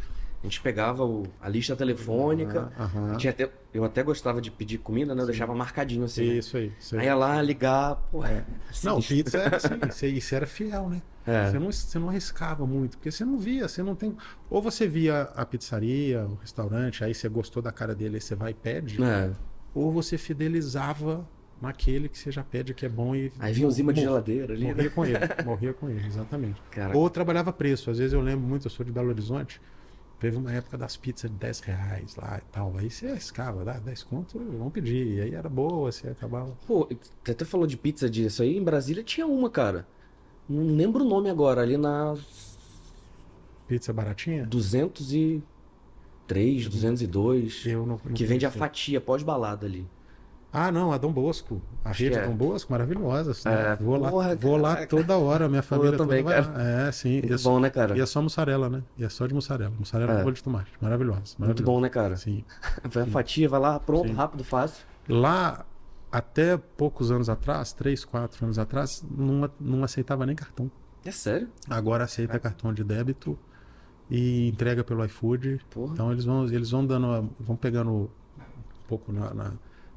a 0.41 0.45
gente 0.47 0.61
pegava 0.61 1.03
o- 1.05 1.23
a 1.41 1.49
lista 1.49 1.75
telefônica. 1.75 2.71
Aham. 2.79 3.17
Tinha 3.17 3.31
até, 3.31 3.49
eu 3.73 3.83
até 3.83 4.01
gostava 4.03 4.41
de 4.41 4.49
pedir 4.49 4.77
comida, 4.77 5.13
né? 5.13 5.21
Eu 5.21 5.25
deixava 5.27 5.53
marcadinho 5.53 6.05
assim. 6.05 6.27
né? 6.27 6.33
Isso 6.35 6.55
aí. 6.57 6.71
isso 6.79 6.95
aí. 6.95 7.01
Aí 7.01 7.07
ia 7.07 7.15
lá 7.15 7.41
ligar, 7.41 7.95
pô, 8.11 8.23
é. 8.25 8.45
Não, 8.83 9.01
sinistro. 9.01 9.15
pizza 9.17 9.37
era 9.37 9.57
assim, 9.57 10.19
você 10.21 10.35
era 10.35 10.45
fiel, 10.47 10.89
né? 10.89 11.01
É. 11.27 11.51
Você, 11.51 11.59
não, 11.59 11.71
você 11.71 11.99
não 11.99 12.09
arriscava 12.09 12.65
muito, 12.65 12.97
porque 12.97 13.11
você 13.11 13.23
não 13.25 13.37
via, 13.37 13.67
você 13.67 13.83
não 13.83 13.93
tem. 13.95 14.15
Ou 14.49 14.61
você 14.61 14.87
via 14.87 15.23
a 15.35 15.45
pizzaria, 15.45 16.25
o 16.25 16.35
restaurante, 16.35 17.03
aí 17.03 17.13
você 17.13 17.27
gostou 17.29 17.61
da 17.61 17.71
cara 17.71 17.93
dele, 17.93 18.15
aí 18.15 18.21
você 18.21 18.33
vai 18.33 18.51
e 18.51 18.53
pede, 18.55 19.03
É. 19.03 19.29
ou 19.75 19.91
você 19.91 20.17
fidelizava 20.17 21.27
naquele 21.61 22.07
que 22.09 22.17
você 22.17 22.31
já 22.31 22.43
pede 22.43 22.73
que 22.73 22.85
é 22.85 22.89
bom 22.89 23.15
e. 23.15 23.31
Aí 23.39 23.53
vinha 23.53 23.67
um 23.67 23.71
imã 23.77 23.93
de 23.93 24.01
geladeira 24.01 24.53
ali. 24.53 24.65
Morria 24.65 24.83
Né? 24.85 24.89
com 24.89 25.05
ele, 25.05 25.17
morria 25.45 25.73
com 25.73 25.89
ele, 25.89 26.07
exatamente. 26.07 26.61
Caraca. 26.71 26.97
Ou 26.97 27.09
trabalhava 27.09 27.51
preço. 27.53 27.91
Às 27.91 27.97
vezes 27.99 28.13
eu 28.13 28.21
lembro 28.21 28.47
muito, 28.47 28.65
eu 28.65 28.71
sou 28.71 28.85
de 28.85 28.91
Belo 28.91 29.09
Horizonte, 29.09 29.61
teve 30.19 30.37
uma 30.37 30.51
época 30.51 30.77
das 30.77 30.97
pizzas 30.97 31.31
de 31.31 31.37
10 31.37 31.59
reais 31.61 32.15
lá 32.15 32.37
e 32.37 32.51
tal. 32.51 32.77
Aí 32.77 32.89
você 32.89 33.07
arriscava, 33.07 33.63
dá 33.63 33.79
10 33.79 34.03
conto, 34.03 34.37
vamos 34.37 34.73
pedir. 34.73 35.17
E 35.17 35.21
aí 35.21 35.33
era 35.33 35.49
boa, 35.49 35.91
você 35.91 36.09
acabava. 36.09 36.55
Pô, 36.67 36.87
você 37.23 37.31
até 37.31 37.45
falou 37.45 37.65
de 37.65 37.77
pizza 37.77 38.09
disso 38.09 38.43
aí. 38.43 38.57
Em 38.57 38.63
Brasília 38.63 39.03
tinha 39.03 39.25
uma, 39.25 39.49
cara. 39.49 39.87
Não 40.47 40.75
lembro 40.75 41.05
o 41.05 41.07
nome 41.07 41.29
agora, 41.29 41.61
ali 41.61 41.77
na 41.77 42.15
Pizza 43.69 43.93
baratinha? 43.93 44.45
203, 44.47 46.67
202. 46.67 47.65
Eu 47.67 47.85
não, 47.85 48.01
não 48.03 48.13
Que 48.13 48.25
vende 48.25 48.47
a 48.47 48.51
fatia 48.51 48.99
pós-balada 48.99 49.67
ali. 49.67 49.87
Ah, 50.51 50.71
não, 50.71 50.91
a 50.91 50.97
Dom 50.97 51.11
Bosco. 51.13 51.61
A 51.85 51.91
Acho 51.91 52.03
rede 52.03 52.15
é. 52.17 52.25
Dom 52.27 52.35
Bosco, 52.35 52.71
maravilhosa. 52.71 53.31
assim. 53.31 53.47
É, 53.47 53.75
vou 53.75 53.97
lá, 53.99 54.09
porra, 54.09 54.35
vou 54.35 54.57
lá 54.57 54.85
toda 54.87 55.15
hora, 55.17 55.47
minha 55.47 55.61
família 55.61 55.95
também, 55.97 56.23
toda 56.23 56.41
vai 56.41 56.51
lá. 56.53 56.87
É, 56.87 56.91
sim. 56.91 57.09
E 57.09 57.17
é, 57.19 57.21
Muito 57.21 57.37
só, 57.37 57.49
bom, 57.51 57.59
né, 57.59 57.69
cara? 57.69 57.95
e 57.97 58.01
é 58.01 58.05
só 58.05 58.21
mussarela, 58.21 58.67
né? 58.69 58.81
E 58.97 59.03
é 59.03 59.09
só 59.09 59.27
de 59.27 59.33
mussarela. 59.33 59.71
Mussarela 59.77 60.11
É. 60.13 60.15
com 60.17 60.23
molho 60.23 60.35
de 60.35 60.43
tomate. 60.43 60.71
Maravilhosa. 60.81 61.35
Muito 61.37 61.61
bom, 61.61 61.79
né, 61.79 61.87
cara? 61.89 62.17
Sim. 62.17 62.43
Vai 62.91 63.03
a 63.03 63.05
fatia, 63.05 63.47
vai 63.47 63.59
lá, 63.59 63.79
pronto, 63.79 64.07
Sim. 64.07 64.13
rápido, 64.15 64.43
fácil. 64.43 64.83
Lá, 65.07 65.65
até 66.11 66.57
poucos 66.57 67.11
anos 67.11 67.29
atrás, 67.29 67.71
três, 67.71 68.03
quatro 68.03 68.43
anos 68.43 68.57
atrás, 68.57 69.03
não, 69.09 69.49
não 69.59 69.83
aceitava 69.83 70.25
nem 70.25 70.35
cartão. 70.35 70.71
É 71.05 71.11
sério? 71.11 71.47
Agora 71.69 72.03
aceita 72.05 72.39
cartão 72.39 72.73
de 72.73 72.83
débito 72.83 73.37
e 74.09 74.47
entrega 74.49 74.83
pelo 74.83 75.05
iFood. 75.05 75.61
Porra. 75.69 75.93
Então 75.93 76.11
eles 76.11 76.25
vão, 76.25 76.45
eles 76.45 76.71
vão 76.71 76.83
dando, 76.85 77.29
vão 77.39 77.55
pegando 77.55 77.91
um 77.91 78.09
pouco 78.87 79.11
na- 79.13 79.33
na- 79.33 79.53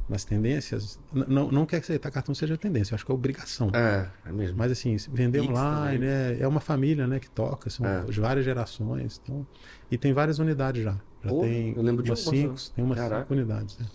nas 0.08 0.24
tendências. 0.24 0.98
Não, 1.12 1.50
não 1.50 1.64
quer 1.64 1.78
que 1.78 1.84
aceitar 1.84 2.10
cartão 2.10 2.34
seja 2.34 2.56
tendência, 2.58 2.92
eu 2.92 2.96
acho 2.96 3.06
que 3.06 3.10
é 3.12 3.14
obrigação. 3.14 3.70
É, 3.74 4.08
é 4.28 4.32
mesmo. 4.32 4.56
Mas 4.58 4.72
assim, 4.72 4.96
vender 5.10 5.40
Pix 5.40 5.50
online, 5.50 5.98
né? 6.04 6.38
É 6.40 6.46
uma 6.46 6.60
família, 6.60 7.06
né, 7.06 7.18
que 7.18 7.30
toca, 7.30 7.70
são 7.70 7.86
É. 7.86 8.04
várias 8.18 8.44
gerações. 8.44 9.20
Então, 9.22 9.46
e 9.90 9.96
tem 9.98 10.12
várias 10.12 10.38
unidades 10.38 10.82
já. 10.84 10.96
Já 11.22 11.30
Porra, 11.30 11.46
tem 11.48 11.72
eu 11.76 11.82
lembro 11.82 12.02
de 12.02 12.10
umas 12.10 12.26
uma 12.26 12.32
cinco, 12.34 12.54
tem 12.74 12.84
umas 12.84 12.98
Caraca. 12.98 13.22
cinco 13.22 13.34
unidades. 13.34 13.78
né? 13.78 13.86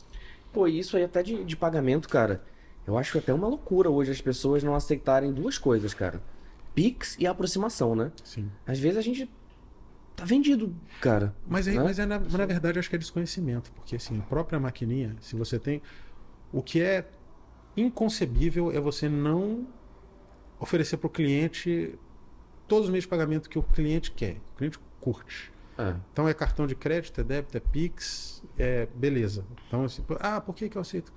Pô, 0.53 0.67
isso 0.67 0.95
aí 0.97 1.03
até 1.03 1.21
de, 1.21 1.43
de 1.43 1.55
pagamento, 1.57 2.07
cara. 2.07 2.41
Eu 2.85 2.97
acho 2.97 3.17
até 3.17 3.33
uma 3.33 3.47
loucura 3.47 3.89
hoje 3.89 4.11
as 4.11 4.21
pessoas 4.21 4.63
não 4.63 4.73
aceitarem 4.73 5.33
duas 5.33 5.57
coisas, 5.57 5.93
cara. 5.93 6.21
Pix 6.73 7.17
e 7.19 7.27
aproximação, 7.27 7.95
né? 7.95 8.11
Sim. 8.23 8.49
Às 8.65 8.79
vezes 8.79 8.97
a 8.97 9.01
gente 9.01 9.29
tá 10.17 10.25
vendido, 10.25 10.75
cara. 10.99 11.33
Mas, 11.47 11.67
é, 11.67 11.73
né? 11.73 11.83
mas 11.83 11.99
é 11.99 12.05
na, 12.05 12.19
na 12.19 12.45
verdade 12.45 12.79
acho 12.79 12.89
que 12.89 12.95
é 12.95 12.99
desconhecimento, 12.99 13.71
porque 13.73 13.95
assim, 13.95 14.19
a 14.19 14.23
própria 14.23 14.59
maquininha, 14.59 15.15
se 15.21 15.35
você 15.35 15.57
tem. 15.57 15.81
O 16.51 16.63
que 16.63 16.81
é 16.81 17.07
inconcebível 17.75 18.71
é 18.71 18.79
você 18.79 19.07
não 19.07 19.67
oferecer 20.59 20.97
para 20.97 21.07
o 21.07 21.09
cliente 21.09 21.93
todos 22.67 22.85
os 22.85 22.89
meios 22.89 23.03
de 23.03 23.09
pagamento 23.09 23.47
que 23.47 23.59
o 23.59 23.63
cliente 23.63 24.11
quer, 24.11 24.37
o 24.53 24.57
cliente 24.57 24.79
curte. 24.99 25.51
É. 25.77 25.93
Então 26.11 26.27
é 26.27 26.33
cartão 26.33 26.65
de 26.65 26.73
crédito, 26.73 27.21
é 27.21 27.23
débito, 27.23 27.55
é 27.55 27.59
Pix, 27.59 28.43
é 28.57 28.87
beleza. 28.95 29.45
Então 29.67 29.83
assim, 29.83 30.03
ah, 30.19 30.41
por 30.41 30.55
que, 30.55 30.67
que 30.67 30.77
eu 30.77 30.81
aceito? 30.81 31.13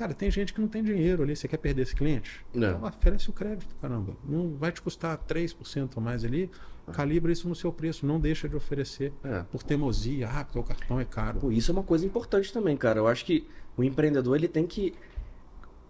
Cara, 0.00 0.14
tem 0.14 0.30
gente 0.30 0.54
que 0.54 0.60
não 0.62 0.66
tem 0.66 0.82
dinheiro 0.82 1.22
ali, 1.22 1.36
você 1.36 1.46
quer 1.46 1.58
perder 1.58 1.82
esse 1.82 1.94
cliente? 1.94 2.42
Não. 2.54 2.70
Então 2.78 2.88
oferece 2.88 3.28
o 3.28 3.34
crédito, 3.34 3.66
caramba. 3.82 4.14
Não 4.26 4.54
vai 4.56 4.72
te 4.72 4.80
custar 4.80 5.18
3% 5.28 5.90
a 5.94 6.00
mais 6.00 6.24
ali, 6.24 6.50
calibra 6.90 7.30
isso 7.30 7.46
no 7.46 7.54
seu 7.54 7.70
preço, 7.70 8.06
não 8.06 8.18
deixa 8.18 8.48
de 8.48 8.56
oferecer 8.56 9.12
É. 9.22 9.42
por 9.52 9.62
teimosia, 9.62 10.26
ah, 10.32 10.42
porque 10.42 10.58
o 10.58 10.62
cartão 10.62 10.98
é 10.98 11.04
caro. 11.04 11.40
Pô, 11.40 11.52
isso 11.52 11.70
é 11.70 11.74
uma 11.74 11.82
coisa 11.82 12.06
importante 12.06 12.50
também, 12.50 12.78
cara. 12.78 12.98
Eu 12.98 13.06
acho 13.06 13.26
que 13.26 13.46
o 13.76 13.84
empreendedor 13.84 14.34
ele 14.38 14.48
tem 14.48 14.66
que 14.66 14.94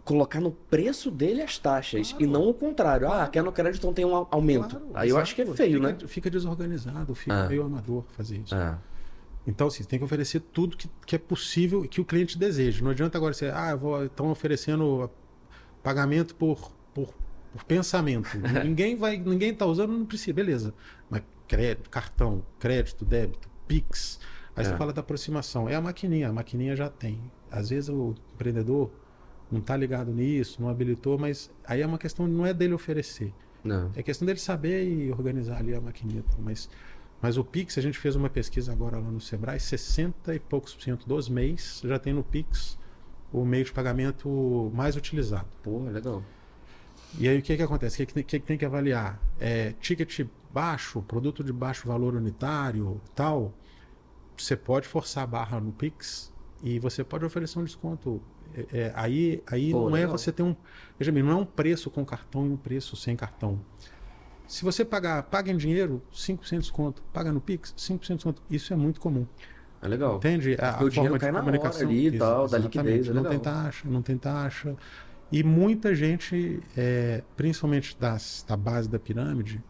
colocar 0.04 0.40
no 0.40 0.50
preço 0.50 1.08
dele 1.08 1.40
as 1.40 1.56
taxas 1.56 2.16
e 2.18 2.26
não 2.26 2.48
o 2.48 2.52
contrário. 2.52 3.06
Ah, 3.12 3.28
quer 3.28 3.44
no 3.44 3.52
crédito 3.52 3.78
então 3.78 3.92
tem 3.92 4.04
um 4.04 4.26
aumento. 4.28 4.70
Claro, 4.70 4.86
Aí 4.92 5.08
eu 5.08 5.14
exato. 5.14 5.22
acho 5.22 5.34
que 5.36 5.42
é 5.42 5.46
feio, 5.46 5.74
fica, 5.78 5.92
né? 5.92 5.98
Fica 6.08 6.28
desorganizado, 6.30 7.14
fica 7.14 7.44
Ah. 7.44 7.48
meio 7.48 7.62
amador 7.62 8.02
fazer 8.16 8.38
isso. 8.38 8.52
É. 8.56 8.76
Então, 9.50 9.66
assim, 9.66 9.82
tem 9.84 9.98
que 9.98 10.04
oferecer 10.04 10.40
tudo 10.40 10.76
que, 10.76 10.88
que 11.04 11.16
é 11.16 11.18
possível 11.18 11.84
e 11.84 11.88
que 11.88 12.00
o 12.00 12.04
cliente 12.04 12.38
deseja. 12.38 12.82
Não 12.84 12.90
adianta 12.92 13.18
agora 13.18 13.34
você, 13.34 13.46
ah, 13.46 13.76
estão 14.06 14.30
oferecendo 14.30 15.10
pagamento 15.82 16.34
por, 16.36 16.72
por, 16.94 17.12
por 17.52 17.64
pensamento. 17.64 18.28
ninguém 18.64 18.96
vai, 18.96 19.18
ninguém 19.18 19.50
está 19.50 19.66
usando, 19.66 19.92
não 19.92 20.06
precisa, 20.06 20.32
beleza. 20.32 20.72
Mas 21.08 21.22
crédito, 21.48 21.90
cartão, 21.90 22.44
crédito, 22.58 23.04
débito, 23.04 23.48
Pix. 23.66 24.20
Aí 24.54 24.64
É. 24.64 24.68
você 24.68 24.76
fala 24.76 24.92
da 24.92 25.00
aproximação. 25.00 25.68
É 25.68 25.74
a 25.74 25.80
maquininha, 25.80 26.28
a 26.28 26.32
maquininha 26.32 26.76
já 26.76 26.88
tem. 26.88 27.20
Às 27.50 27.70
vezes 27.70 27.88
o 27.88 28.14
empreendedor 28.34 28.90
não 29.50 29.58
está 29.58 29.76
ligado 29.76 30.12
nisso, 30.12 30.62
não 30.62 30.68
habilitou, 30.68 31.18
mas 31.18 31.50
aí 31.66 31.80
é 31.80 31.86
uma 31.86 31.98
questão, 31.98 32.28
não 32.28 32.46
é 32.46 32.54
dele 32.54 32.72
oferecer. 32.74 33.32
Não. 33.64 33.90
É 33.96 34.02
questão 34.02 34.24
dele 34.24 34.38
saber 34.38 34.84
e 34.86 35.10
organizar 35.10 35.58
ali 35.58 35.74
a 35.74 35.80
maquininha. 35.80 36.24
Mas, 36.38 36.68
mas 37.20 37.36
o 37.36 37.44
Pix, 37.44 37.76
a 37.76 37.82
gente 37.82 37.98
fez 37.98 38.16
uma 38.16 38.30
pesquisa 38.30 38.72
agora 38.72 38.96
lá 38.98 39.10
no 39.10 39.20
Sebrae, 39.20 39.60
60 39.60 40.34
e 40.34 40.38
poucos 40.38 40.74
por 40.74 40.82
cento 40.82 41.06
dos 41.06 41.28
mês 41.28 41.82
já 41.84 41.98
tem 41.98 42.12
no 42.12 42.22
Pix 42.24 42.78
o 43.32 43.44
meio 43.44 43.64
de 43.64 43.72
pagamento 43.72 44.70
mais 44.74 44.96
utilizado. 44.96 45.46
Porra, 45.62 45.90
legal. 45.90 46.22
E 47.18 47.28
aí 47.28 47.38
o 47.38 47.42
que, 47.42 47.56
que 47.56 47.62
acontece? 47.62 48.02
O 48.02 48.06
que, 48.06 48.22
que, 48.22 48.38
tem- 48.40 48.56
que 48.58 48.64
avaliar? 48.64 49.20
É, 49.38 49.72
ticket 49.80 50.26
baixo, 50.52 51.02
produto 51.02 51.42
de 51.44 51.52
baixo 51.52 51.86
valor 51.86 52.14
unitário 52.14 53.00
tal. 53.14 53.52
Você 54.36 54.56
pode 54.56 54.88
forçar 54.88 55.24
a 55.24 55.26
barra 55.26 55.60
no 55.60 55.72
Pix 55.72 56.32
e 56.62 56.78
você 56.78 57.04
pode 57.04 57.24
oferecer 57.24 57.58
um 57.58 57.64
desconto. 57.64 58.22
É, 58.54 58.66
é, 58.72 58.92
aí 58.96 59.42
aí 59.46 59.70
Pô, 59.70 59.88
não 59.90 59.96
é 59.96 60.00
legal. 60.00 60.16
você 60.16 60.32
ter 60.32 60.42
um. 60.42 60.56
Veja 60.98 61.12
bem, 61.12 61.22
não 61.22 61.30
é 61.32 61.36
um 61.36 61.44
preço 61.44 61.90
com 61.90 62.04
cartão 62.04 62.46
e 62.46 62.50
um 62.50 62.56
preço 62.56 62.96
sem 62.96 63.14
cartão. 63.16 63.60
Se 64.50 64.64
você 64.64 64.84
pagar, 64.84 65.22
paga 65.22 65.48
em 65.52 65.56
dinheiro, 65.56 66.02
5% 66.12 66.50
de 66.50 66.58
desconto. 66.58 67.02
Paga 67.12 67.30
no 67.30 67.40
Pix, 67.40 67.72
5% 67.78 68.00
de 68.00 68.14
desconto. 68.16 68.42
Isso 68.50 68.72
é 68.72 68.76
muito 68.76 69.00
comum. 69.00 69.24
É 69.80 69.86
legal. 69.86 70.16
Entende? 70.16 70.56
A, 70.60 70.72
Porque 70.72 70.84
o 70.86 70.90
dinheiro 70.90 71.18
cai 71.20 71.30
na 71.30 71.38
hora 71.38 71.44
comunicação 71.46 71.88
ali 71.88 72.08
e 72.08 72.18
tal, 72.18 72.48
da 72.48 72.58
liquidez, 72.58 73.06
é 73.06 73.12
Não 73.12 73.22
legal. 73.22 73.30
tem 73.30 73.38
taxa, 73.40 73.88
não 73.88 74.02
tem 74.02 74.18
taxa. 74.18 74.74
E 75.30 75.44
muita 75.44 75.94
gente, 75.94 76.58
é, 76.76 77.22
principalmente 77.36 77.96
das, 77.96 78.44
da 78.46 78.56
base 78.56 78.88
da 78.88 78.98
pirâmide, 78.98 79.62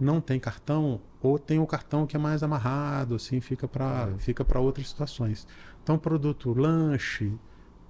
não 0.00 0.18
tem 0.18 0.40
cartão 0.40 0.98
ou 1.20 1.38
tem 1.38 1.58
o 1.58 1.66
cartão 1.66 2.06
que 2.06 2.16
é 2.16 2.18
mais 2.18 2.42
amarrado, 2.42 3.16
assim, 3.16 3.38
fica 3.42 3.68
para 3.68 4.06
Uhum. 4.06 4.18
fica 4.18 4.46
para 4.46 4.58
outras 4.60 4.88
situações. 4.88 5.46
Então, 5.82 5.98
produto 5.98 6.54
lanche, 6.54 7.34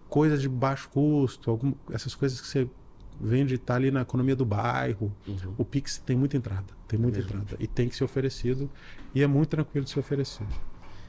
coisas 0.09 0.43
de 0.43 0.49
baixo 0.49 0.89
custo, 0.91 1.53
algum, 1.53 1.73
essas 1.93 2.17
coisas 2.17 2.41
que 2.41 2.49
você 2.49 2.69
vende 3.21 3.59
tá 3.59 3.75
ali 3.75 3.91
na 3.91 4.03
economia 4.03 4.37
do 4.37 4.45
bairro. 4.45 5.13
Uhum. 5.27 5.55
O 5.59 5.65
Pix 5.65 5.99
tem 5.99 6.17
muita 6.17 6.37
entrada, 6.37 6.67
tem 6.87 6.99
muita 6.99 7.19
Mesmo. 7.19 7.41
entrada 7.41 7.57
e 7.59 7.67
tem 7.67 7.89
que 7.89 7.97
ser 7.97 8.05
oferecido 8.05 8.71
e 9.15 9.23
é 9.23 9.27
muito 9.27 9.51
tranquilo 9.51 9.85
de 9.85 9.91
ser 9.91 10.01
oferecido. 10.01 10.49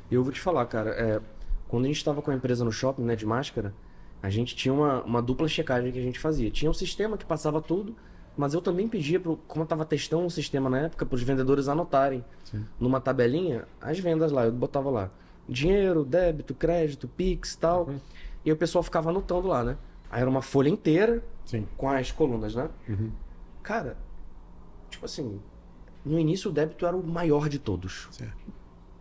Eu 0.10 0.24
vou 0.24 0.32
te 0.32 0.40
falar, 0.40 0.66
cara, 0.66 0.92
é, 0.92 1.22
quando 1.68 1.86
a 1.86 1.88
gente 1.88 1.98
estava 1.98 2.22
com 2.22 2.32
a 2.32 2.36
empresa 2.36 2.64
no 2.64 2.72
shopping, 2.72 3.04
né, 3.04 3.16
de 3.16 3.26
máscara, 3.26 3.74
a 4.22 4.30
gente 4.30 4.56
tinha 4.56 4.74
uma, 4.74 5.04
uma 5.04 5.22
dupla 5.22 5.48
checagem 5.48 5.92
que 5.92 6.00
a 6.00 6.02
gente 6.02 6.20
fazia. 6.20 6.50
Tinha 6.50 6.72
um 6.72 6.74
sistema 6.74 7.18
que 7.18 7.26
passava 7.26 7.62
tudo, 7.62 7.96
mas 8.38 8.54
eu 8.54 8.62
também 8.62 8.88
pedia, 8.88 9.20
pro, 9.20 9.38
como 9.48 9.62
eu 9.62 9.66
estava 9.66 9.86
testando 9.86 10.24
um 10.24 10.30
sistema 10.30 10.70
na 10.70 10.80
época, 10.80 11.06
para 11.06 11.16
os 11.16 11.24
vendedores 11.24 11.68
anotarem 11.68 12.24
Sim. 12.46 12.66
numa 12.80 13.02
tabelinha 13.02 13.66
as 13.82 14.00
vendas 14.00 14.32
lá. 14.32 14.46
Eu 14.46 14.52
botava 14.52 14.90
lá 14.90 15.12
dinheiro, 15.48 16.04
débito, 16.04 16.54
crédito, 16.54 17.08
Pix 17.08 17.56
tal. 17.56 17.86
Uhum. 17.86 18.00
E 18.46 18.52
o 18.52 18.56
pessoal 18.56 18.84
ficava 18.84 19.10
anotando 19.10 19.48
lá, 19.48 19.64
né? 19.64 19.78
Aí 20.10 20.22
era 20.22 20.30
uma 20.30 20.42
folha 20.42 20.70
inteira 20.70 21.24
Sim. 21.48 21.68
com 21.76 21.90
as 21.90 22.12
colunas, 22.12 22.54
né? 22.54 22.70
Uhum. 22.88 23.10
Cara, 23.64 23.98
tipo 24.90 25.04
assim, 25.06 25.40
no 26.06 26.20
início 26.20 26.52
o 26.52 26.54
débito 26.54 26.86
era 26.86 26.96
o 26.96 27.04
maior 27.06 27.50
de 27.50 27.58
todos. 27.58 28.08
Certo. 28.12 28.38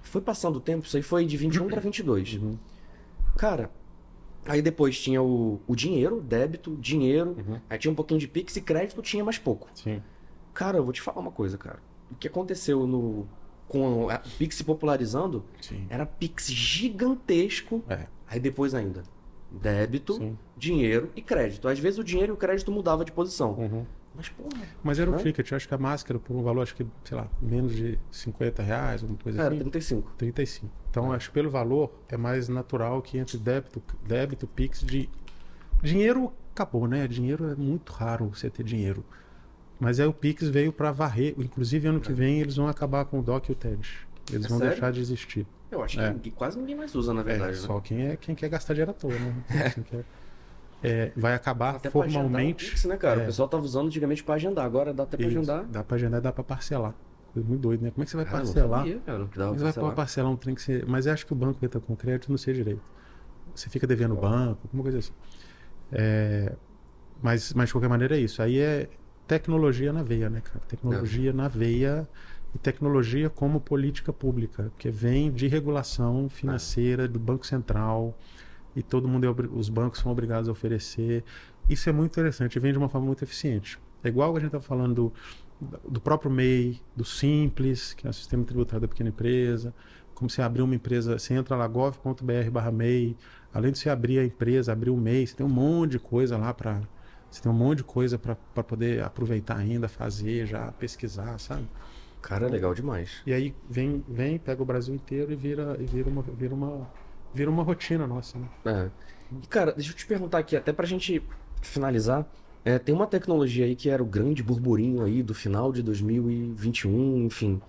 Foi 0.00 0.20
passando 0.22 0.56
o 0.56 0.60
tempo, 0.60 0.86
isso 0.86 0.96
aí 0.96 1.02
foi 1.02 1.26
de 1.26 1.36
21 1.36 1.68
para 1.68 1.80
22. 1.80 2.34
Uhum. 2.34 2.56
Cara, 3.36 3.70
aí 4.46 4.62
depois 4.62 4.98
tinha 4.98 5.20
o, 5.22 5.60
o 5.66 5.74
dinheiro, 5.76 6.20
débito, 6.22 6.74
dinheiro, 6.76 7.36
Uhum. 7.36 7.60
aí 7.68 7.78
tinha 7.78 7.90
um 7.92 7.94
pouquinho 7.94 8.18
de 8.20 8.26
Pix 8.28 8.56
e 8.56 8.60
crédito 8.62 9.02
tinha 9.02 9.22
mais 9.24 9.36
pouco. 9.38 9.68
Sim. 9.74 10.00
Cara, 10.54 10.78
eu 10.78 10.84
vou 10.84 10.92
te 10.92 11.02
falar 11.02 11.20
uma 11.20 11.32
coisa, 11.32 11.58
cara. 11.58 11.80
O 12.10 12.14
que 12.14 12.28
aconteceu 12.28 12.86
no 12.86 13.26
com 13.68 14.08
a- 14.08 14.22
o 14.24 14.30
Pix 14.38 14.54
se 14.56 14.62
popularizando 14.64 15.44
Sim. 15.60 15.86
era 15.90 16.06
Pix 16.06 16.46
gigantesco, 16.50 17.82
É. 17.88 18.06
aí 18.28 18.38
depois 18.38 18.74
ainda 18.74 19.02
débito, 19.56 20.14
Sim. 20.14 20.38
dinheiro 20.56 21.10
e 21.16 21.22
crédito. 21.22 21.68
Às 21.68 21.78
vezes 21.78 21.98
o 21.98 22.04
dinheiro 22.04 22.32
e 22.32 22.34
o 22.34 22.36
crédito 22.36 22.70
mudava 22.70 23.04
de 23.04 23.12
posição. 23.12 23.52
Uhum. 23.52 23.84
Mas 24.14 24.28
porra, 24.30 24.62
Mas 24.82 24.98
era 24.98 25.10
o 25.10 25.14
Hã? 25.14 25.18
ticket, 25.18 25.52
acho 25.52 25.68
que 25.68 25.74
a 25.74 25.78
máscara 25.78 26.18
por 26.18 26.34
um 26.34 26.42
valor, 26.42 26.62
acho 26.62 26.74
que, 26.74 26.86
sei 27.04 27.16
lá, 27.16 27.28
menos 27.40 27.74
de 27.76 27.98
50 28.10 28.62
reais, 28.62 29.02
alguma 29.02 29.18
coisa 29.22 29.38
era 29.42 29.48
assim. 29.48 29.58
35. 29.58 30.12
35. 30.16 30.72
Então, 30.90 31.12
acho 31.12 31.28
que 31.28 31.34
pelo 31.34 31.50
valor 31.50 31.92
é 32.08 32.16
mais 32.16 32.48
natural 32.48 33.02
que 33.02 33.18
entre 33.18 33.36
débito, 33.36 33.82
débito, 34.06 34.46
Pix, 34.46 34.80
de. 34.80 35.10
Dinheiro 35.82 36.32
acabou, 36.54 36.86
né? 36.88 37.06
Dinheiro 37.06 37.50
é 37.50 37.54
muito 37.54 37.92
raro 37.92 38.30
você 38.34 38.48
ter 38.48 38.62
dinheiro. 38.64 39.04
Mas 39.78 40.00
aí 40.00 40.06
o 40.06 40.12
Pix 40.14 40.48
veio 40.48 40.72
para 40.72 40.90
varrer. 40.90 41.34
Inclusive, 41.36 41.86
ano 41.86 42.00
que 42.00 42.12
vem 42.14 42.40
eles 42.40 42.56
vão 42.56 42.66
acabar 42.66 43.04
com 43.04 43.18
o 43.20 43.22
DOC 43.22 43.50
e 43.50 43.52
o 43.52 43.54
TED. 43.54 43.86
Eles 44.32 44.46
É 44.46 44.48
vão 44.48 44.58
sério? 44.58 44.72
deixar 44.72 44.90
de 44.90 45.00
existir. 45.00 45.46
Eu 45.70 45.82
acho 45.82 45.96
que 45.98 46.02
É. 46.04 46.10
ninguém- 46.12 46.32
quase 46.32 46.58
ninguém 46.58 46.76
mais 46.76 46.94
usa, 46.94 47.12
na 47.12 47.20
É, 47.22 47.24
verdade. 47.24 47.52
né? 47.52 47.58
só 47.66 47.80
quem, 47.80 48.06
é, 48.08 48.16
quem 48.16 48.34
quer 48.34 48.48
gastar 48.48 48.72
dinheiro 48.74 48.90
à 48.92 48.94
toa, 48.94 49.12
né? 49.12 49.34
Quer- 49.90 50.04
É, 50.82 51.10
vai 51.16 51.34
acabar 51.34 51.76
Até 51.76 51.88
agendar 51.88 52.10
formalmente. 52.12 52.66
Pix, 52.70 52.84
né, 52.84 52.96
cara? 52.96 53.20
É. 53.20 53.22
O 53.24 53.26
pessoal 53.26 53.48
tava 53.48 53.64
usando 53.64 53.86
antigamente 53.86 54.22
pra 54.22 54.34
agendar, 54.34 54.64
agora 54.64 54.92
dá 54.92 55.02
até 55.04 55.16
Isso, 55.18 55.26
agendar. 55.28 55.64
Dá 55.64 55.82
pra 55.82 55.96
agendar 55.96 56.20
e 56.20 56.22
dá 56.22 56.30
pra 56.32 56.44
parcelar. 56.44 56.94
Coisa 57.32 57.48
muito 57.48 57.60
doida, 57.62 57.82
né? 57.84 57.90
Como 57.90 58.02
é 58.02 58.04
que 58.04 58.10
você 58.10 58.16
vai 58.16 58.26
Cara, 58.26 58.38
não 58.38 58.44
parcelar? 58.44 58.78
sabia, 58.80 58.98
cara, 59.00 59.26
que 59.26 59.38
dava 59.38 59.50
Mas 59.52 59.56
pra 59.62 59.64
vai 59.64 59.72
parcelar. 59.72 59.94
parcelar 59.94 60.32
um 60.32 60.36
trem 60.36 60.54
que 60.54 60.62
você. 60.62 60.84
Mas 60.86 61.06
eu 61.06 61.12
acho 61.14 61.26
que 61.26 61.32
o 61.32 61.36
banco 61.36 61.64
entra 61.64 61.80
com 61.80 61.96
crédito, 61.96 62.30
não 62.30 62.38
sei 62.38 62.54
direito. 62.54 62.82
Você 63.54 63.68
fica 63.70 63.86
devendo 63.86 64.12
o 64.12 64.16
banco, 64.20 64.60
alguma 64.64 64.82
coisa 64.82 64.98
assim. 64.98 65.12
É, 65.90 66.52
Mas, 67.22 67.54
mas 67.54 67.68
de 67.68 67.72
qualquer 67.72 67.88
maneira 67.88 68.14
é 68.16 68.20
isso. 68.20 68.42
Aí 68.42 68.58
é 68.60 68.88
tecnologia 69.26 69.92
na 69.92 70.02
veia, 70.02 70.28
né, 70.28 70.42
cara? 70.42 70.60
Tecnologia 70.68 71.32
na 71.32 71.48
veia 71.48 72.06
e 72.56 72.58
tecnologia 72.58 73.28
como 73.28 73.60
política 73.60 74.14
pública, 74.14 74.72
que 74.78 74.90
vem 74.90 75.30
de 75.30 75.46
regulação 75.46 76.26
financeira 76.26 77.06
do 77.06 77.18
Banco 77.18 77.46
Central 77.46 78.18
e 78.74 78.82
todo 78.82 79.06
mundo 79.06 79.26
é 79.26 79.30
os 79.52 79.68
bancos 79.68 80.00
são 80.00 80.10
obrigados 80.10 80.48
a 80.48 80.52
oferecer. 80.52 81.22
Isso 81.68 81.90
é 81.90 81.92
muito 81.92 82.12
interessante, 82.12 82.58
vem 82.58 82.72
de 82.72 82.78
uma 82.78 82.88
forma 82.88 83.06
muito 83.06 83.22
eficiente. 83.22 83.78
É 84.02 84.08
igual 84.08 84.34
a 84.34 84.40
gente 84.40 84.48
está 84.48 84.60
falando 84.60 85.12
do, 85.60 85.72
do 85.86 86.00
próprio 86.00 86.30
MEI, 86.30 86.80
do 86.96 87.04
Simples, 87.04 87.92
que 87.92 88.06
é 88.06 88.10
o 88.10 88.12
Sistema 88.12 88.42
Tributário 88.42 88.80
da 88.80 88.88
Pequena 88.88 89.10
Empresa, 89.10 89.74
como 90.14 90.30
você 90.30 90.40
abrir 90.40 90.62
uma 90.62 90.74
empresa, 90.74 91.18
você 91.18 91.34
entra 91.34 91.54
lá 91.56 91.68
gov.br 91.68 92.50
barra 92.50 92.72
MEI, 92.72 93.14
além 93.52 93.70
de 93.70 93.78
você 93.78 93.90
abrir 93.90 94.18
a 94.18 94.24
empresa, 94.24 94.72
abrir 94.72 94.88
o 94.88 94.96
MEI, 94.96 95.26
você 95.26 95.36
tem 95.36 95.44
um 95.44 95.50
monte 95.50 95.92
de 95.92 95.98
coisa 95.98 96.38
lá 96.38 96.54
para 96.54 96.80
você 97.30 97.42
tem 97.42 97.52
um 97.52 97.54
monte 97.54 97.78
de 97.78 97.84
coisa 97.84 98.18
para 98.18 98.34
poder 98.62 99.02
aproveitar 99.02 99.58
ainda, 99.58 99.88
fazer, 99.88 100.46
já 100.46 100.72
pesquisar, 100.72 101.38
sabe? 101.38 101.66
Cara, 102.22 102.46
é 102.46 102.50
legal 102.50 102.74
demais. 102.74 103.22
E 103.26 103.32
aí 103.32 103.54
vem, 103.68 104.04
vem, 104.08 104.38
pega 104.38 104.62
o 104.62 104.66
Brasil 104.66 104.94
inteiro 104.94 105.32
e 105.32 105.36
vira, 105.36 105.76
e 105.80 105.86
vira 105.86 106.08
uma, 106.10 106.22
vira 106.22 106.54
uma, 106.54 106.90
vira 107.32 107.50
uma 107.50 107.62
rotina 107.62 108.06
nossa, 108.06 108.38
né? 108.38 108.48
É. 108.64 108.90
E, 109.42 109.46
cara, 109.46 109.72
deixa 109.72 109.92
eu 109.92 109.96
te 109.96 110.06
perguntar 110.06 110.38
aqui, 110.38 110.56
até 110.56 110.72
pra 110.72 110.86
gente 110.86 111.22
finalizar. 111.62 112.26
é, 112.64 112.78
tem 112.78 112.94
uma 112.94 113.06
tecnologia 113.06 113.64
aí 113.64 113.76
que 113.76 113.88
era 113.88 114.02
o 114.02 114.06
grande 114.06 114.42
burburinho 114.42 115.02
aí 115.04 115.22
do 115.22 115.34
final 115.34 115.72
de 115.72 115.82
2021, 115.82 117.24
enfim. 117.24 117.62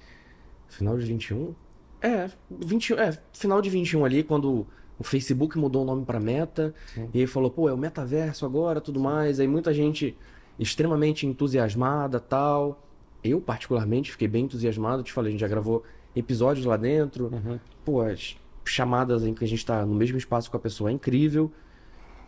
Final 0.67 0.97
de 0.97 1.05
21? 1.05 1.55
É, 2.01 2.29
21, 2.49 2.97
é, 2.99 3.17
final 3.33 3.61
de 3.61 3.69
21 3.69 4.05
ali, 4.05 4.23
quando 4.23 4.67
o 4.99 5.03
Facebook 5.03 5.57
mudou 5.57 5.83
o 5.83 5.85
nome 5.85 6.05
pra 6.05 6.19
Meta. 6.19 6.73
Sim. 6.87 7.09
E 7.13 7.19
aí 7.21 7.27
falou, 7.27 7.49
pô, 7.51 7.69
é 7.69 7.73
o 7.73 7.77
metaverso 7.77 8.45
agora, 8.45 8.81
tudo 8.81 8.99
mais. 8.99 9.39
Aí 9.39 9.47
muita 9.47 9.73
gente 9.73 10.17
extremamente 10.59 11.25
entusiasmada 11.27 12.19
tal. 12.19 12.83
Eu, 13.23 13.41
particularmente, 13.41 14.11
fiquei 14.11 14.27
bem 14.27 14.45
entusiasmado. 14.45 15.03
Te 15.03 15.11
falei, 15.11 15.29
a 15.29 15.31
gente 15.31 15.41
já 15.41 15.47
gravou 15.47 15.83
episódios 16.15 16.65
lá 16.65 16.77
dentro. 16.77 17.25
Uhum. 17.33 17.59
Pô, 17.83 18.01
as 18.01 18.37
chamadas 18.65 19.23
em 19.23 19.33
que 19.33 19.43
a 19.43 19.47
gente 19.47 19.65
tá 19.65 19.85
no 19.85 19.95
mesmo 19.95 20.17
espaço 20.17 20.49
com 20.51 20.57
a 20.57 20.59
pessoa 20.59 20.89
é 20.89 20.93
incrível. 20.93 21.51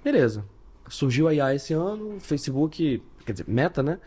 Beleza. 0.04 0.46
Surgiu 0.88 1.28
a 1.28 1.34
IA 1.34 1.56
esse 1.56 1.74
ano, 1.74 2.16
o 2.16 2.20
Facebook, 2.20 3.04
quer 3.26 3.34
dizer, 3.34 3.46
Meta, 3.48 3.84
né? 3.84 4.00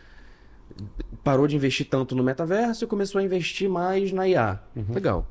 Parou 1.22 1.46
de 1.46 1.54
investir 1.54 1.86
tanto 1.88 2.16
no 2.16 2.24
metaverso 2.24 2.84
e 2.84 2.88
começou 2.88 3.20
a 3.20 3.22
investir 3.22 3.68
mais 3.68 4.10
na 4.12 4.26
IA. 4.26 4.60
Legal. 4.92 5.26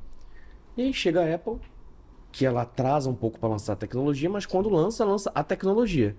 E 0.77 0.83
aí 0.83 0.93
chega 0.93 1.21
a 1.21 1.35
Apple, 1.35 1.57
que 2.31 2.45
ela 2.45 2.61
atrasa 2.61 3.09
um 3.09 3.15
pouco 3.15 3.39
para 3.39 3.49
lançar 3.49 3.73
a 3.73 3.75
tecnologia, 3.75 4.29
mas 4.29 4.45
quando 4.45 4.69
lança, 4.69 5.03
lança 5.03 5.31
a 5.35 5.43
tecnologia. 5.43 6.15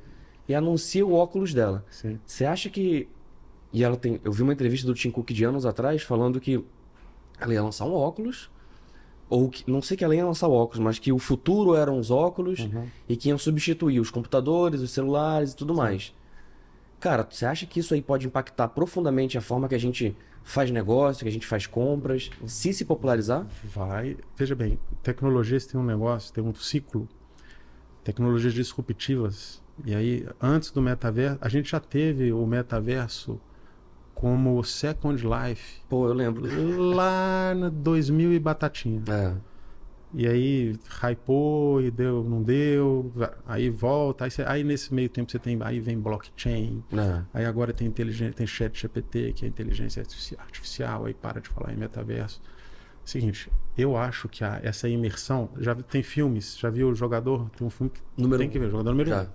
E 0.48 0.54
anuncia 0.54 1.06
o 1.06 1.14
óculos 1.14 1.54
dela. 1.54 1.84
Você 2.26 2.44
acha 2.44 2.68
que. 2.68 3.08
E 3.72 3.82
ela 3.82 3.96
tem. 3.96 4.20
Eu 4.22 4.32
vi 4.32 4.42
uma 4.42 4.52
entrevista 4.52 4.86
do 4.86 4.94
Tim 4.94 5.10
Cook 5.10 5.30
de 5.30 5.44
anos 5.44 5.64
atrás 5.64 6.02
falando 6.02 6.40
que 6.40 6.62
ela 7.40 7.52
ia 7.54 7.62
lançar 7.62 7.84
um 7.86 7.94
óculos. 7.94 8.50
Ou 9.28 9.48
que. 9.48 9.68
Não 9.70 9.80
sei 9.80 9.96
que 9.96 10.04
ela 10.04 10.14
ia 10.14 10.24
lançar 10.26 10.46
o 10.48 10.52
óculos, 10.52 10.78
mas 10.84 10.98
que 10.98 11.10
o 11.12 11.18
futuro 11.18 11.74
eram 11.74 11.98
os 11.98 12.10
óculos 12.10 12.60
Uhum. 12.60 12.86
e 13.08 13.16
que 13.16 13.28
iam 13.30 13.38
substituir 13.38 13.98
os 13.98 14.10
computadores, 14.10 14.80
os 14.82 14.90
celulares 14.90 15.52
e 15.52 15.56
tudo 15.56 15.74
mais. 15.74 16.14
Cara, 17.00 17.26
você 17.28 17.46
acha 17.46 17.66
que 17.66 17.80
isso 17.80 17.94
aí 17.94 18.02
pode 18.02 18.26
impactar 18.26 18.68
profundamente 18.68 19.36
a 19.36 19.40
forma 19.40 19.68
que 19.68 19.74
a 19.74 19.78
gente 19.78 20.14
faz 20.44 20.70
negócio, 20.70 21.24
que 21.24 21.28
a 21.28 21.32
gente 21.32 21.46
faz 21.46 21.66
compras, 21.66 22.30
se 22.46 22.72
se 22.72 22.84
popularizar? 22.84 23.46
Vai. 23.64 24.16
Veja 24.36 24.54
bem, 24.54 24.78
tecnologias 25.02 25.66
tem 25.66 25.80
um 25.80 25.84
negócio, 25.84 26.32
tem 26.32 26.44
um 26.44 26.54
ciclo. 26.54 27.08
Tecnologias 28.04 28.52
disruptivas. 28.52 29.62
E 29.84 29.94
aí, 29.94 30.26
antes 30.40 30.70
do 30.70 30.82
metaverso, 30.82 31.38
a 31.40 31.48
gente 31.48 31.70
já 31.70 31.80
teve 31.80 32.32
o 32.32 32.46
metaverso 32.46 33.40
como 34.26 34.62
Second 34.62 35.20
Life 35.26 35.80
Pô, 35.88 36.06
eu 36.06 36.12
lembro. 36.14 36.44
lá 36.94 37.52
no 37.56 37.68
2000 37.72 38.32
e 38.32 38.38
batatinha. 38.38 39.02
É. 39.08 39.34
E 40.14 40.28
aí 40.28 40.78
hypou 41.02 41.80
e 41.82 41.90
deu, 41.90 42.22
não 42.22 42.40
deu, 42.42 43.10
aí 43.46 43.68
volta, 43.68 44.24
aí, 44.26 44.30
aí 44.46 44.62
nesse 44.62 44.94
meio 44.94 45.08
tempo 45.08 45.32
você 45.32 45.38
tem, 45.40 45.58
aí 45.62 45.80
vem 45.80 45.98
blockchain, 45.98 46.84
É. 46.92 47.22
aí 47.34 47.44
agora 47.46 47.72
tem 47.72 47.88
inteligência, 47.88 48.32
tem 48.34 48.46
chat 48.46 48.78
GPT, 48.80 49.32
que 49.32 49.44
é 49.44 49.48
inteligência 49.48 50.00
artifici- 50.02 50.36
artificial, 50.38 51.06
aí 51.06 51.14
para 51.14 51.40
de 51.40 51.48
falar 51.48 51.72
em 51.72 51.76
metaverso. 51.76 52.40
Seguinte, 53.04 53.50
eu 53.76 53.96
acho 53.96 54.28
que 54.28 54.44
a- 54.44 54.60
essa 54.62 54.86
imersão, 54.88 55.48
já 55.58 55.74
tem 55.74 56.02
filmes, 56.04 56.56
já 56.58 56.70
viu 56.70 56.90
o 56.90 56.94
jogador, 56.94 57.50
tem 57.56 57.66
um 57.66 57.70
filme 57.70 57.90
que 57.90 58.00
Número 58.16 58.38
tem 58.38 58.48
um. 58.48 58.52
que 58.52 58.58
ver, 58.60 58.70
jogador 58.70 58.90
número 58.90 59.08
Já. 59.10 59.22
um. 59.22 59.26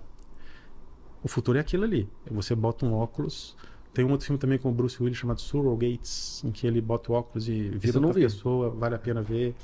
O 1.24 1.28
futuro 1.28 1.58
é 1.58 1.60
aquilo 1.60 1.84
ali. 1.84 2.08
Você 2.30 2.54
bota 2.54 2.86
um 2.86 2.94
óculos. 2.94 3.56
Tem 3.98 4.04
um 4.04 4.12
outro 4.12 4.26
filme 4.26 4.38
também 4.38 4.60
com 4.60 4.68
o 4.68 4.72
Bruce 4.72 5.02
Willis 5.02 5.18
chamado 5.18 5.40
Surrogates, 5.40 6.44
em 6.44 6.52
que 6.52 6.68
ele 6.68 6.80
bota 6.80 7.10
o 7.10 7.16
óculos 7.16 7.48
e 7.48 7.68
vira 7.70 7.98
vi. 8.12 8.20
pessoa, 8.20 8.70
vale 8.70 8.94
a 8.94 8.98
pena 9.00 9.20
ver. 9.20 9.56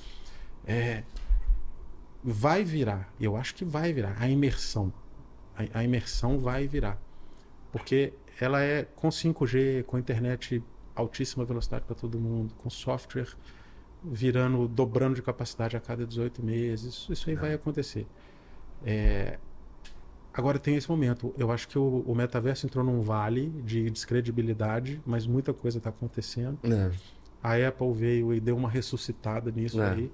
É, 0.66 1.04
vai 2.20 2.64
virar, 2.64 3.14
eu 3.20 3.36
acho 3.36 3.54
que 3.54 3.64
vai 3.64 3.92
virar 3.92 4.16
a 4.18 4.28
imersão. 4.28 4.92
A, 5.56 5.78
a 5.78 5.84
imersão 5.84 6.36
vai 6.36 6.66
virar. 6.66 7.00
Porque 7.70 8.12
ela 8.40 8.60
é 8.60 8.82
com 8.96 9.08
5G, 9.08 9.84
com 9.84 9.96
internet 9.98 10.60
altíssima 10.96 11.44
velocidade 11.44 11.84
para 11.84 11.94
todo 11.94 12.18
mundo, 12.18 12.52
com 12.54 12.68
software 12.68 13.28
virando, 14.02 14.66
dobrando 14.66 15.14
de 15.14 15.22
capacidade 15.22 15.76
a 15.76 15.80
cada 15.80 16.04
18 16.04 16.42
meses. 16.44 16.86
Isso, 16.86 17.12
isso 17.12 17.30
aí 17.30 17.36
vai 17.36 17.54
acontecer. 17.54 18.04
É, 18.84 19.38
Agora 20.36 20.58
tem 20.58 20.74
esse 20.74 20.88
momento. 20.90 21.32
Eu 21.38 21.52
acho 21.52 21.68
que 21.68 21.78
o, 21.78 22.02
o 22.06 22.14
metaverso 22.14 22.66
entrou 22.66 22.84
num 22.84 23.00
vale 23.00 23.48
de 23.64 23.88
descredibilidade, 23.88 25.00
mas 25.06 25.26
muita 25.26 25.52
coisa 25.54 25.78
está 25.78 25.90
acontecendo. 25.90 26.58
É. 26.64 26.90
A 27.42 27.68
Apple 27.68 27.92
veio 27.94 28.34
e 28.34 28.40
deu 28.40 28.56
uma 28.56 28.68
ressuscitada 28.68 29.50
nisso 29.50 29.80
É. 29.80 29.90
aí, 29.90 30.12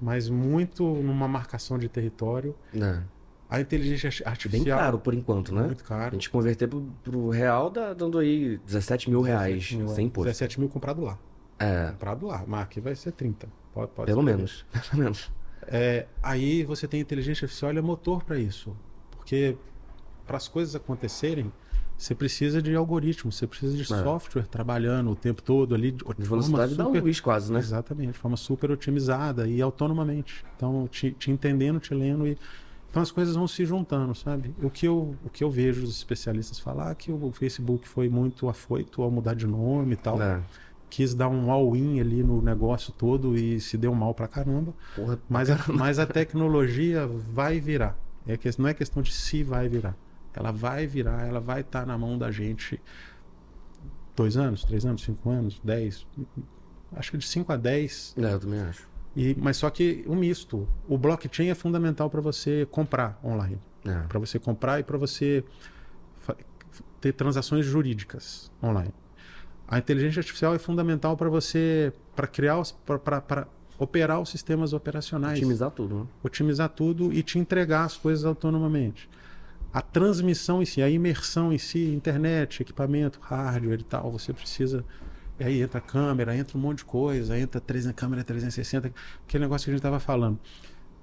mas 0.00 0.28
muito 0.28 0.84
numa 0.84 1.28
marcação 1.28 1.78
de 1.78 1.88
território. 1.88 2.56
É. 2.74 3.02
A 3.48 3.60
inteligência 3.60 4.08
Bem 4.10 4.22
artificial. 4.32 4.78
caro 4.78 4.98
por 4.98 5.12
enquanto, 5.14 5.54
né? 5.54 5.64
Muito 5.64 5.84
A 5.84 5.86
caro. 5.86 6.14
gente 6.14 6.30
converter 6.30 6.66
pro, 6.66 6.80
pro 7.04 7.28
real 7.28 7.68
dá 7.70 7.92
dando 7.92 8.18
aí 8.18 8.56
17 8.66 9.10
mil 9.10 9.20
reais 9.20 9.56
17 9.56 9.76
mil, 9.76 9.88
sem 9.88 10.04
é. 10.04 10.06
imposto. 10.08 10.26
17 10.28 10.58
mil 10.58 10.68
comprado 10.70 11.02
lá. 11.02 11.18
É, 11.58 11.90
Comprado 11.92 12.26
lá. 12.26 12.42
Mas 12.46 12.62
aqui 12.62 12.80
vai 12.80 12.96
ser 12.96 13.12
30. 13.12 13.46
Pode, 13.74 13.90
pode 13.92 14.06
pelo 14.06 14.20
ser. 14.22 14.26
menos. 14.26 14.64
Pelo 14.90 15.02
menos. 15.02 15.30
É, 15.68 16.06
aí 16.22 16.64
você 16.64 16.88
tem 16.88 17.00
inteligência 17.00 17.44
artificial, 17.44 17.70
ele 17.70 17.78
é 17.78 17.82
motor 17.82 18.24
para 18.24 18.38
isso. 18.38 18.74
Porque 19.22 19.56
para 20.26 20.36
as 20.36 20.48
coisas 20.48 20.74
acontecerem, 20.74 21.52
você 21.96 22.14
precisa 22.14 22.60
de 22.60 22.74
algoritmos, 22.74 23.36
você 23.36 23.46
precisa 23.46 23.76
de 23.76 23.84
software 23.84 24.46
trabalhando 24.48 25.10
o 25.10 25.14
tempo 25.14 25.40
todo 25.40 25.74
ali. 25.74 25.92
De, 25.92 26.04
de 26.04 26.28
velocidade 26.28 26.74
dá 26.74 26.84
super- 26.84 27.02
luz 27.02 27.20
quase, 27.20 27.52
né? 27.52 27.60
Exatamente, 27.60 28.12
de 28.12 28.18
forma 28.18 28.36
super 28.36 28.70
otimizada 28.72 29.46
e 29.46 29.62
autonomamente. 29.62 30.44
Então, 30.56 30.88
te, 30.88 31.12
te 31.12 31.30
entendendo, 31.30 31.78
te 31.78 31.94
lendo 31.94 32.26
e. 32.26 32.36
Então 32.90 33.02
as 33.02 33.10
coisas 33.10 33.34
vão 33.36 33.48
se 33.48 33.64
juntando, 33.64 34.14
sabe? 34.14 34.54
O 34.62 34.68
que 34.68 34.86
eu, 34.86 35.16
o 35.24 35.30
que 35.30 35.42
eu 35.42 35.50
vejo 35.50 35.82
os 35.82 35.96
especialistas 35.96 36.58
falar 36.58 36.90
é 36.90 36.94
que 36.94 37.10
o 37.10 37.32
Facebook 37.32 37.88
foi 37.88 38.08
muito 38.10 38.50
afoito 38.50 39.00
ao 39.00 39.10
mudar 39.10 39.34
de 39.34 39.46
nome 39.46 39.94
e 39.94 39.96
tal. 39.96 40.20
É. 40.20 40.42
Quis 40.90 41.14
dar 41.14 41.30
um 41.30 41.50
all-in 41.50 42.00
ali 42.00 42.22
no 42.22 42.42
negócio 42.42 42.92
todo 42.92 43.34
e 43.34 43.58
se 43.60 43.78
deu 43.78 43.94
mal 43.94 44.12
pra 44.12 44.28
caramba. 44.28 44.74
Porra, 44.94 45.18
Mas 45.26 45.48
a, 45.48 45.58
mas 45.72 45.98
a 45.98 46.04
tecnologia 46.04 47.06
vai 47.06 47.58
virar. 47.60 47.96
É 48.26 48.36
que, 48.36 48.48
não 48.58 48.68
é 48.68 48.74
questão 48.74 49.02
de 49.02 49.12
se 49.12 49.42
vai 49.42 49.68
virar. 49.68 49.96
Ela 50.34 50.50
vai 50.50 50.86
virar, 50.86 51.26
ela 51.26 51.40
vai 51.40 51.60
estar 51.60 51.86
na 51.86 51.96
mão 51.98 52.16
da 52.16 52.30
gente 52.30 52.80
dois 54.16 54.36
anos, 54.36 54.64
três 54.64 54.84
anos, 54.84 55.02
cinco 55.02 55.28
anos, 55.30 55.60
dez. 55.62 56.06
Acho 56.94 57.10
que 57.10 57.18
de 57.18 57.26
cinco 57.26 57.52
a 57.52 57.56
dez. 57.56 58.14
é, 58.16 58.32
eu 58.32 58.40
também 58.40 58.60
acho. 58.60 58.88
E, 59.14 59.34
mas 59.38 59.58
só 59.58 59.68
que 59.68 60.04
um 60.06 60.16
misto. 60.16 60.66
O 60.88 60.96
blockchain 60.96 61.48
é 61.48 61.54
fundamental 61.54 62.08
para 62.08 62.20
você 62.20 62.66
comprar 62.70 63.20
online. 63.22 63.58
É. 63.84 64.06
Para 64.08 64.18
você 64.18 64.38
comprar 64.38 64.80
e 64.80 64.82
para 64.82 64.96
você 64.96 65.44
ter 67.00 67.12
transações 67.12 67.66
jurídicas 67.66 68.50
online. 68.62 68.94
A 69.68 69.78
inteligência 69.78 70.20
artificial 70.20 70.54
é 70.54 70.58
fundamental 70.58 71.16
para 71.16 71.28
você 71.28 71.92
para 72.14 72.26
criar 72.26 72.62
para 72.86 73.48
operar 73.82 74.20
os 74.20 74.28
sistemas 74.28 74.72
operacionais 74.72 75.38
Otimizar 75.38 75.70
tudo, 75.70 75.94
né? 75.94 76.06
otimizar 76.22 76.68
tudo 76.68 77.12
e 77.12 77.22
te 77.22 77.38
entregar 77.38 77.84
as 77.84 77.96
coisas 77.96 78.24
autonomamente. 78.24 79.08
A 79.72 79.80
transmissão 79.80 80.62
em 80.62 80.66
si, 80.66 80.82
a 80.82 80.88
imersão 80.88 81.52
em 81.52 81.58
si, 81.58 81.92
internet, 81.92 82.62
equipamento, 82.62 83.18
hardware 83.22 83.80
e 83.80 83.84
tal, 83.84 84.10
você 84.10 84.32
precisa. 84.32 84.84
E 85.40 85.44
aí 85.44 85.62
entra 85.62 85.80
câmera, 85.80 86.36
entra 86.36 86.56
um 86.58 86.60
monte 86.60 86.78
de 86.78 86.84
coisa, 86.84 87.38
entra 87.38 87.60
300, 87.60 87.96
câmera 87.96 88.22
360, 88.22 88.92
aquele 89.26 89.44
negócio 89.44 89.64
que 89.64 89.70
a 89.70 89.72
gente 89.72 89.80
estava 89.80 89.98
falando. 89.98 90.38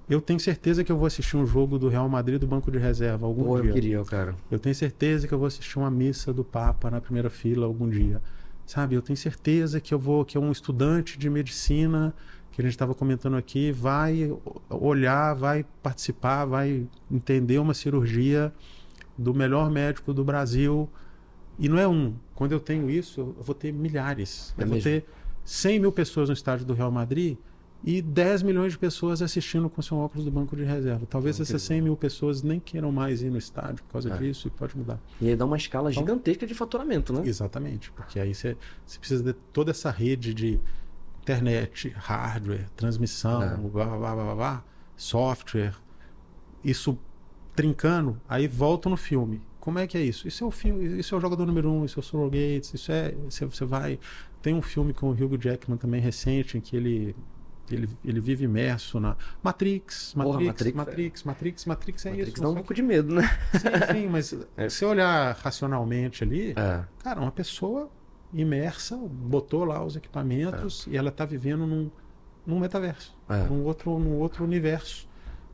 Eu 0.08 0.20
tenho 0.20 0.40
certeza 0.40 0.82
que 0.82 0.90
eu 0.90 0.96
vou 0.96 1.06
assistir 1.06 1.36
um 1.36 1.46
jogo 1.46 1.78
do 1.78 1.88
Real 1.88 2.08
Madrid 2.08 2.40
do 2.40 2.46
banco 2.46 2.70
de 2.70 2.78
reserva 2.78 3.26
algum 3.26 3.44
Pô, 3.44 3.58
eu 3.58 3.64
dia. 3.64 3.72
queria, 3.72 4.04
cara. 4.04 4.34
Eu 4.50 4.58
tenho 4.58 4.74
certeza 4.74 5.28
que 5.28 5.34
eu 5.34 5.38
vou 5.38 5.46
assistir 5.46 5.78
uma 5.78 5.90
missa 5.90 6.32
do 6.32 6.44
Papa 6.44 6.90
na 6.90 7.00
primeira 7.00 7.28
fila 7.28 7.66
algum 7.66 7.88
dia. 7.88 8.20
Sabe, 8.66 8.94
eu 8.94 9.02
tenho 9.02 9.16
certeza 9.16 9.80
que 9.80 9.92
eu 9.92 9.98
vou, 9.98 10.24
que 10.24 10.38
um 10.38 10.52
estudante 10.52 11.18
de 11.18 11.28
medicina, 11.28 12.14
que 12.60 12.66
a 12.66 12.70
gente 12.70 12.76
estava 12.76 12.94
comentando 12.94 13.36
aqui, 13.36 13.72
vai 13.72 14.32
olhar, 14.68 15.34
vai 15.34 15.64
participar, 15.82 16.44
vai 16.44 16.86
entender 17.10 17.58
uma 17.58 17.74
cirurgia 17.74 18.52
do 19.16 19.34
melhor 19.34 19.70
médico 19.70 20.12
do 20.14 20.24
Brasil. 20.24 20.88
E 21.58 21.68
não 21.68 21.78
é 21.78 21.86
um. 21.86 22.14
Quando 22.34 22.52
eu 22.52 22.60
tenho 22.60 22.88
isso, 22.90 23.20
eu 23.20 23.42
vou 23.42 23.54
ter 23.54 23.72
milhares. 23.72 24.54
É 24.58 24.62
eu 24.62 24.66
vou 24.66 24.74
mesmo? 24.76 24.90
ter 24.90 25.04
100 25.44 25.80
mil 25.80 25.92
pessoas 25.92 26.28
no 26.28 26.32
estádio 26.32 26.64
do 26.64 26.72
Real 26.74 26.90
Madrid 26.90 27.36
e 27.82 28.00
10 28.02 28.42
milhões 28.42 28.72
de 28.72 28.78
pessoas 28.78 29.22
assistindo 29.22 29.68
com 29.68 29.80
seu 29.80 29.96
óculos 29.96 30.24
do 30.24 30.30
banco 30.30 30.54
de 30.54 30.64
reserva. 30.64 31.06
Talvez 31.08 31.40
essas 31.40 31.62
100 31.62 31.82
mil 31.82 31.96
pessoas 31.96 32.42
nem 32.42 32.60
queiram 32.60 32.92
mais 32.92 33.22
ir 33.22 33.30
no 33.30 33.38
estádio 33.38 33.82
por 33.84 33.92
causa 33.92 34.12
É. 34.12 34.16
disso 34.18 34.48
e 34.48 34.50
pode 34.50 34.76
mudar. 34.76 34.98
E 35.20 35.28
aí 35.28 35.36
dá 35.36 35.44
uma 35.46 35.56
escala 35.56 35.90
Então- 35.90 36.02
gigantesca 36.02 36.46
de 36.46 36.54
faturamento, 36.54 37.12
né? 37.12 37.22
Exatamente, 37.24 37.90
porque 37.92 38.20
aí 38.20 38.34
você, 38.34 38.56
você 38.86 38.98
precisa 38.98 39.22
de 39.24 39.32
toda 39.52 39.70
essa 39.70 39.90
rede 39.90 40.34
de 40.34 40.60
internet, 41.30 41.88
hardware, 41.96 42.66
transmissão, 42.76 43.42
É. 43.42 43.56
blá, 43.56 43.84
blá, 43.84 43.96
blá, 43.96 44.14
blá, 44.24 44.34
blá, 44.34 44.64
software, 44.96 45.74
isso 46.64 46.98
trincando, 47.54 48.20
aí 48.28 48.46
volta 48.48 48.88
no 48.88 48.96
filme. 48.96 49.40
Como 49.60 49.78
é 49.78 49.86
que 49.86 49.96
é 49.98 50.00
isso? 50.02 50.26
Isso 50.26 50.42
é 50.42 50.46
o 50.46 50.50
filme, 50.50 50.98
isso 50.98 51.14
é 51.14 51.18
o 51.18 51.20
jogador 51.20 51.44
número 51.46 51.70
um, 51.70 51.84
isso 51.84 51.98
é 51.98 52.00
o 52.00 52.02
Surrogates, 52.02 52.72
isso 52.74 52.90
é. 52.90 53.12
Você, 53.28 53.44
você 53.44 53.64
vai. 53.64 53.98
Tem 54.40 54.54
um 54.54 54.62
filme 54.62 54.94
com 54.94 55.10
o 55.10 55.12
Hugh 55.12 55.36
Jackman 55.38 55.76
também 55.76 56.00
recente, 56.00 56.56
em 56.56 56.60
que 56.60 56.76
ele. 56.76 57.14
Ele, 57.70 57.88
ele 58.04 58.18
vive 58.18 58.46
imerso 58.46 58.98
na 58.98 59.16
Matrix, 59.44 60.12
Porra, 60.14 60.40
Matrix, 60.40 60.74
Matrix, 60.74 60.74
Matrix, 60.74 61.24
Matrix, 61.24 61.64
Matrix, 61.66 62.06
é 62.06 62.10
Matrix 62.10 62.32
isso. 62.32 62.42
dá 62.42 62.48
um 62.48 62.54
pouco 62.56 62.74
de 62.74 62.82
medo, 62.82 63.14
né? 63.14 63.22
que- 63.52 63.58
Sim, 63.60 63.66
sim, 63.92 64.06
mas 64.08 64.36
se 64.74 64.84
olhar 64.84 65.36
racionalmente 65.36 66.24
ali, 66.24 66.52
É. 66.56 66.84
Cara, 66.98 67.20
uma 67.20 67.30
pessoa 67.30 67.88
imersa, 68.32 68.96
botou 68.96 69.64
lá 69.64 69.84
os 69.84 69.96
equipamentos 69.96 70.86
e 70.86 70.96
ela 70.96 71.08
está 71.10 71.24
vivendo 71.24 71.66
num, 71.66 71.90
num 72.46 72.58
metaverso, 72.60 73.16
É. 73.28 73.44
num, 73.48 73.64
outro, 73.64 73.98
num 73.98 74.18
outro 74.18 74.44
universo. 74.44 75.08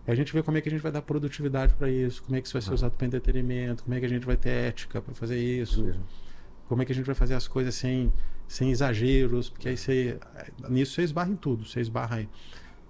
E 0.06 0.10
a 0.10 0.14
gente 0.14 0.32
vê 0.32 0.42
como 0.42 0.56
é 0.56 0.60
que 0.60 0.68
a 0.68 0.72
gente 0.72 0.82
vai 0.82 0.92
dar 0.92 1.02
produtividade 1.02 1.74
para 1.74 1.90
isso, 1.90 2.22
como 2.22 2.36
é 2.36 2.40
que 2.40 2.46
isso 2.46 2.52
vai 2.54 2.62
ser 2.62 2.72
usado 2.74 2.92
para 2.92 3.06
entretenimento, 3.06 3.82
como 3.82 3.94
é 3.94 4.00
que 4.00 4.06
a 4.06 4.08
gente 4.08 4.24
vai 4.24 4.36
ter 4.36 4.50
ética 4.50 5.00
para 5.00 5.14
fazer 5.14 5.38
isso. 5.38 5.82
mesmo. 5.82 6.02
Como 6.68 6.82
é 6.82 6.84
que 6.84 6.92
a 6.92 6.94
gente 6.94 7.06
vai 7.06 7.14
fazer 7.14 7.34
as 7.34 7.46
coisas 7.48 7.74
sem, 7.74 8.12
sem 8.46 8.70
exageros? 8.70 9.48
Porque 9.48 9.68
aí 9.68 9.76
você. 9.76 10.18
Nisso 10.68 10.94
você 10.94 11.02
esbarra 11.02 11.30
em 11.30 11.36
tudo. 11.36 11.64
Você 11.64 11.80
esbarra 11.80 12.20
em, 12.22 12.28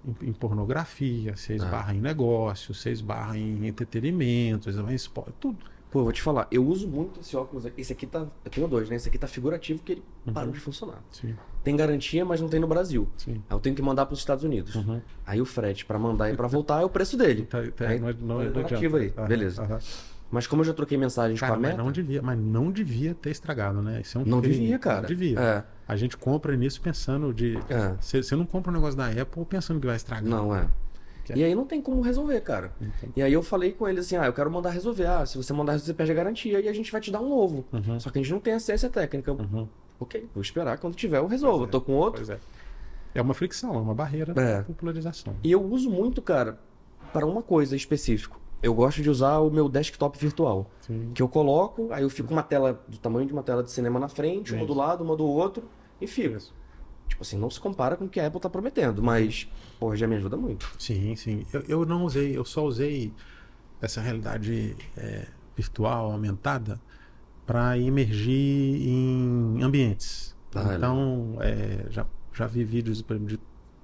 em, 0.05 0.29
em 0.29 0.33
pornografia, 0.33 1.35
você 1.35 1.53
esbarra 1.55 1.93
em 1.93 1.99
negócio, 2.01 2.73
você 2.73 2.91
esbarra 2.91 3.37
em 3.37 3.67
entretenimento, 3.67 4.65
você 4.65 4.71
esbarra 4.71 4.91
em 4.93 4.95
esporte, 4.95 5.33
tudo. 5.39 5.57
Pô, 5.89 5.99
eu 5.99 6.03
vou 6.03 6.11
te 6.11 6.21
falar, 6.21 6.47
eu 6.51 6.65
uso 6.65 6.87
muito 6.87 7.21
esse 7.21 7.35
óculos. 7.37 7.65
aqui. 7.65 7.79
Esse 7.81 7.93
aqui 7.93 8.05
tá. 8.05 8.27
Eu 8.43 8.51
tenho 8.51 8.67
dois, 8.67 8.89
né? 8.89 8.95
Esse 8.97 9.07
aqui 9.07 9.17
tá 9.17 9.27
figurativo 9.27 9.79
porque 9.79 9.93
ele 9.93 10.03
parou 10.33 10.51
de 10.51 10.59
funcionar. 10.59 11.01
Sim, 11.11 11.33
Tem 11.63 11.75
garantia, 11.75 12.25
mas 12.25 12.41
não 12.41 12.49
tem 12.49 12.59
no 12.59 12.67
Brasil. 12.67 13.07
sim. 13.17 13.41
Aí 13.49 13.55
eu 13.55 13.59
tenho 13.59 13.75
que 13.75 13.81
mandar 13.81 14.05
para 14.05 14.13
os 14.13 14.19
Estados 14.19 14.43
Unidos. 14.43 14.75
Uhum. 14.75 15.01
Aí 15.25 15.39
o 15.41 15.45
frete 15.45 15.85
para 15.85 15.97
mandar 15.97 16.29
e 16.31 16.35
para 16.35 16.47
voltar 16.47 16.81
é 16.81 16.85
o 16.85 16.89
preço 16.89 17.15
dele. 17.17 17.45
Tá, 17.45 17.59
tá, 17.75 17.87
Aí, 17.87 17.99
não, 17.99 18.11
não, 18.13 18.43
não 18.51 18.61
ativo 18.61 18.97
aí, 18.97 19.13
Aham, 19.17 19.27
beleza. 19.27 19.63
aham. 19.63 19.79
Mas 20.29 20.45
como 20.45 20.61
eu 20.61 20.65
já 20.65 20.73
troquei 20.73 20.97
mensagens 20.97 21.39
Cara, 21.39 21.53
com 21.53 21.59
a 21.59 21.61
mas 21.61 21.71
Meta, 21.71 21.83
não 21.83 21.89
devia, 21.91 22.21
mas 22.21 22.37
não 22.37 22.69
devia 22.69 23.15
ter 23.15 23.29
estragado, 23.29 23.81
né? 23.81 24.01
Isso 24.01 24.17
é 24.17 24.21
um 24.21 24.25
não 24.25 24.41
crime. 24.41 24.55
devia, 24.57 24.77
cara. 24.77 25.01
Não 25.01 25.07
devia. 25.07 25.39
É, 25.39 25.63
A 25.87 25.95
gente 25.95 26.17
compra 26.17 26.53
nisso 26.57 26.81
pensando 26.81 27.33
de. 27.33 27.57
é. 27.69 27.95
Você 28.01 28.21
você 28.21 28.35
não 28.35 28.45
compra 28.45 28.69
um 28.69 28.75
negócio 28.75 28.97
da 28.97 29.07
Apple 29.07 29.45
pensando 29.45 29.79
que 29.79 29.87
vai 29.87 29.95
estragar. 29.95 30.25
Não, 30.29 30.53
é. 30.53 30.67
Que- 31.33 31.39
E 31.39 31.43
aí 31.43 31.53
não 31.55 31.65
tem 31.65 31.81
como 31.81 32.01
resolver, 32.01 32.39
cara. 32.41 32.71
Então, 32.81 33.09
E 33.15 33.21
aí 33.21 33.31
eu 33.33 33.41
falei 33.43 33.71
com 33.73 33.87
ele 33.87 33.99
assim, 33.99 34.15
ah, 34.17 34.25
eu 34.25 34.33
quero 34.33 34.49
mandar 34.51 34.69
resolver. 34.71 35.05
Ah, 35.05 35.25
se 35.25 35.37
você 35.37 35.53
mandar 35.53 35.73
resolver, 35.73 35.91
você 35.91 35.93
perde 35.95 36.11
a 36.11 36.15
garantia 36.15 36.59
e 36.61 36.67
a 36.67 36.73
gente 36.73 36.91
vai 36.91 37.01
te 37.01 37.11
dar 37.11 37.21
um 37.21 37.29
novo. 37.29 37.65
Uhum. 37.71 37.99
Só 37.99 38.09
que 38.09 38.19
a 38.19 38.21
gente 38.21 38.31
não 38.31 38.39
tem 38.39 38.53
assistência 38.53 38.89
técnica. 38.89 39.31
Uhum. 39.33 39.67
Ok, 39.99 40.27
vou 40.33 40.41
esperar. 40.41 40.77
Quando 40.77 40.95
tiver, 40.95 41.17
eu 41.17 41.27
resolvo. 41.27 41.63
Eu 41.63 41.67
tô 41.67 41.81
com 41.81 41.93
outro. 41.93 42.31
É. 42.31 42.37
É 43.15 43.21
uma 43.21 43.33
fricção, 43.33 43.73
é 43.73 43.77
uma 43.79 43.95
barreira 43.95 44.33
É. 44.39 44.59
de 44.59 44.65
popularização. 44.65 45.33
E 45.43 45.51
eu 45.51 45.63
uso 45.63 45.89
muito, 45.89 46.21
cara, 46.21 46.59
para 47.11 47.25
uma 47.25 47.41
coisa 47.41 47.75
específica. 47.75 48.35
Eu 48.61 48.73
gosto 48.73 49.01
de 49.01 49.09
usar 49.09 49.39
o 49.39 49.49
meu 49.51 49.67
desktop 49.69 50.17
virtual. 50.19 50.69
Sim. 50.81 51.11
Que 51.13 51.21
eu 51.21 51.27
coloco, 51.29 51.87
aí 51.91 52.03
eu 52.03 52.09
fico 52.09 52.31
uma 52.31 52.43
tela 52.43 52.83
do 52.87 52.97
tamanho 52.97 53.25
de 53.27 53.33
uma 53.33 53.43
tela 53.43 53.63
de 53.63 53.71
cinema 53.71 53.99
na 53.99 54.07
frente, 54.07 54.51
uma 54.53 54.59
Isso. 54.63 54.67
do 54.67 54.73
lado, 54.73 55.03
uma 55.03 55.15
do 55.15 55.25
outro, 55.25 55.63
e 56.01 56.07
fico. 56.07 56.35
Isso. 56.37 56.53
Tipo 57.07 57.23
assim, 57.23 57.37
não 57.37 57.49
se 57.49 57.59
compara 57.59 57.95
com 57.95 58.05
o 58.05 58.09
que 58.09 58.19
a 58.19 58.27
Apple 58.27 58.39
tá 58.39 58.49
prometendo, 58.49 59.01
mas, 59.01 59.47
pô, 59.79 59.95
já 59.95 60.07
me 60.07 60.15
ajuda 60.15 60.37
muito. 60.37 60.69
Sim, 60.77 61.15
sim. 61.15 61.45
Eu, 61.51 61.63
eu 61.67 61.85
não 61.85 62.03
usei, 62.03 62.37
eu 62.37 62.45
só 62.45 62.65
usei 62.65 63.13
essa 63.81 64.01
realidade 64.01 64.75
é, 64.95 65.27
virtual 65.55 66.11
aumentada 66.11 66.79
para 67.45 67.77
emergir 67.77 68.87
em 68.87 69.63
ambientes. 69.63 70.35
Ah, 70.53 70.75
então, 70.75 71.37
é, 71.39 71.85
já, 71.89 72.05
já 72.33 72.45
vi 72.45 72.63
vídeos 72.63 73.01
de, 73.01 73.39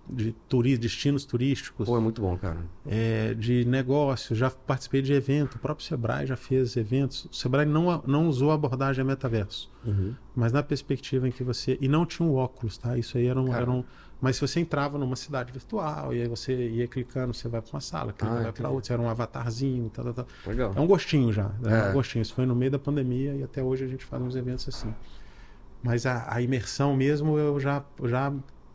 de 0.09 0.33
turi- 0.49 0.77
destinos 0.77 1.23
turísticos, 1.25 1.85
Pô, 1.87 1.97
é 1.97 1.99
muito 1.99 2.21
bom, 2.21 2.37
cara. 2.37 2.57
é, 2.85 3.33
de 3.33 3.63
negócios, 3.65 4.37
já 4.37 4.49
participei 4.51 5.01
de 5.01 5.13
evento, 5.13 5.55
o 5.55 5.59
próprio 5.59 5.85
Sebrae 5.85 6.25
já 6.27 6.35
fez 6.35 6.75
eventos. 6.75 7.25
O 7.25 7.33
Sebrae 7.33 7.65
não, 7.65 8.01
não 8.05 8.27
usou 8.27 8.51
a 8.51 8.55
abordagem 8.55 9.03
metaverso, 9.05 9.71
Uhum. 9.85 10.13
mas 10.35 10.51
na 10.51 10.61
perspectiva 10.61 11.27
em 11.27 11.31
que 11.31 11.43
você. 11.43 11.77
E 11.79 11.87
não 11.87 12.05
tinha 12.05 12.27
um 12.27 12.33
óculos, 12.35 12.77
tá? 12.77 12.97
Isso 12.97 13.17
aí 13.17 13.27
era 13.27 13.39
um. 13.41 13.53
Era 13.53 13.69
um 13.71 13.83
mas 14.21 14.37
se 14.37 14.41
você 14.41 14.61
entrava 14.61 14.97
numa 14.97 15.17
cidade 15.17 15.51
virtual 15.51 16.13
e 16.13 16.21
aí 16.21 16.27
você 16.29 16.69
ia 16.69 16.87
clicando, 16.87 17.33
você 17.33 17.49
vai 17.49 17.61
para 17.61 17.73
uma 17.73 17.81
sala, 17.81 18.13
clica, 18.13 18.33
Ah, 18.33 18.41
vai 18.43 18.51
para 18.53 18.69
outra, 18.69 18.87
você 18.87 18.93
era 18.93 19.01
um 19.01 19.09
avatarzinho, 19.09 19.89
tal, 19.89 20.05
tal, 20.05 20.13
tal. 20.13 20.27
Legal. 20.47 20.73
É 20.77 20.79
um 20.79 20.87
gostinho 20.87 21.33
já, 21.33 21.51
é. 21.65 21.87
É. 21.87 21.89
um 21.89 21.93
gostinho. 21.93 22.21
Isso 22.21 22.33
foi 22.33 22.45
no 22.45 22.55
meio 22.55 22.71
da 22.71 22.79
pandemia 22.79 23.35
e 23.35 23.43
até 23.43 23.61
hoje 23.61 23.83
a 23.83 23.87
gente 23.87 24.05
faz 24.05 24.21
uns 24.23 24.37
eventos 24.37 24.65
assim. 24.69 24.93
Mas 25.81 26.05
a, 26.05 26.33
a 26.33 26.41
imersão 26.41 26.95
mesmo, 26.95 27.37
eu 27.37 27.59
já, 27.59 27.83
já 28.05 28.33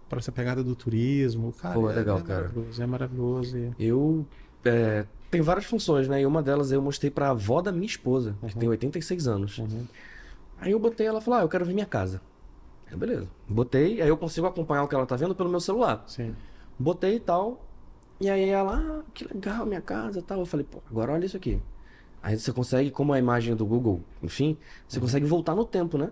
para 0.08 0.18
essa 0.18 0.32
pegada 0.32 0.62
do 0.64 0.74
turismo, 0.74 1.52
cara, 1.52 1.74
Pô, 1.74 1.90
é 1.90 1.94
legal, 1.94 2.18
é 2.18 2.22
cara. 2.22 2.40
maravilhoso, 2.48 2.82
é 2.82 2.86
maravilhoso. 2.86 3.58
e- 3.58 3.72
Eu. 3.78 4.26
É, 4.64 5.04
tem 5.30 5.40
várias 5.40 5.66
funções, 5.66 6.08
né? 6.08 6.20
E 6.22 6.26
uma 6.26 6.42
delas 6.42 6.72
eu 6.72 6.80
mostrei 6.82 7.10
pra 7.10 7.30
avó 7.30 7.60
da 7.62 7.70
minha 7.70 7.86
esposa, 7.86 8.34
que 8.46 8.56
tem 8.56 8.68
86 8.68 9.28
anos. 9.28 9.58
Uhum. 9.58 9.86
Aí 10.60 10.72
eu 10.72 10.78
botei 10.80 11.06
ela 11.06 11.18
e 11.18 11.22
falei, 11.22 11.40
ah, 11.40 11.42
eu 11.44 11.48
quero 11.48 11.64
ver 11.64 11.72
minha 11.74 11.86
casa. 11.86 12.20
Aí, 12.90 12.96
beleza. 12.96 13.28
Botei, 13.48 14.00
aí 14.02 14.08
eu 14.08 14.16
consigo 14.16 14.46
acompanhar 14.46 14.82
o 14.82 14.88
que 14.88 14.94
ela 14.94 15.06
tá 15.06 15.14
vendo 15.16 15.34
pelo 15.34 15.48
meu 15.48 15.60
celular. 15.60 16.02
Sim. 16.06 16.34
Botei 16.78 17.16
e 17.16 17.20
tal. 17.20 17.64
E 18.20 18.28
aí 18.28 18.48
ela, 18.48 18.76
ah, 18.76 19.02
que 19.14 19.24
legal 19.32 19.64
minha 19.64 19.80
casa 19.80 20.18
e 20.18 20.22
tal. 20.22 20.40
Eu 20.40 20.46
falei, 20.46 20.66
pô, 20.68 20.82
agora 20.90 21.12
olha 21.12 21.24
isso 21.26 21.36
aqui. 21.36 21.60
Aí 22.20 22.36
você 22.36 22.52
consegue, 22.52 22.90
como 22.90 23.12
a 23.12 23.18
imagem 23.18 23.54
do 23.54 23.64
Google, 23.64 24.00
enfim, 24.22 24.56
você 24.88 24.98
consegue 24.98 25.24
voltar 25.24 25.54
no 25.54 25.64
tempo, 25.64 25.96
né? 25.96 26.10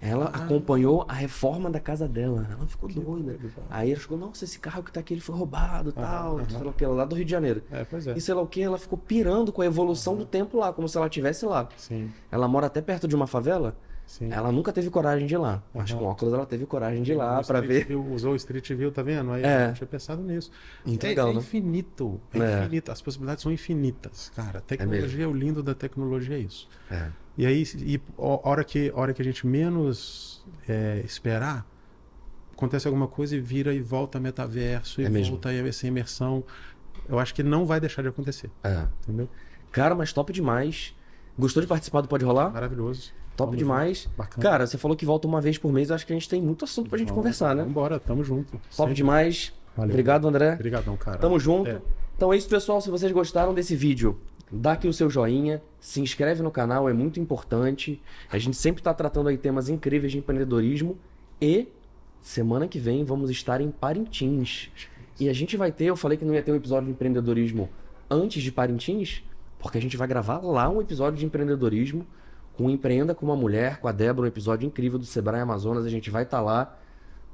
Ela 0.00 0.26
acompanhou 0.26 1.04
a 1.06 1.12
reforma 1.12 1.68
da 1.70 1.78
casa 1.78 2.08
dela. 2.08 2.46
Ela 2.50 2.66
ficou 2.66 2.88
doida. 2.88 3.36
Aí 3.68 3.90
ela 3.90 4.00
ficou, 4.00 4.16
nossa, 4.16 4.44
esse 4.44 4.58
carro 4.58 4.82
que 4.82 4.90
tá 4.90 5.00
aqui 5.00 5.12
ele 5.12 5.20
foi 5.20 5.36
roubado 5.36 5.92
tal. 5.92 6.38
aham. 6.38 6.48
Sei 6.48 6.58
lá 6.58 6.70
o 6.70 6.72
que, 6.72 6.86
lá 6.86 7.04
do 7.04 7.14
Rio 7.14 7.24
de 7.24 7.30
Janeiro. 7.30 7.62
É, 7.70 7.84
pois 7.84 8.06
é. 8.06 8.14
E 8.16 8.20
sei 8.20 8.32
lá 8.32 8.40
o 8.40 8.46
que, 8.46 8.62
ela 8.62 8.78
ficou 8.78 8.96
pirando 8.98 9.52
com 9.52 9.60
a 9.60 9.66
evolução 9.66 10.16
do 10.16 10.24
tempo 10.24 10.56
lá, 10.58 10.72
como 10.72 10.88
se 10.88 10.96
ela 10.96 11.06
estivesse 11.06 11.44
lá. 11.44 11.68
Sim, 11.76 12.10
Ela 12.30 12.48
mora 12.48 12.66
até 12.66 12.80
perto 12.80 13.06
de 13.06 13.14
uma 13.14 13.26
favela. 13.26 13.76
Sim. 14.10 14.28
Ela 14.32 14.50
nunca 14.50 14.72
teve 14.72 14.90
coragem 14.90 15.26
de 15.26 15.34
ir 15.34 15.38
lá. 15.38 15.62
Mas 15.74 15.90
Aham. 15.90 15.98
com 16.00 16.04
óculos 16.06 16.34
ela 16.34 16.44
teve 16.46 16.66
coragem 16.66 17.02
de 17.02 17.12
ir 17.12 17.14
lá 17.14 17.40
Street 17.40 17.66
ver. 17.66 17.86
View, 17.86 18.04
usou 18.12 18.32
o 18.32 18.36
Street 18.36 18.68
View, 18.72 18.90
tá 18.90 19.02
vendo? 19.02 19.30
Aí 19.32 19.42
É. 19.44 19.68
eu 19.70 19.74
tinha 19.74 19.86
pensado 19.86 20.22
nisso. 20.22 20.50
Muito 20.84 21.04
é, 21.04 21.08
legal, 21.08 21.30
é 21.30 21.32
né? 21.34 21.38
infinito. 21.38 22.20
É, 22.34 22.38
É. 22.38 22.60
infinito. 22.60 22.90
As 22.92 23.00
possibilidades 23.00 23.42
são 23.42 23.52
infinitas, 23.52 24.30
cara. 24.34 24.58
A 24.58 24.62
tecnologia, 24.62 25.28
o 25.28 25.32
lindo 25.32 25.62
da 25.62 25.74
tecnologia 25.74 26.36
é 26.36 26.40
isso. 26.40 26.68
É. 26.90 27.08
E 27.38 27.46
aí, 27.46 27.62
e 27.78 28.00
a 28.18 28.48
hora 28.48 28.64
que, 28.64 28.90
a 28.94 29.00
hora 29.00 29.14
que 29.14 29.22
a 29.22 29.24
gente 29.24 29.46
menos 29.46 30.44
é, 30.68 31.00
esperar, 31.04 31.66
acontece 32.52 32.86
alguma 32.86 33.06
coisa 33.08 33.34
e 33.36 33.40
vira 33.40 33.72
e 33.72 33.80
volta 33.80 34.20
metaverso, 34.20 35.00
e 35.00 35.04
É 35.04 35.08
mesmo. 35.08 35.32
volta 35.36 35.52
essa 35.52 35.86
imersão. 35.86 36.44
Eu 37.08 37.18
acho 37.18 37.34
que 37.34 37.42
não 37.42 37.64
vai 37.64 37.80
deixar 37.80 38.02
de 38.02 38.08
acontecer, 38.08 38.50
É. 38.62 38.86
entendeu? 39.02 39.28
Cara, 39.72 39.94
mas 39.94 40.12
top 40.12 40.32
demais. 40.32 40.94
Gostou 41.38 41.62
de 41.62 41.66
participar 41.66 42.02
do 42.02 42.08
Pode 42.08 42.24
Rolar? 42.24 42.50
Maravilhoso. 42.52 43.12
Top 43.40 43.50
Tamo 43.50 43.56
demais. 43.58 44.02
junto. 44.04 44.16
Bacana. 44.16 44.42
Cara, 44.42 44.66
você 44.66 44.78
falou 44.78 44.96
que 44.96 45.04
volta 45.04 45.26
uma 45.28 45.40
vez 45.40 45.58
por 45.58 45.72
mês. 45.72 45.88
Eu 45.90 45.94
acho 45.96 46.06
que 46.06 46.12
a 46.12 46.16
gente 46.16 46.28
tem 46.28 46.40
muito 46.40 46.64
assunto 46.64 46.88
pra 46.88 46.98
gente 46.98 47.08
Vamos- 47.08 47.22
conversar, 47.22 47.54
né? 47.54 47.62
Vambora, 47.64 47.98
tamo 47.98 48.22
junto. 48.24 48.52
Top 48.52 48.62
Sempre. 48.70 48.94
demais. 48.94 49.52
Valeu. 49.76 49.90
Obrigado, 49.92 50.26
André. 50.28 50.54
Obrigadão, 50.54 50.96
cara. 50.96 51.18
Tamo 51.18 51.38
junto. 51.38 51.70
É. 51.70 51.80
Então 52.16 52.32
é 52.32 52.36
isso, 52.36 52.48
pessoal. 52.48 52.80
Se 52.80 52.90
vocês 52.90 53.10
gostaram 53.12 53.54
desse 53.54 53.74
vídeo, 53.74 54.18
dá 54.50 54.72
aqui 54.72 54.86
o 54.88 54.92
seu 54.92 55.08
joinha, 55.08 55.62
se 55.80 56.00
inscreve 56.00 56.42
no 56.42 56.50
canal, 56.50 56.88
é 56.88 56.92
muito 56.92 57.18
importante. 57.20 58.00
A 58.30 58.36
gente 58.38 58.56
sempre 58.56 58.80
está 58.80 58.92
tratando 58.92 59.28
aí 59.28 59.38
temas 59.38 59.68
incríveis 59.68 60.12
de 60.12 60.18
empreendedorismo. 60.18 60.98
E 61.40 61.68
semana 62.20 62.68
que 62.68 62.78
vem 62.78 63.04
vamos 63.04 63.30
estar 63.30 63.60
em 63.60 63.70
Parintins. 63.70 64.68
E 65.18 65.28
a 65.28 65.32
gente 65.32 65.56
vai 65.56 65.70
ter, 65.72 65.84
eu 65.86 65.96
falei 65.96 66.18
que 66.18 66.24
não 66.24 66.34
ia 66.34 66.42
ter 66.42 66.52
um 66.52 66.56
episódio 66.56 66.86
de 66.86 66.92
empreendedorismo 66.92 67.68
antes 68.10 68.42
de 68.42 68.50
Parintins, 68.52 69.22
porque 69.58 69.78
a 69.78 69.80
gente 69.80 69.96
vai 69.96 70.08
gravar 70.08 70.38
lá 70.44 70.68
um 70.68 70.80
episódio 70.80 71.18
de 71.18 71.24
empreendedorismo 71.24 72.06
com 72.56 72.68
Empreenda 72.68 73.14
com 73.14 73.26
uma 73.26 73.36
Mulher, 73.36 73.80
com 73.80 73.88
a 73.88 73.92
Débora, 73.92 74.26
um 74.26 74.28
episódio 74.28 74.66
incrível 74.66 74.98
do 74.98 75.04
Sebrae 75.04 75.40
Amazonas. 75.40 75.84
A 75.84 75.90
gente 75.90 76.10
vai 76.10 76.24
estar 76.24 76.40
lá 76.40 76.76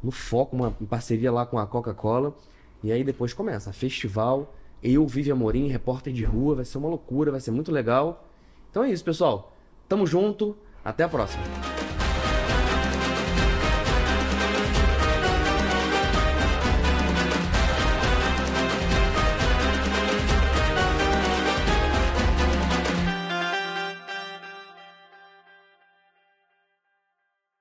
no 0.02 0.10
foco, 0.10 0.54
uma 0.56 0.74
em 0.80 0.86
parceria 0.86 1.32
lá 1.32 1.44
com 1.44 1.58
a 1.58 1.66
Coca-Cola. 1.66 2.34
E 2.82 2.92
aí 2.92 3.02
depois 3.02 3.32
começa, 3.32 3.72
festival, 3.72 4.54
eu, 4.82 5.06
Vivi 5.06 5.30
Amorim, 5.30 5.66
repórter 5.68 6.12
de 6.12 6.24
rua, 6.24 6.54
vai 6.54 6.64
ser 6.64 6.78
uma 6.78 6.88
loucura, 6.88 7.30
vai 7.30 7.40
ser 7.40 7.50
muito 7.50 7.72
legal. 7.72 8.28
Então 8.70 8.84
é 8.84 8.90
isso, 8.90 9.04
pessoal. 9.04 9.52
Tamo 9.88 10.06
junto, 10.06 10.56
até 10.84 11.04
a 11.04 11.08
próxima. 11.08 11.42